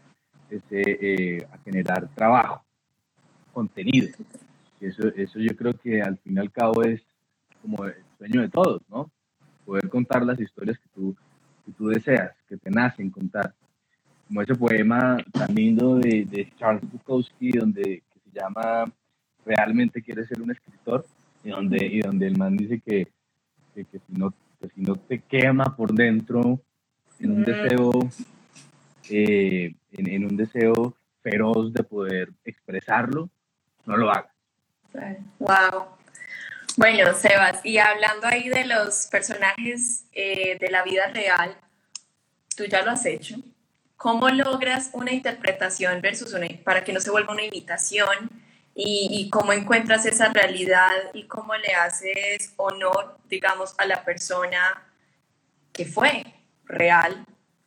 ese, 0.50 0.82
eh, 1.00 1.46
a 1.52 1.58
generar 1.58 2.08
trabajo, 2.14 2.64
contenido. 3.52 4.08
Eso, 4.80 5.08
eso 5.14 5.38
yo 5.38 5.54
creo 5.56 5.74
que 5.74 6.02
al 6.02 6.18
fin 6.18 6.36
y 6.36 6.40
al 6.40 6.50
cabo 6.50 6.82
es 6.82 7.02
como 7.62 7.84
el 7.84 7.94
sueño 8.18 8.42
de 8.42 8.48
todos, 8.48 8.82
¿no? 8.90 9.10
Poder 9.64 9.88
contar 9.88 10.24
las 10.26 10.40
historias 10.40 10.78
que 10.78 10.88
tú, 10.94 11.16
que 11.64 11.72
tú 11.72 11.88
deseas, 11.88 12.32
que 12.48 12.56
te 12.56 12.70
nacen 12.70 13.10
contar. 13.10 13.54
Como 14.26 14.42
ese 14.42 14.54
poema 14.54 15.16
tan 15.32 15.54
lindo 15.54 15.96
de, 15.96 16.24
de 16.24 16.52
Charles 16.58 16.90
Bukowski, 16.90 17.52
donde 17.52 18.02
que 18.12 18.20
se 18.20 18.38
llama 18.38 18.84
Realmente 19.44 20.02
quieres 20.02 20.28
ser 20.28 20.40
un 20.40 20.50
escritor, 20.50 21.04
y 21.44 21.50
donde, 21.50 21.84
y 21.84 22.00
donde 22.00 22.26
el 22.26 22.38
man 22.38 22.56
dice 22.56 22.80
que, 22.80 23.08
que, 23.74 23.84
si 23.84 24.12
no, 24.12 24.32
si 24.74 24.80
no 24.80 24.94
te 24.96 25.20
quema 25.20 25.76
por 25.76 25.92
dentro 25.92 26.60
en 27.18 27.32
un 27.32 27.44
deseo, 27.44 27.90
eh, 29.10 29.74
en, 29.92 30.08
en, 30.08 30.24
un 30.24 30.36
deseo 30.36 30.94
feroz 31.22 31.72
de 31.72 31.82
poder 31.82 32.32
expresarlo, 32.44 33.28
no 33.86 33.96
lo 33.96 34.10
hagas. 34.10 34.32
Wow. 35.38 36.01
Bueno, 36.76 37.12
Sebas, 37.14 37.60
y 37.64 37.76
hablando 37.76 38.26
ahí 38.26 38.48
de 38.48 38.64
los 38.64 39.06
personajes 39.10 40.06
eh, 40.12 40.56
de 40.58 40.70
la 40.70 40.82
vida 40.82 41.08
real, 41.08 41.54
tú 42.56 42.64
ya 42.64 42.82
lo 42.82 42.92
has 42.92 43.04
hecho. 43.04 43.36
¿Cómo 43.96 44.30
logras 44.30 44.90
una 44.94 45.12
interpretación 45.12 46.00
versus 46.00 46.32
una, 46.32 46.46
para 46.64 46.82
que 46.82 46.94
no 46.94 47.00
se 47.00 47.10
vuelva 47.10 47.34
una 47.34 47.44
imitación? 47.44 48.30
Y, 48.74 49.28
cómo 49.30 49.52
encuentras 49.52 50.06
esa 50.06 50.32
realidad 50.32 51.10
y 51.12 51.24
cómo 51.24 51.54
le 51.56 51.74
haces 51.74 52.54
honor, 52.56 53.18
digamos, 53.28 53.74
a 53.76 53.84
la 53.84 54.02
persona 54.02 54.82
que 55.74 55.84
fue 55.84 56.24
real 56.64 57.26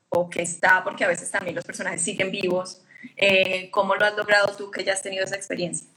o 0.10 0.32
que 0.32 0.42
está, 0.42 0.84
porque 0.84 1.06
a 1.06 1.08
veces 1.08 1.30
también 1.30 1.56
los 1.56 1.64
personajes 1.64 2.02
siguen 2.02 2.32
vivos. 2.32 2.82
Eh, 3.16 3.70
¿Cómo 3.70 3.96
lo 3.96 4.04
has 4.04 4.16
logrado 4.18 4.56
tú 4.58 4.72
que 4.72 4.84
ya 4.84 4.94
has 4.94 5.04
tenido 5.04 5.26
esa 5.26 5.36
experiencia? 5.36 5.88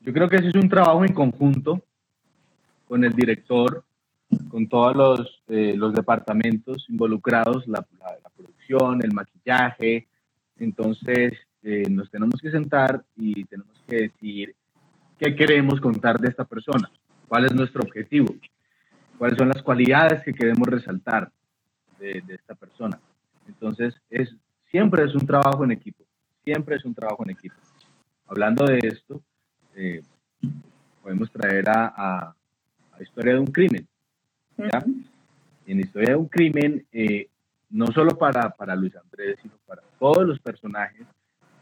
Yo 0.00 0.10
creo 0.10 0.26
que 0.26 0.36
ese 0.36 0.48
es 0.48 0.54
un 0.54 0.70
trabajo 0.70 1.04
en 1.04 1.12
conjunto 1.12 1.84
con 2.94 3.02
el 3.02 3.12
director, 3.12 3.82
con 4.48 4.68
todos 4.68 4.94
los, 4.94 5.42
eh, 5.48 5.74
los 5.76 5.92
departamentos 5.92 6.86
involucrados, 6.88 7.66
la, 7.66 7.84
la, 7.98 8.30
producción, 8.30 9.00
el 9.02 9.12
maquillaje. 9.12 10.06
Entonces, 10.60 11.32
eh, 11.64 11.90
nos 11.90 12.08
tenemos 12.08 12.40
que 12.40 12.52
sentar 12.52 13.04
y 13.16 13.42
tenemos 13.46 13.74
que 13.88 13.96
decir 13.96 14.54
qué 15.18 15.34
queremos 15.34 15.80
contar 15.80 16.20
de 16.20 16.28
esta 16.28 16.44
persona, 16.44 16.88
cuál 17.26 17.46
es 17.46 17.52
nuestro 17.52 17.82
objetivo, 17.82 18.32
cuáles 19.18 19.38
son 19.38 19.48
las 19.48 19.60
cualidades 19.64 20.22
que 20.22 20.32
queremos 20.32 20.68
resaltar 20.68 21.32
de, 21.98 22.22
de 22.24 22.34
esta 22.36 22.54
persona. 22.54 23.00
Entonces, 23.48 23.92
es, 24.08 24.32
siempre 24.70 25.02
es 25.02 25.16
un 25.16 25.26
trabajo 25.26 25.64
en 25.64 25.72
equipo, 25.72 26.04
siempre 26.44 26.76
es 26.76 26.84
un 26.84 26.94
trabajo 26.94 27.24
en 27.24 27.30
equipo. 27.30 27.56
Hablando 28.28 28.64
de 28.66 28.78
esto, 28.84 29.20
eh, 29.74 30.00
podemos 31.02 31.28
traer 31.32 31.68
a 31.68 31.72
la 31.72 32.36
historia 33.02 33.34
de 33.34 33.40
un 33.40 33.46
crimen. 33.46 33.86
¿ya? 34.56 34.84
En 35.66 35.78
la 35.78 35.82
historia 35.82 36.10
de 36.10 36.16
un 36.16 36.28
crimen, 36.28 36.86
eh, 36.92 37.28
no 37.70 37.86
solo 37.88 38.16
para, 38.16 38.50
para 38.50 38.76
Luis 38.76 38.94
Andrés, 38.96 39.36
sino 39.42 39.54
para 39.66 39.82
todos 39.98 40.26
los 40.26 40.38
personajes, 40.38 41.06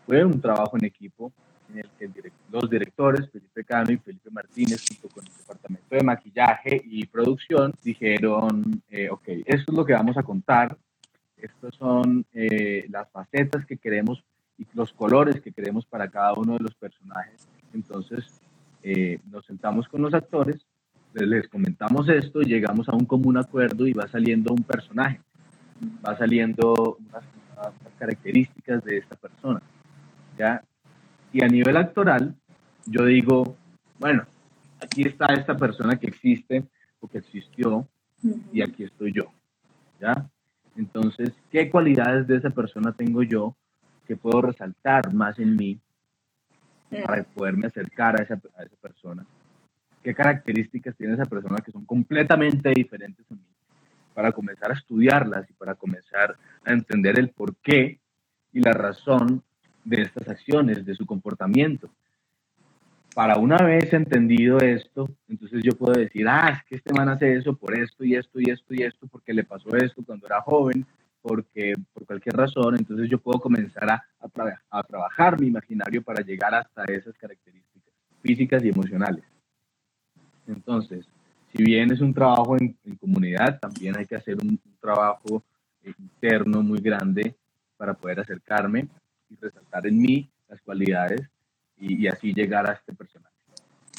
fue 0.07 0.25
un 0.25 0.41
trabajo 0.41 0.77
en 0.77 0.85
equipo 0.85 1.33
en 1.71 1.79
el 1.79 1.89
que 1.99 2.33
los 2.51 2.69
directores, 2.69 3.31
Felipe 3.31 3.65
Cano 3.65 3.93
y 3.93 3.97
Felipe 3.97 4.31
Martínez, 4.31 4.85
junto 4.87 5.09
con 5.15 5.25
el 5.25 5.33
departamento 5.33 5.95
de 5.95 6.03
maquillaje 6.03 6.83
y 6.85 7.07
producción, 7.07 7.73
dijeron, 7.83 8.83
eh, 8.91 9.09
ok, 9.09 9.23
esto 9.47 9.73
es 9.73 9.77
lo 9.77 9.85
que 9.85 9.95
vamos 9.95 10.19
a 10.19 10.23
contar, 10.23 10.77
estas 11.37 11.75
son 11.77 12.27
eh, 12.35 12.87
las 12.91 13.09
facetas 13.11 13.65
que 13.65 13.79
queremos 13.79 14.23
y 14.59 14.67
los 14.75 14.93
colores 14.93 15.41
que 15.41 15.53
queremos 15.53 15.87
para 15.87 16.09
cada 16.09 16.35
uno 16.35 16.55
de 16.55 16.61
los 16.61 16.75
personajes. 16.75 17.49
Entonces, 17.73 18.41
nos 19.31 19.47
sentamos 19.47 19.89
con 19.89 20.03
los 20.03 20.13
actores 20.13 20.67
les 21.15 21.49
comentamos 21.49 22.09
esto, 22.09 22.41
llegamos 22.41 22.89
a 22.89 22.95
un 22.95 23.05
común 23.05 23.37
acuerdo 23.37 23.87
y 23.87 23.93
va 23.93 24.09
saliendo 24.09 24.53
un 24.53 24.63
personaje, 24.63 25.21
va 26.07 26.17
saliendo 26.17 26.97
unas, 26.99 27.25
características 27.99 28.83
de 28.83 28.99
esta 28.99 29.15
persona. 29.15 29.63
¿ya? 30.37 30.65
Y 31.33 31.45
a 31.45 31.49
nivel 31.49 31.77
actoral, 31.77 32.35
yo 32.85 33.05
digo, 33.05 33.57
bueno, 34.01 34.25
aquí 34.81 35.03
está 35.03 35.27
esta 35.27 35.57
persona 35.57 35.97
que 35.97 36.09
existe 36.09 36.65
o 36.99 37.07
que 37.07 37.19
existió 37.19 37.87
y 38.53 38.61
aquí 38.61 38.83
estoy 38.83 39.13
yo. 39.13 39.27
¿ya? 40.01 40.29
Entonces, 40.77 41.33
¿qué 41.53 41.71
cualidades 41.71 42.27
de 42.27 42.39
esa 42.39 42.51
persona 42.51 42.93
tengo 42.93 43.23
yo 43.23 43.55
que 44.09 44.17
puedo 44.17 44.43
resaltar 44.43 45.15
más 45.15 45.39
en 45.39 45.55
mí 45.55 45.79
para 47.07 47.23
poderme 47.23 47.69
acercar 47.69 48.21
a 48.21 48.25
esa, 48.25 48.35
a 48.57 48.65
esa 48.65 48.77
persona? 48.81 49.25
Qué 50.03 50.15
características 50.15 50.97
tiene 50.97 51.15
esa 51.15 51.25
persona 51.25 51.59
que 51.65 51.73
son 51.73 51.85
completamente 51.85 52.71
diferentes 52.71 53.25
a 53.31 53.35
mí, 53.35 53.41
para 54.15 54.33
comenzar 54.33 54.71
a 54.71 54.75
estudiarlas 54.75 55.49
y 55.49 55.53
para 55.55 55.75
comenzar 55.75 56.37
a 56.65 56.73
entender 56.73 57.19
el 57.19 57.31
porqué 57.31 57.99
y 58.53 58.61
la 58.61 58.73
razón 58.73 59.43
de 59.85 60.03
estas 60.03 60.29
acciones, 60.29 60.85
de 60.85 60.95
su 60.95 61.07
comportamiento. 61.07 61.91
Para 63.15 63.37
una 63.37 63.59
vez 63.59 63.93
entendido 63.93 64.59
esto, 64.59 65.09
entonces 65.29 65.63
yo 65.63 65.73
puedo 65.73 65.99
decir, 65.99 66.27
ah, 66.29 66.57
es 66.57 66.65
que 66.65 66.77
este 66.77 66.95
man 66.95 67.09
hace 67.09 67.37
eso 67.37 67.55
por 67.55 67.79
esto 67.79 68.05
y 68.05 68.15
esto 68.15 68.41
y 68.41 68.51
esto 68.51 68.75
y 68.75 68.83
esto, 68.83 69.07
porque 69.07 69.35
le 69.35 69.45
pasó 69.45 69.75
esto 69.77 70.03
cuando 70.05 70.27
era 70.27 70.41
joven, 70.41 70.87
porque 71.21 71.75
por 71.93 72.07
cualquier 72.07 72.37
razón, 72.37 72.77
entonces 72.77 73.09
yo 73.11 73.19
puedo 73.19 73.39
comenzar 73.39 73.91
a, 73.91 74.03
a, 74.21 74.79
a 74.79 74.83
trabajar 74.83 75.41
mi 75.41 75.49
imaginario 75.49 76.03
para 76.03 76.23
llegar 76.23 76.55
hasta 76.55 76.85
esas 76.85 77.17
características 77.17 77.93
físicas 78.23 78.65
y 78.65 78.69
emocionales. 78.71 79.32
Entonces, 80.53 81.07
si 81.55 81.63
bien 81.63 81.93
es 81.93 82.01
un 82.01 82.15
trabajo 82.15 82.57
en, 82.59 82.77
comunidad, 83.01 83.59
también 83.61 83.97
hay 83.97 84.07
que 84.07 84.17
hacer 84.17 84.37
un, 84.37 84.59
trabajo 84.81 85.45
interno 85.85 86.61
muy 86.63 86.81
grande 86.81 87.37
para 87.77 87.95
poder 87.95 88.19
acercarme 88.21 88.89
y 89.31 89.37
resaltar 89.41 89.87
en 89.87 90.01
mí 90.01 90.29
las 90.49 90.61
cualidades 90.61 91.21
y, 91.79 92.07
así 92.09 92.33
llegar 92.33 92.69
a 92.69 92.73
este 92.73 92.93
personaje. 92.93 93.35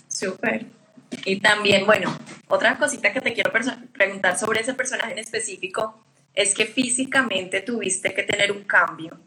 Súper. 0.07 0.65
Y 1.25 1.39
también, 1.39 1.85
bueno, 1.85 2.13
otra 2.47 2.77
cosita 2.77 3.13
que 3.13 3.21
te 3.21 3.33
quiero 3.33 3.51
preguntar 3.93 4.37
sobre 4.37 4.61
ese 4.61 4.73
personaje 4.73 5.13
en 5.13 5.19
específico 5.19 6.03
es 6.33 6.53
que 6.53 6.65
físicamente 6.65 7.61
tuviste 7.61 8.13
que 8.13 8.23
tener 8.23 8.51
un 8.51 8.63
cambio. 8.63 9.19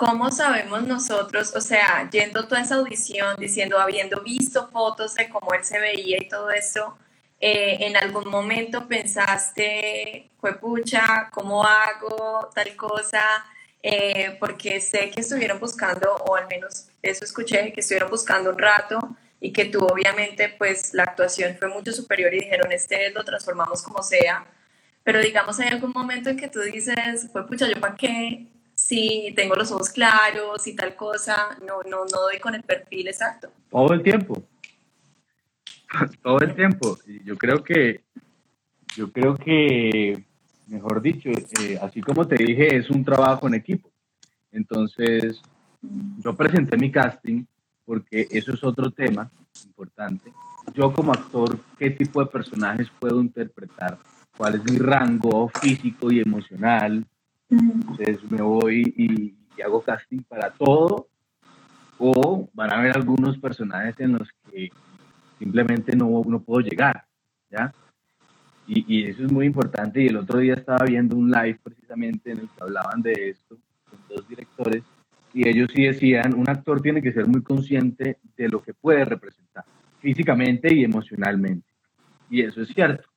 ¿Cómo 0.00 0.30
sabemos 0.30 0.84
nosotros, 0.84 1.54
o 1.54 1.60
sea, 1.60 2.08
yendo 2.10 2.48
toda 2.48 2.62
esa 2.62 2.76
audición, 2.76 3.36
diciendo, 3.38 3.78
habiendo 3.78 4.22
visto 4.22 4.66
fotos 4.68 5.14
de 5.14 5.28
cómo 5.28 5.52
él 5.52 5.62
se 5.62 5.78
veía 5.78 6.16
y 6.18 6.26
todo 6.26 6.50
eso, 6.50 6.96
eh, 7.38 7.76
en 7.80 7.94
algún 7.98 8.30
momento 8.30 8.88
pensaste, 8.88 10.30
pucha, 10.58 11.28
¿cómo 11.30 11.62
hago 11.64 12.48
tal 12.54 12.74
cosa? 12.76 13.20
Eh, 13.82 14.38
porque 14.40 14.80
sé 14.80 15.10
que 15.10 15.20
estuvieron 15.20 15.60
buscando, 15.60 16.14
o 16.14 16.34
al 16.34 16.48
menos 16.48 16.86
eso 17.02 17.26
escuché, 17.26 17.70
que 17.70 17.80
estuvieron 17.80 18.08
buscando 18.08 18.48
un 18.52 18.58
rato 18.58 18.98
y 19.38 19.52
que 19.52 19.66
tú 19.66 19.84
obviamente 19.84 20.48
pues 20.48 20.94
la 20.94 21.02
actuación 21.02 21.58
fue 21.58 21.68
mucho 21.68 21.92
superior 21.92 22.32
y 22.32 22.40
dijeron, 22.40 22.72
este 22.72 23.10
lo 23.10 23.22
transformamos 23.22 23.82
como 23.82 24.02
sea. 24.02 24.46
Pero 25.04 25.20
digamos, 25.20 25.60
hay 25.60 25.68
algún 25.68 25.92
momento 25.94 26.30
en 26.30 26.38
que 26.38 26.48
tú 26.48 26.60
dices, 26.60 27.28
pucha, 27.46 27.68
¿yo 27.68 27.78
para 27.78 27.96
qué? 27.96 28.46
Si 28.90 29.32
tengo 29.36 29.54
los 29.54 29.70
ojos 29.70 29.90
claros 29.90 30.66
y 30.66 30.74
tal 30.74 30.96
cosa, 30.96 31.56
no, 31.60 31.80
no, 31.88 32.04
no 32.06 32.22
doy 32.22 32.40
con 32.40 32.56
el 32.56 32.64
perfil 32.64 33.06
exacto. 33.06 33.48
Todo 33.70 33.92
el 33.94 34.02
tiempo. 34.02 34.42
Todo 36.24 36.40
el 36.40 36.56
tiempo. 36.56 36.98
Yo 37.24 37.36
creo 37.38 37.62
que, 37.62 38.00
yo 38.96 39.12
creo 39.12 39.36
que, 39.36 40.24
mejor 40.66 41.00
dicho, 41.00 41.28
eh, 41.30 41.78
así 41.80 42.00
como 42.00 42.26
te 42.26 42.34
dije, 42.34 42.76
es 42.76 42.90
un 42.90 43.04
trabajo 43.04 43.46
en 43.46 43.54
equipo. 43.54 43.88
Entonces, 44.50 45.40
yo 46.24 46.34
presenté 46.34 46.76
mi 46.76 46.90
casting 46.90 47.44
porque 47.84 48.26
eso 48.28 48.54
es 48.54 48.64
otro 48.64 48.90
tema 48.90 49.30
importante. 49.66 50.32
Yo 50.74 50.92
como 50.92 51.12
actor, 51.12 51.60
¿qué 51.78 51.90
tipo 51.90 52.18
de 52.24 52.26
personajes 52.26 52.88
puedo 52.98 53.20
interpretar? 53.20 53.98
¿Cuál 54.36 54.56
es 54.56 54.64
mi 54.64 54.78
rango 54.78 55.48
físico 55.60 56.10
y 56.10 56.18
emocional? 56.18 57.06
Entonces 57.50 58.18
me 58.30 58.42
voy 58.42 58.82
y, 58.96 59.36
hago 59.62 59.82
casting 59.82 60.22
para 60.22 60.50
todo 60.52 61.08
o 61.98 62.48
van 62.54 62.72
a 62.72 62.78
haber 62.78 62.96
algunos 62.96 63.36
personajes 63.36 63.94
en 64.00 64.12
los 64.14 64.30
que 64.50 64.70
simplemente 65.38 65.94
no, 65.94 66.22
no 66.26 66.40
puedo 66.40 66.60
llegar, 66.60 67.04
¿ya? 67.50 67.70
Y, 68.66 68.86
y, 68.88 69.04
eso 69.04 69.26
es 69.26 69.30
muy 69.30 69.44
importante. 69.44 70.02
Y 70.02 70.06
el 70.06 70.16
otro 70.16 70.38
día 70.38 70.54
estaba 70.54 70.86
viendo 70.86 71.14
un 71.14 71.30
live 71.30 71.60
precisamente 71.62 72.30
en 72.30 72.38
el 72.38 72.48
que 72.48 72.62
hablaban 72.62 73.02
de 73.02 73.12
esto 73.28 73.58
con 73.90 73.98
dos 74.08 74.26
directores 74.26 74.82
y 75.32 75.48
ellos 75.48 75.70
sí 75.74 75.84
decían, 75.84 76.34
un 76.34 76.48
actor 76.48 76.80
tiene 76.80 77.02
que 77.02 77.12
ser 77.12 77.26
muy 77.26 77.42
consciente 77.42 78.18
de 78.36 78.48
lo 78.48 78.62
que 78.62 78.74
puede 78.74 79.04
representar 79.04 79.64
físicamente 80.00 80.74
y 80.74 80.84
emocionalmente. 80.84 81.68
Y 82.28 82.42
eso 82.42 82.62
es 82.62 82.68
cierto. 82.68 83.08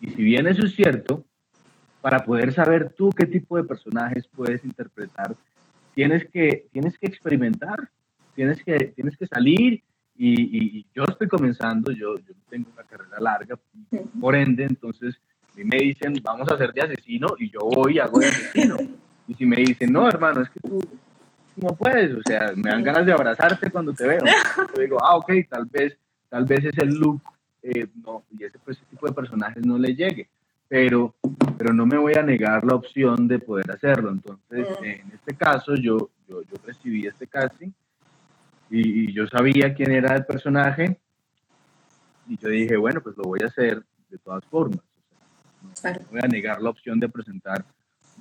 Y 0.00 0.10
si 0.10 0.22
bien 0.22 0.46
eso 0.46 0.66
es 0.66 0.74
cierto, 0.74 1.24
para 2.04 2.22
poder 2.22 2.52
saber 2.52 2.90
tú 2.90 3.08
qué 3.16 3.24
tipo 3.24 3.56
de 3.56 3.64
personajes 3.64 4.28
puedes 4.36 4.62
interpretar, 4.62 5.34
tienes 5.94 6.26
que, 6.26 6.66
tienes 6.70 6.98
que 6.98 7.06
experimentar, 7.06 7.88
tienes 8.34 8.62
que, 8.62 8.92
tienes 8.94 9.16
que 9.16 9.26
salir. 9.26 9.82
Y, 10.14 10.84
yo 10.94 11.04
estoy 11.04 11.28
comenzando, 11.28 11.90
yo, 11.92 12.16
yo 12.16 12.34
tengo 12.50 12.68
una 12.74 12.82
carrera 12.82 13.18
larga, 13.18 13.58
por 14.20 14.36
ende, 14.36 14.64
entonces 14.64 15.16
me 15.56 15.78
dicen, 15.78 16.14
vamos 16.22 16.46
a 16.50 16.56
hacer 16.56 16.74
de 16.74 16.82
asesino, 16.82 17.28
y 17.38 17.48
yo 17.48 17.60
voy 17.60 17.96
y 17.96 17.98
hago 18.00 18.18
de 18.18 18.26
asesino. 18.26 18.76
Y 19.26 19.32
si 19.36 19.46
me 19.46 19.56
dicen, 19.56 19.90
no, 19.90 20.06
hermano, 20.06 20.42
es 20.42 20.50
que 20.50 20.60
tú 20.60 20.78
no 21.56 21.68
puedes, 21.74 22.12
o 22.12 22.20
sea, 22.26 22.52
me 22.54 22.68
dan 22.68 22.82
ganas 22.82 23.06
de 23.06 23.14
abrazarte 23.14 23.70
cuando 23.70 23.94
te 23.94 24.06
veo. 24.06 24.20
Yo 24.76 24.82
digo, 24.82 24.98
ah, 25.02 25.16
ok, 25.16 25.32
tal 25.48 25.64
vez, 25.64 25.96
tal 26.28 26.44
vez 26.44 26.66
ese 26.66 26.84
look, 26.84 27.22
eh, 27.62 27.86
no, 28.04 28.24
y 28.38 28.44
ese, 28.44 28.58
pues, 28.58 28.76
ese 28.76 28.86
tipo 28.90 29.06
de 29.06 29.14
personajes 29.14 29.64
no 29.64 29.78
le 29.78 29.94
llegue, 29.94 30.28
pero, 30.74 31.14
pero 31.56 31.72
no 31.72 31.86
me 31.86 31.96
voy 31.96 32.14
a 32.14 32.22
negar 32.24 32.64
la 32.64 32.74
opción 32.74 33.28
de 33.28 33.38
poder 33.38 33.70
hacerlo. 33.70 34.10
Entonces, 34.10 34.66
en 34.82 35.08
este 35.12 35.36
caso, 35.36 35.76
yo, 35.76 36.10
yo, 36.26 36.42
yo 36.42 36.56
recibí 36.66 37.06
este 37.06 37.28
casting 37.28 37.70
y, 38.68 39.12
yo 39.12 39.24
sabía 39.28 39.72
quién 39.72 39.92
era 39.92 40.16
el 40.16 40.26
personaje 40.26 40.98
y 42.26 42.36
yo 42.38 42.48
dije, 42.48 42.76
bueno, 42.76 43.00
pues 43.00 43.16
lo 43.16 43.22
voy 43.22 43.38
a 43.44 43.46
hacer 43.46 43.84
de 44.08 44.18
todas 44.18 44.44
formas. 44.46 44.80
O 45.72 45.76
sea, 45.76 45.92
no, 45.92 46.00
voy 46.10 46.20
a 46.20 46.26
negar 46.26 46.60
la 46.60 46.70
opción 46.70 46.98
de 46.98 47.08
presentar 47.08 47.64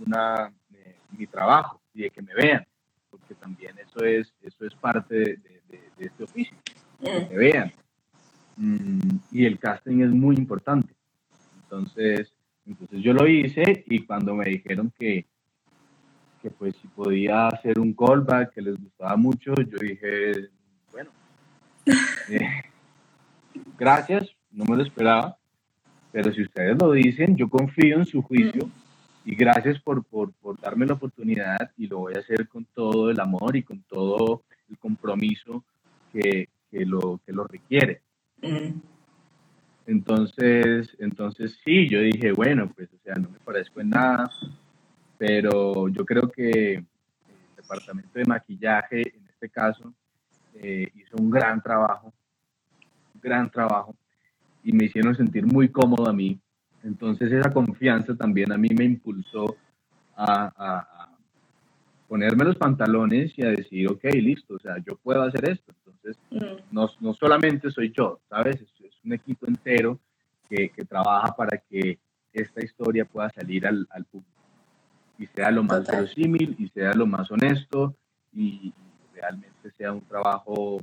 una, 0.06 0.54
eh, 0.76 0.95
mi 1.18 1.26
trabajo 1.26 1.82
y 1.91 2.04
de 2.04 2.12
que 2.12 2.22
me 2.22 2.36
vean 2.36 2.64
porque 3.10 3.34
también 3.34 3.76
eso 3.80 4.06
es, 4.06 4.32
eso 4.43 4.64
es 4.64 4.76
parte 4.76 5.16
de, 5.16 5.39
este 5.97 6.24
oficio, 6.24 6.56
que 7.04 7.22
te 7.22 7.36
vean. 7.36 7.72
Mm, 8.58 9.18
y 9.32 9.45
el 9.45 9.58
casting 9.58 10.01
es 10.04 10.12
muy 10.12 10.36
importante. 10.36 10.93
Entonces, 11.64 12.32
entonces 12.66 13.01
yo 13.01 13.14
lo 13.14 13.28
hice 13.28 13.84
y 13.88 14.05
cuando 14.05 14.36
me 14.36 14.45
dijeron 14.45 14.91
que, 14.97 15.26
que 16.41 16.49
pues 16.49 16.76
si 16.78 16.88
podía 16.88 17.47
hacer 17.47 17.80
un 17.80 17.93
callback, 17.93 18.53
que 18.53 18.61
les 18.61 18.82
gustaba 18.82 19.16
mucho, 19.18 19.53
yo 19.55 19.78
dije, 19.80 20.49
bueno, 20.91 21.11
eh, 22.30 22.64
gracias, 23.78 24.30
no 24.51 24.66
me 24.66 24.78
lo 24.78 24.84
esperaba, 24.84 25.38
pero 26.11 26.32
si 26.32 26.43
ustedes 26.43 26.78
lo 26.80 26.91
dicen, 26.91 27.36
yo 27.36 27.49
confío 27.49 27.97
en 27.97 28.05
su 28.05 28.22
juicio 28.22 28.70
y 29.26 29.36
gracias 29.36 29.80
por, 29.80 30.03
por, 30.03 30.34
por, 30.34 30.59
darme 30.59 30.86
la 30.86 30.93
oportunidad 30.93 31.72
y 31.78 31.88
lo 31.88 31.99
voy 31.99 32.14
a 32.16 32.20
hacer 32.20 32.47
con 32.47 32.66
todo 32.66 33.09
el 33.09 33.20
amor 33.20 33.55
y 33.55 33.64
con 33.64 33.82
todo 33.84 34.43
el 34.70 34.78
compromiso 34.78 35.64
que, 36.11 36.49
que 36.70 36.86
lo, 36.86 37.20
que 37.26 37.34
lo 37.34 37.45
requiere. 37.45 38.01
Mm. 38.41 38.93
Entonces, 39.86 40.95
entonces 40.99 41.59
sí, 41.63 41.89
yo 41.89 41.99
dije, 41.99 42.31
bueno, 42.31 42.71
pues, 42.73 42.89
o 42.93 42.97
sea, 43.03 43.15
no 43.15 43.29
me 43.29 43.39
parezco 43.39 43.81
en 43.81 43.89
nada, 43.89 44.29
pero 45.17 45.89
yo 45.89 46.05
creo 46.05 46.29
que 46.29 46.75
el 46.75 46.86
departamento 47.55 48.17
de 48.17 48.25
maquillaje, 48.25 49.01
en 49.01 49.27
este 49.27 49.49
caso, 49.49 49.93
eh, 50.55 50.89
hizo 50.95 51.17
un 51.17 51.29
gran 51.29 51.61
trabajo, 51.61 52.13
un 53.13 53.21
gran 53.21 53.49
trabajo, 53.49 53.95
y 54.63 54.71
me 54.71 54.86
hicieron 54.86 55.15
sentir 55.15 55.45
muy 55.45 55.67
cómodo 55.67 56.09
a 56.09 56.13
mí, 56.13 56.39
entonces 56.84 57.31
esa 57.31 57.51
confianza 57.51 58.15
también 58.15 58.51
a 58.51 58.57
mí 58.57 58.69
me 58.77 58.84
impulsó 58.84 59.55
a, 60.15 61.09
ponerme 62.07 62.43
los 62.45 62.57
pantalones 62.57 63.34
y 63.38 63.43
a 63.43 63.49
decir, 63.49 63.89
ok, 63.89 64.03
listo, 64.13 64.55
o 64.55 64.59
sea, 64.59 64.75
yo 64.86 64.95
puedo 64.97 65.23
hacer 65.23 65.49
esto. 65.49 65.73
Entonces, 65.88 66.21
mm. 66.29 66.71
no, 66.71 66.88
no, 66.99 67.13
solamente 67.15 67.71
soy 67.71 67.91
yo, 67.97 68.19
¿sabes? 68.29 68.61
Un 69.04 69.14
equipo 69.14 69.47
entero 69.47 69.99
que, 70.49 70.70
que, 70.70 70.86
trabaja 70.86 71.36
para 71.36 71.58
que 71.58 71.99
esta 72.32 72.64
historia 72.64 73.06
pueda 73.06 73.30
salir 73.30 73.68
al, 73.68 73.88
al 73.91 74.06
público 74.06 74.34
y 75.18 75.28
sea 75.28 75.51
lo 75.51 75.64
más 75.64 75.86
verosímil 75.86 76.56
y 76.58 76.68
sea 76.70 76.93
lo 76.93 77.06
más 77.06 77.30
honesto 77.32 77.95
y 78.34 78.74
realmente 79.14 79.72
sea 79.78 79.91
un 79.91 80.01
trabajo 80.01 80.82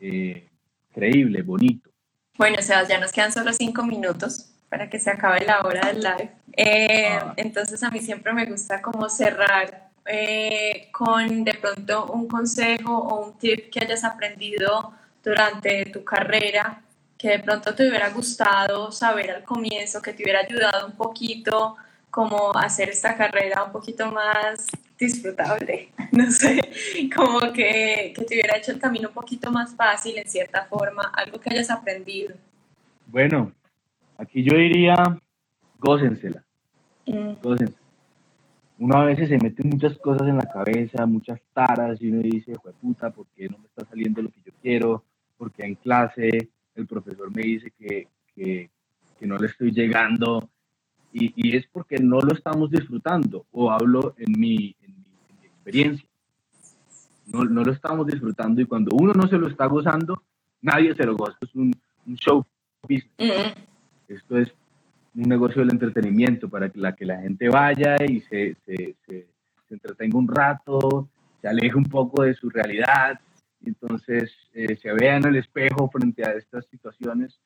eh, 0.00 0.48
creíble, 0.92 1.42
bonito. 1.42 1.90
Bueno, 2.38 2.60
Sebas, 2.60 2.88
ya 2.88 3.00
nos 3.00 3.12
quedan 3.12 3.32
solo 3.32 3.52
cinco 3.52 3.82
minutos 3.82 4.52
para 4.68 4.88
que 4.88 4.98
se 4.98 5.10
acabe 5.10 5.44
la 5.44 5.60
hora 5.62 5.88
del 5.88 6.00
live. 6.00 6.30
Eh, 6.52 7.08
ah. 7.10 7.34
Entonces 7.36 7.82
a 7.82 7.90
mí 7.90 8.00
siempre 8.00 8.32
me 8.32 8.46
gusta 8.46 8.82
como 8.82 9.08
cerrar 9.08 9.90
eh, 10.06 10.88
con 10.92 11.44
de 11.44 11.54
pronto 11.54 12.06
un 12.12 12.28
consejo 12.28 12.96
o 12.96 13.26
un 13.26 13.38
tip 13.38 13.70
que 13.70 13.80
hayas 13.80 14.04
aprendido 14.04 14.92
durante 15.22 15.86
tu 15.86 16.04
carrera, 16.04 16.82
que 17.18 17.30
de 17.30 17.38
pronto 17.40 17.74
te 17.74 17.88
hubiera 17.88 18.10
gustado 18.10 18.92
saber 18.92 19.30
al 19.30 19.44
comienzo, 19.44 20.02
que 20.02 20.12
te 20.12 20.22
hubiera 20.22 20.40
ayudado 20.40 20.86
un 20.86 20.92
poquito 20.92 21.76
como 22.10 22.56
hacer 22.56 22.88
esta 22.90 23.16
carrera 23.16 23.64
un 23.64 23.72
poquito 23.72 24.10
más 24.10 24.66
disfrutable, 24.98 25.90
no 26.12 26.30
sé, 26.30 26.60
como 27.14 27.40
que, 27.52 28.12
que 28.16 28.24
te 28.24 28.34
hubiera 28.34 28.56
hecho 28.56 28.72
el 28.72 28.78
camino 28.78 29.08
un 29.08 29.14
poquito 29.14 29.50
más 29.50 29.74
fácil 29.74 30.16
en 30.16 30.28
cierta 30.28 30.64
forma, 30.64 31.12
algo 31.14 31.38
que 31.38 31.50
hayas 31.50 31.70
aprendido. 31.70 32.34
Bueno, 33.06 33.52
Aquí 34.18 34.42
yo 34.42 34.56
diría, 34.56 34.96
gócensela. 35.78 36.42
Mm. 37.06 37.32
Gócensela. 37.42 37.78
Uno 38.78 38.96
a 38.98 39.04
veces 39.04 39.28
se 39.28 39.38
mete 39.38 39.62
muchas 39.66 39.96
cosas 39.98 40.28
en 40.28 40.36
la 40.36 40.46
cabeza, 40.46 41.06
muchas 41.06 41.40
taras, 41.52 42.00
y 42.00 42.10
uno 42.10 42.22
dice, 42.22 42.52
puta, 42.80 43.10
¿por 43.10 43.26
qué 43.34 43.48
no 43.48 43.58
me 43.58 43.66
está 43.66 43.86
saliendo 43.86 44.20
lo 44.22 44.30
que 44.30 44.40
yo 44.44 44.52
quiero? 44.60 45.02
Porque 45.38 45.64
en 45.64 45.74
clase 45.76 46.50
el 46.76 46.86
profesor 46.86 47.34
me 47.34 47.42
dice 47.42 47.72
que, 47.78 48.08
que, 48.34 48.70
que 49.18 49.26
no 49.26 49.36
le 49.38 49.48
estoy 49.48 49.72
llegando. 49.72 50.48
Y, 51.12 51.32
y, 51.34 51.56
es 51.56 51.66
porque 51.68 51.98
no 51.98 52.20
lo 52.20 52.34
estamos 52.34 52.70
disfrutando, 52.70 53.46
o 53.52 53.70
hablo 53.70 54.14
en 54.18 54.38
mi, 54.38 54.76
en 54.82 54.94
mi, 55.40 55.46
experiencia. 55.46 56.06
No, 57.26 57.44
no, 57.44 57.64
lo 57.64 57.72
estamos 57.72 58.06
disfrutando 58.06 58.60
y 58.60 58.66
cuando 58.66 58.94
uno 58.94 59.12
no 59.14 59.26
se 59.26 59.38
lo 59.38 59.48
está 59.48 59.66
gozando, 59.66 60.22
nadie 60.60 60.94
se 60.94 61.04
lo 61.04 61.16
goza. 61.16 61.38
Es 61.40 61.54
un, 61.54 61.72
un 62.06 62.16
show 62.16 62.44
business. 62.82 63.08
Mm. 63.18 64.12
Esto 64.12 64.38
es 64.38 64.52
un 65.16 65.22
negocio 65.22 65.62
del 65.62 65.72
entretenimiento 65.72 66.48
para 66.48 66.68
que 66.68 66.78
la, 66.78 66.94
que 66.94 67.06
la 67.06 67.20
gente 67.20 67.48
vaya 67.48 67.96
y 68.06 68.20
se, 68.20 68.56
se, 68.66 68.94
se, 69.06 69.26
entretenga 69.70 70.18
un 70.18 70.28
rato, 70.28 71.08
se 71.40 71.48
aleje 71.48 71.74
un 71.74 71.86
poco 71.86 72.22
de 72.22 72.34
su 72.34 72.50
realidad, 72.50 73.18
entonces 73.70 74.32
eh, 74.52 74.76
se 74.76 74.92
vea 74.92 75.16
en 75.16 75.26
el 75.26 75.36
espejo 75.36 75.88
frente 75.90 76.26
a 76.26 76.32
estas 76.32 76.66
situaciones 76.66 77.38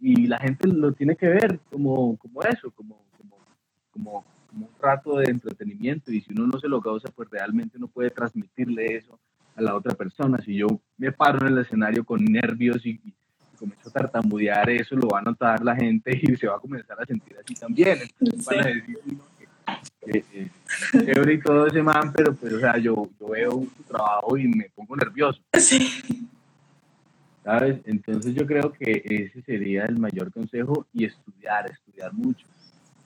y 0.00 0.26
la 0.26 0.38
gente 0.38 0.68
lo 0.68 0.92
tiene 0.92 1.16
que 1.16 1.28
ver 1.28 1.60
como, 1.70 2.16
como 2.16 2.42
eso, 2.42 2.70
como, 2.72 3.04
como, 3.16 3.38
como, 3.92 4.24
como, 4.48 4.66
un 4.66 4.80
rato 4.80 5.16
de 5.18 5.30
entretenimiento 5.30 6.12
y 6.12 6.20
si 6.20 6.32
uno 6.32 6.46
no 6.46 6.58
se 6.58 6.68
lo 6.68 6.80
causa, 6.80 7.08
pues 7.14 7.30
realmente 7.30 7.78
no 7.78 7.86
puede 7.86 8.10
transmitirle 8.10 8.96
eso 8.96 9.18
a 9.54 9.62
la 9.62 9.74
otra 9.74 9.94
persona. 9.94 10.38
Si 10.42 10.56
yo 10.56 10.66
me 10.98 11.12
paro 11.12 11.46
en 11.46 11.52
el 11.52 11.58
escenario 11.58 12.04
con 12.04 12.24
nervios 12.24 12.84
y, 12.84 13.00
comienzo 13.58 13.90
a 13.90 13.92
tartamudear, 13.92 14.68
eso 14.70 14.96
lo 14.96 15.08
va 15.08 15.20
a 15.20 15.22
notar 15.22 15.62
la 15.62 15.76
gente 15.76 16.10
y 16.20 16.36
se 16.36 16.48
va 16.48 16.56
a 16.56 16.60
comenzar 16.60 17.00
a 17.00 17.06
sentir 17.06 17.36
así 17.38 17.54
también. 17.54 17.98
Entonces 18.18 18.44
van 18.44 18.60
a 18.60 18.68
decir 18.68 18.98
que, 20.04 20.24
chévere 20.92 21.34
y 21.34 21.40
todo 21.40 21.66
ese 21.66 21.82
man, 21.82 22.12
pero, 22.12 22.34
pero 22.34 22.56
o 22.56 22.60
sea, 22.60 22.78
yo, 22.78 23.08
yo 23.20 23.28
veo 23.28 23.50
su 23.76 23.82
trabajo 23.84 24.36
y 24.36 24.48
me 24.48 24.70
pongo 24.74 24.96
nervioso. 24.96 25.40
Sí. 25.58 26.28
¿Sabes? 27.44 27.80
Entonces 27.84 28.34
yo 28.34 28.46
creo 28.46 28.72
que 28.72 29.02
ese 29.04 29.42
sería 29.42 29.84
el 29.84 29.98
mayor 29.98 30.32
consejo 30.32 30.86
y 30.92 31.06
estudiar, 31.06 31.70
estudiar 31.70 32.12
mucho. 32.12 32.46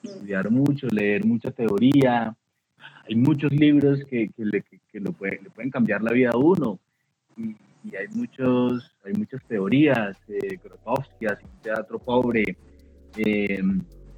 Estudiar 0.03 0.51
mucho, 0.51 0.87
leer 0.89 1.25
mucha 1.25 1.51
teoría. 1.51 2.37
Hay 3.09 3.15
muchos 3.15 3.51
libros 3.53 4.01
que, 4.11 4.29
que, 4.29 4.45
le, 4.45 4.63
que, 4.63 5.01
lo 5.01 5.13
puede, 5.13 5.41
le 5.43 5.51
pueden 5.51 5.71
cambiar 5.71 6.03
la 6.03 6.13
vida 6.13 6.31
a 6.35 6.37
uno. 6.37 6.79
Y, 7.37 7.57
y 7.91 7.97
hay, 7.97 8.09
muchos, 8.09 8.95
hay 9.05 9.13
muchas 9.15 9.43
teorías, 9.45 10.17
eh, 10.29 10.59
Grotowski, 10.63 11.27
así 11.27 11.45
teatro 11.63 11.99
pobre, 11.99 12.57
eh, 13.17 13.63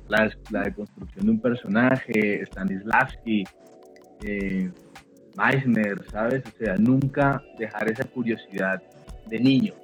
la, 0.09 0.31
la 0.51 0.63
deconstrucción 0.63 1.27
de 1.27 1.31
un 1.31 1.41
personaje, 1.41 2.45
Stanislavski, 2.47 3.45
eh, 4.25 4.71
Meissner, 5.37 6.05
¿sabes? 6.11 6.43
O 6.47 6.65
sea, 6.65 6.75
nunca 6.77 7.43
dejar 7.59 7.91
esa 7.91 8.05
curiosidad 8.05 8.83
de 9.29 9.39
niño, 9.39 9.75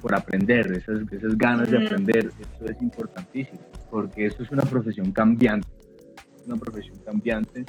por 0.00 0.14
aprender, 0.14 0.70
esas, 0.72 1.00
esas 1.12 1.36
ganas 1.36 1.70
de 1.70 1.84
aprender, 1.84 2.26
eso 2.26 2.64
es 2.66 2.82
importantísimo, 2.82 3.60
porque 3.90 4.26
esto 4.26 4.42
es 4.42 4.50
una 4.50 4.64
profesión 4.64 5.12
cambiante, 5.12 5.68
una 6.46 6.56
profesión 6.56 6.98
cambiante 7.04 7.64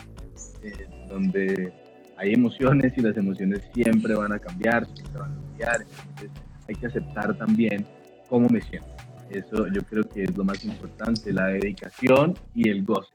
eh, 0.63 0.87
donde 1.07 1.71
hay 2.17 2.33
emociones 2.33 2.93
y 2.97 3.01
las 3.01 3.15
emociones 3.17 3.61
siempre 3.73 4.15
van 4.15 4.33
a 4.33 4.39
cambiar, 4.39 4.85
siempre 4.85 5.21
van 5.21 5.31
a 5.31 5.35
cambiar, 5.35 5.81
entonces 5.81 6.31
hay 6.67 6.75
que 6.75 6.87
aceptar 6.87 7.37
también 7.37 7.85
cómo 8.29 8.47
me 8.49 8.61
siento. 8.61 9.00
Eso 9.33 9.67
yo 9.67 9.81
creo 9.83 10.03
que 10.03 10.23
es 10.23 10.35
lo 10.35 10.43
más 10.43 10.63
importante, 10.65 11.31
la 11.31 11.47
dedicación 11.47 12.35
y 12.53 12.69
el 12.69 12.83
goce. 12.83 13.13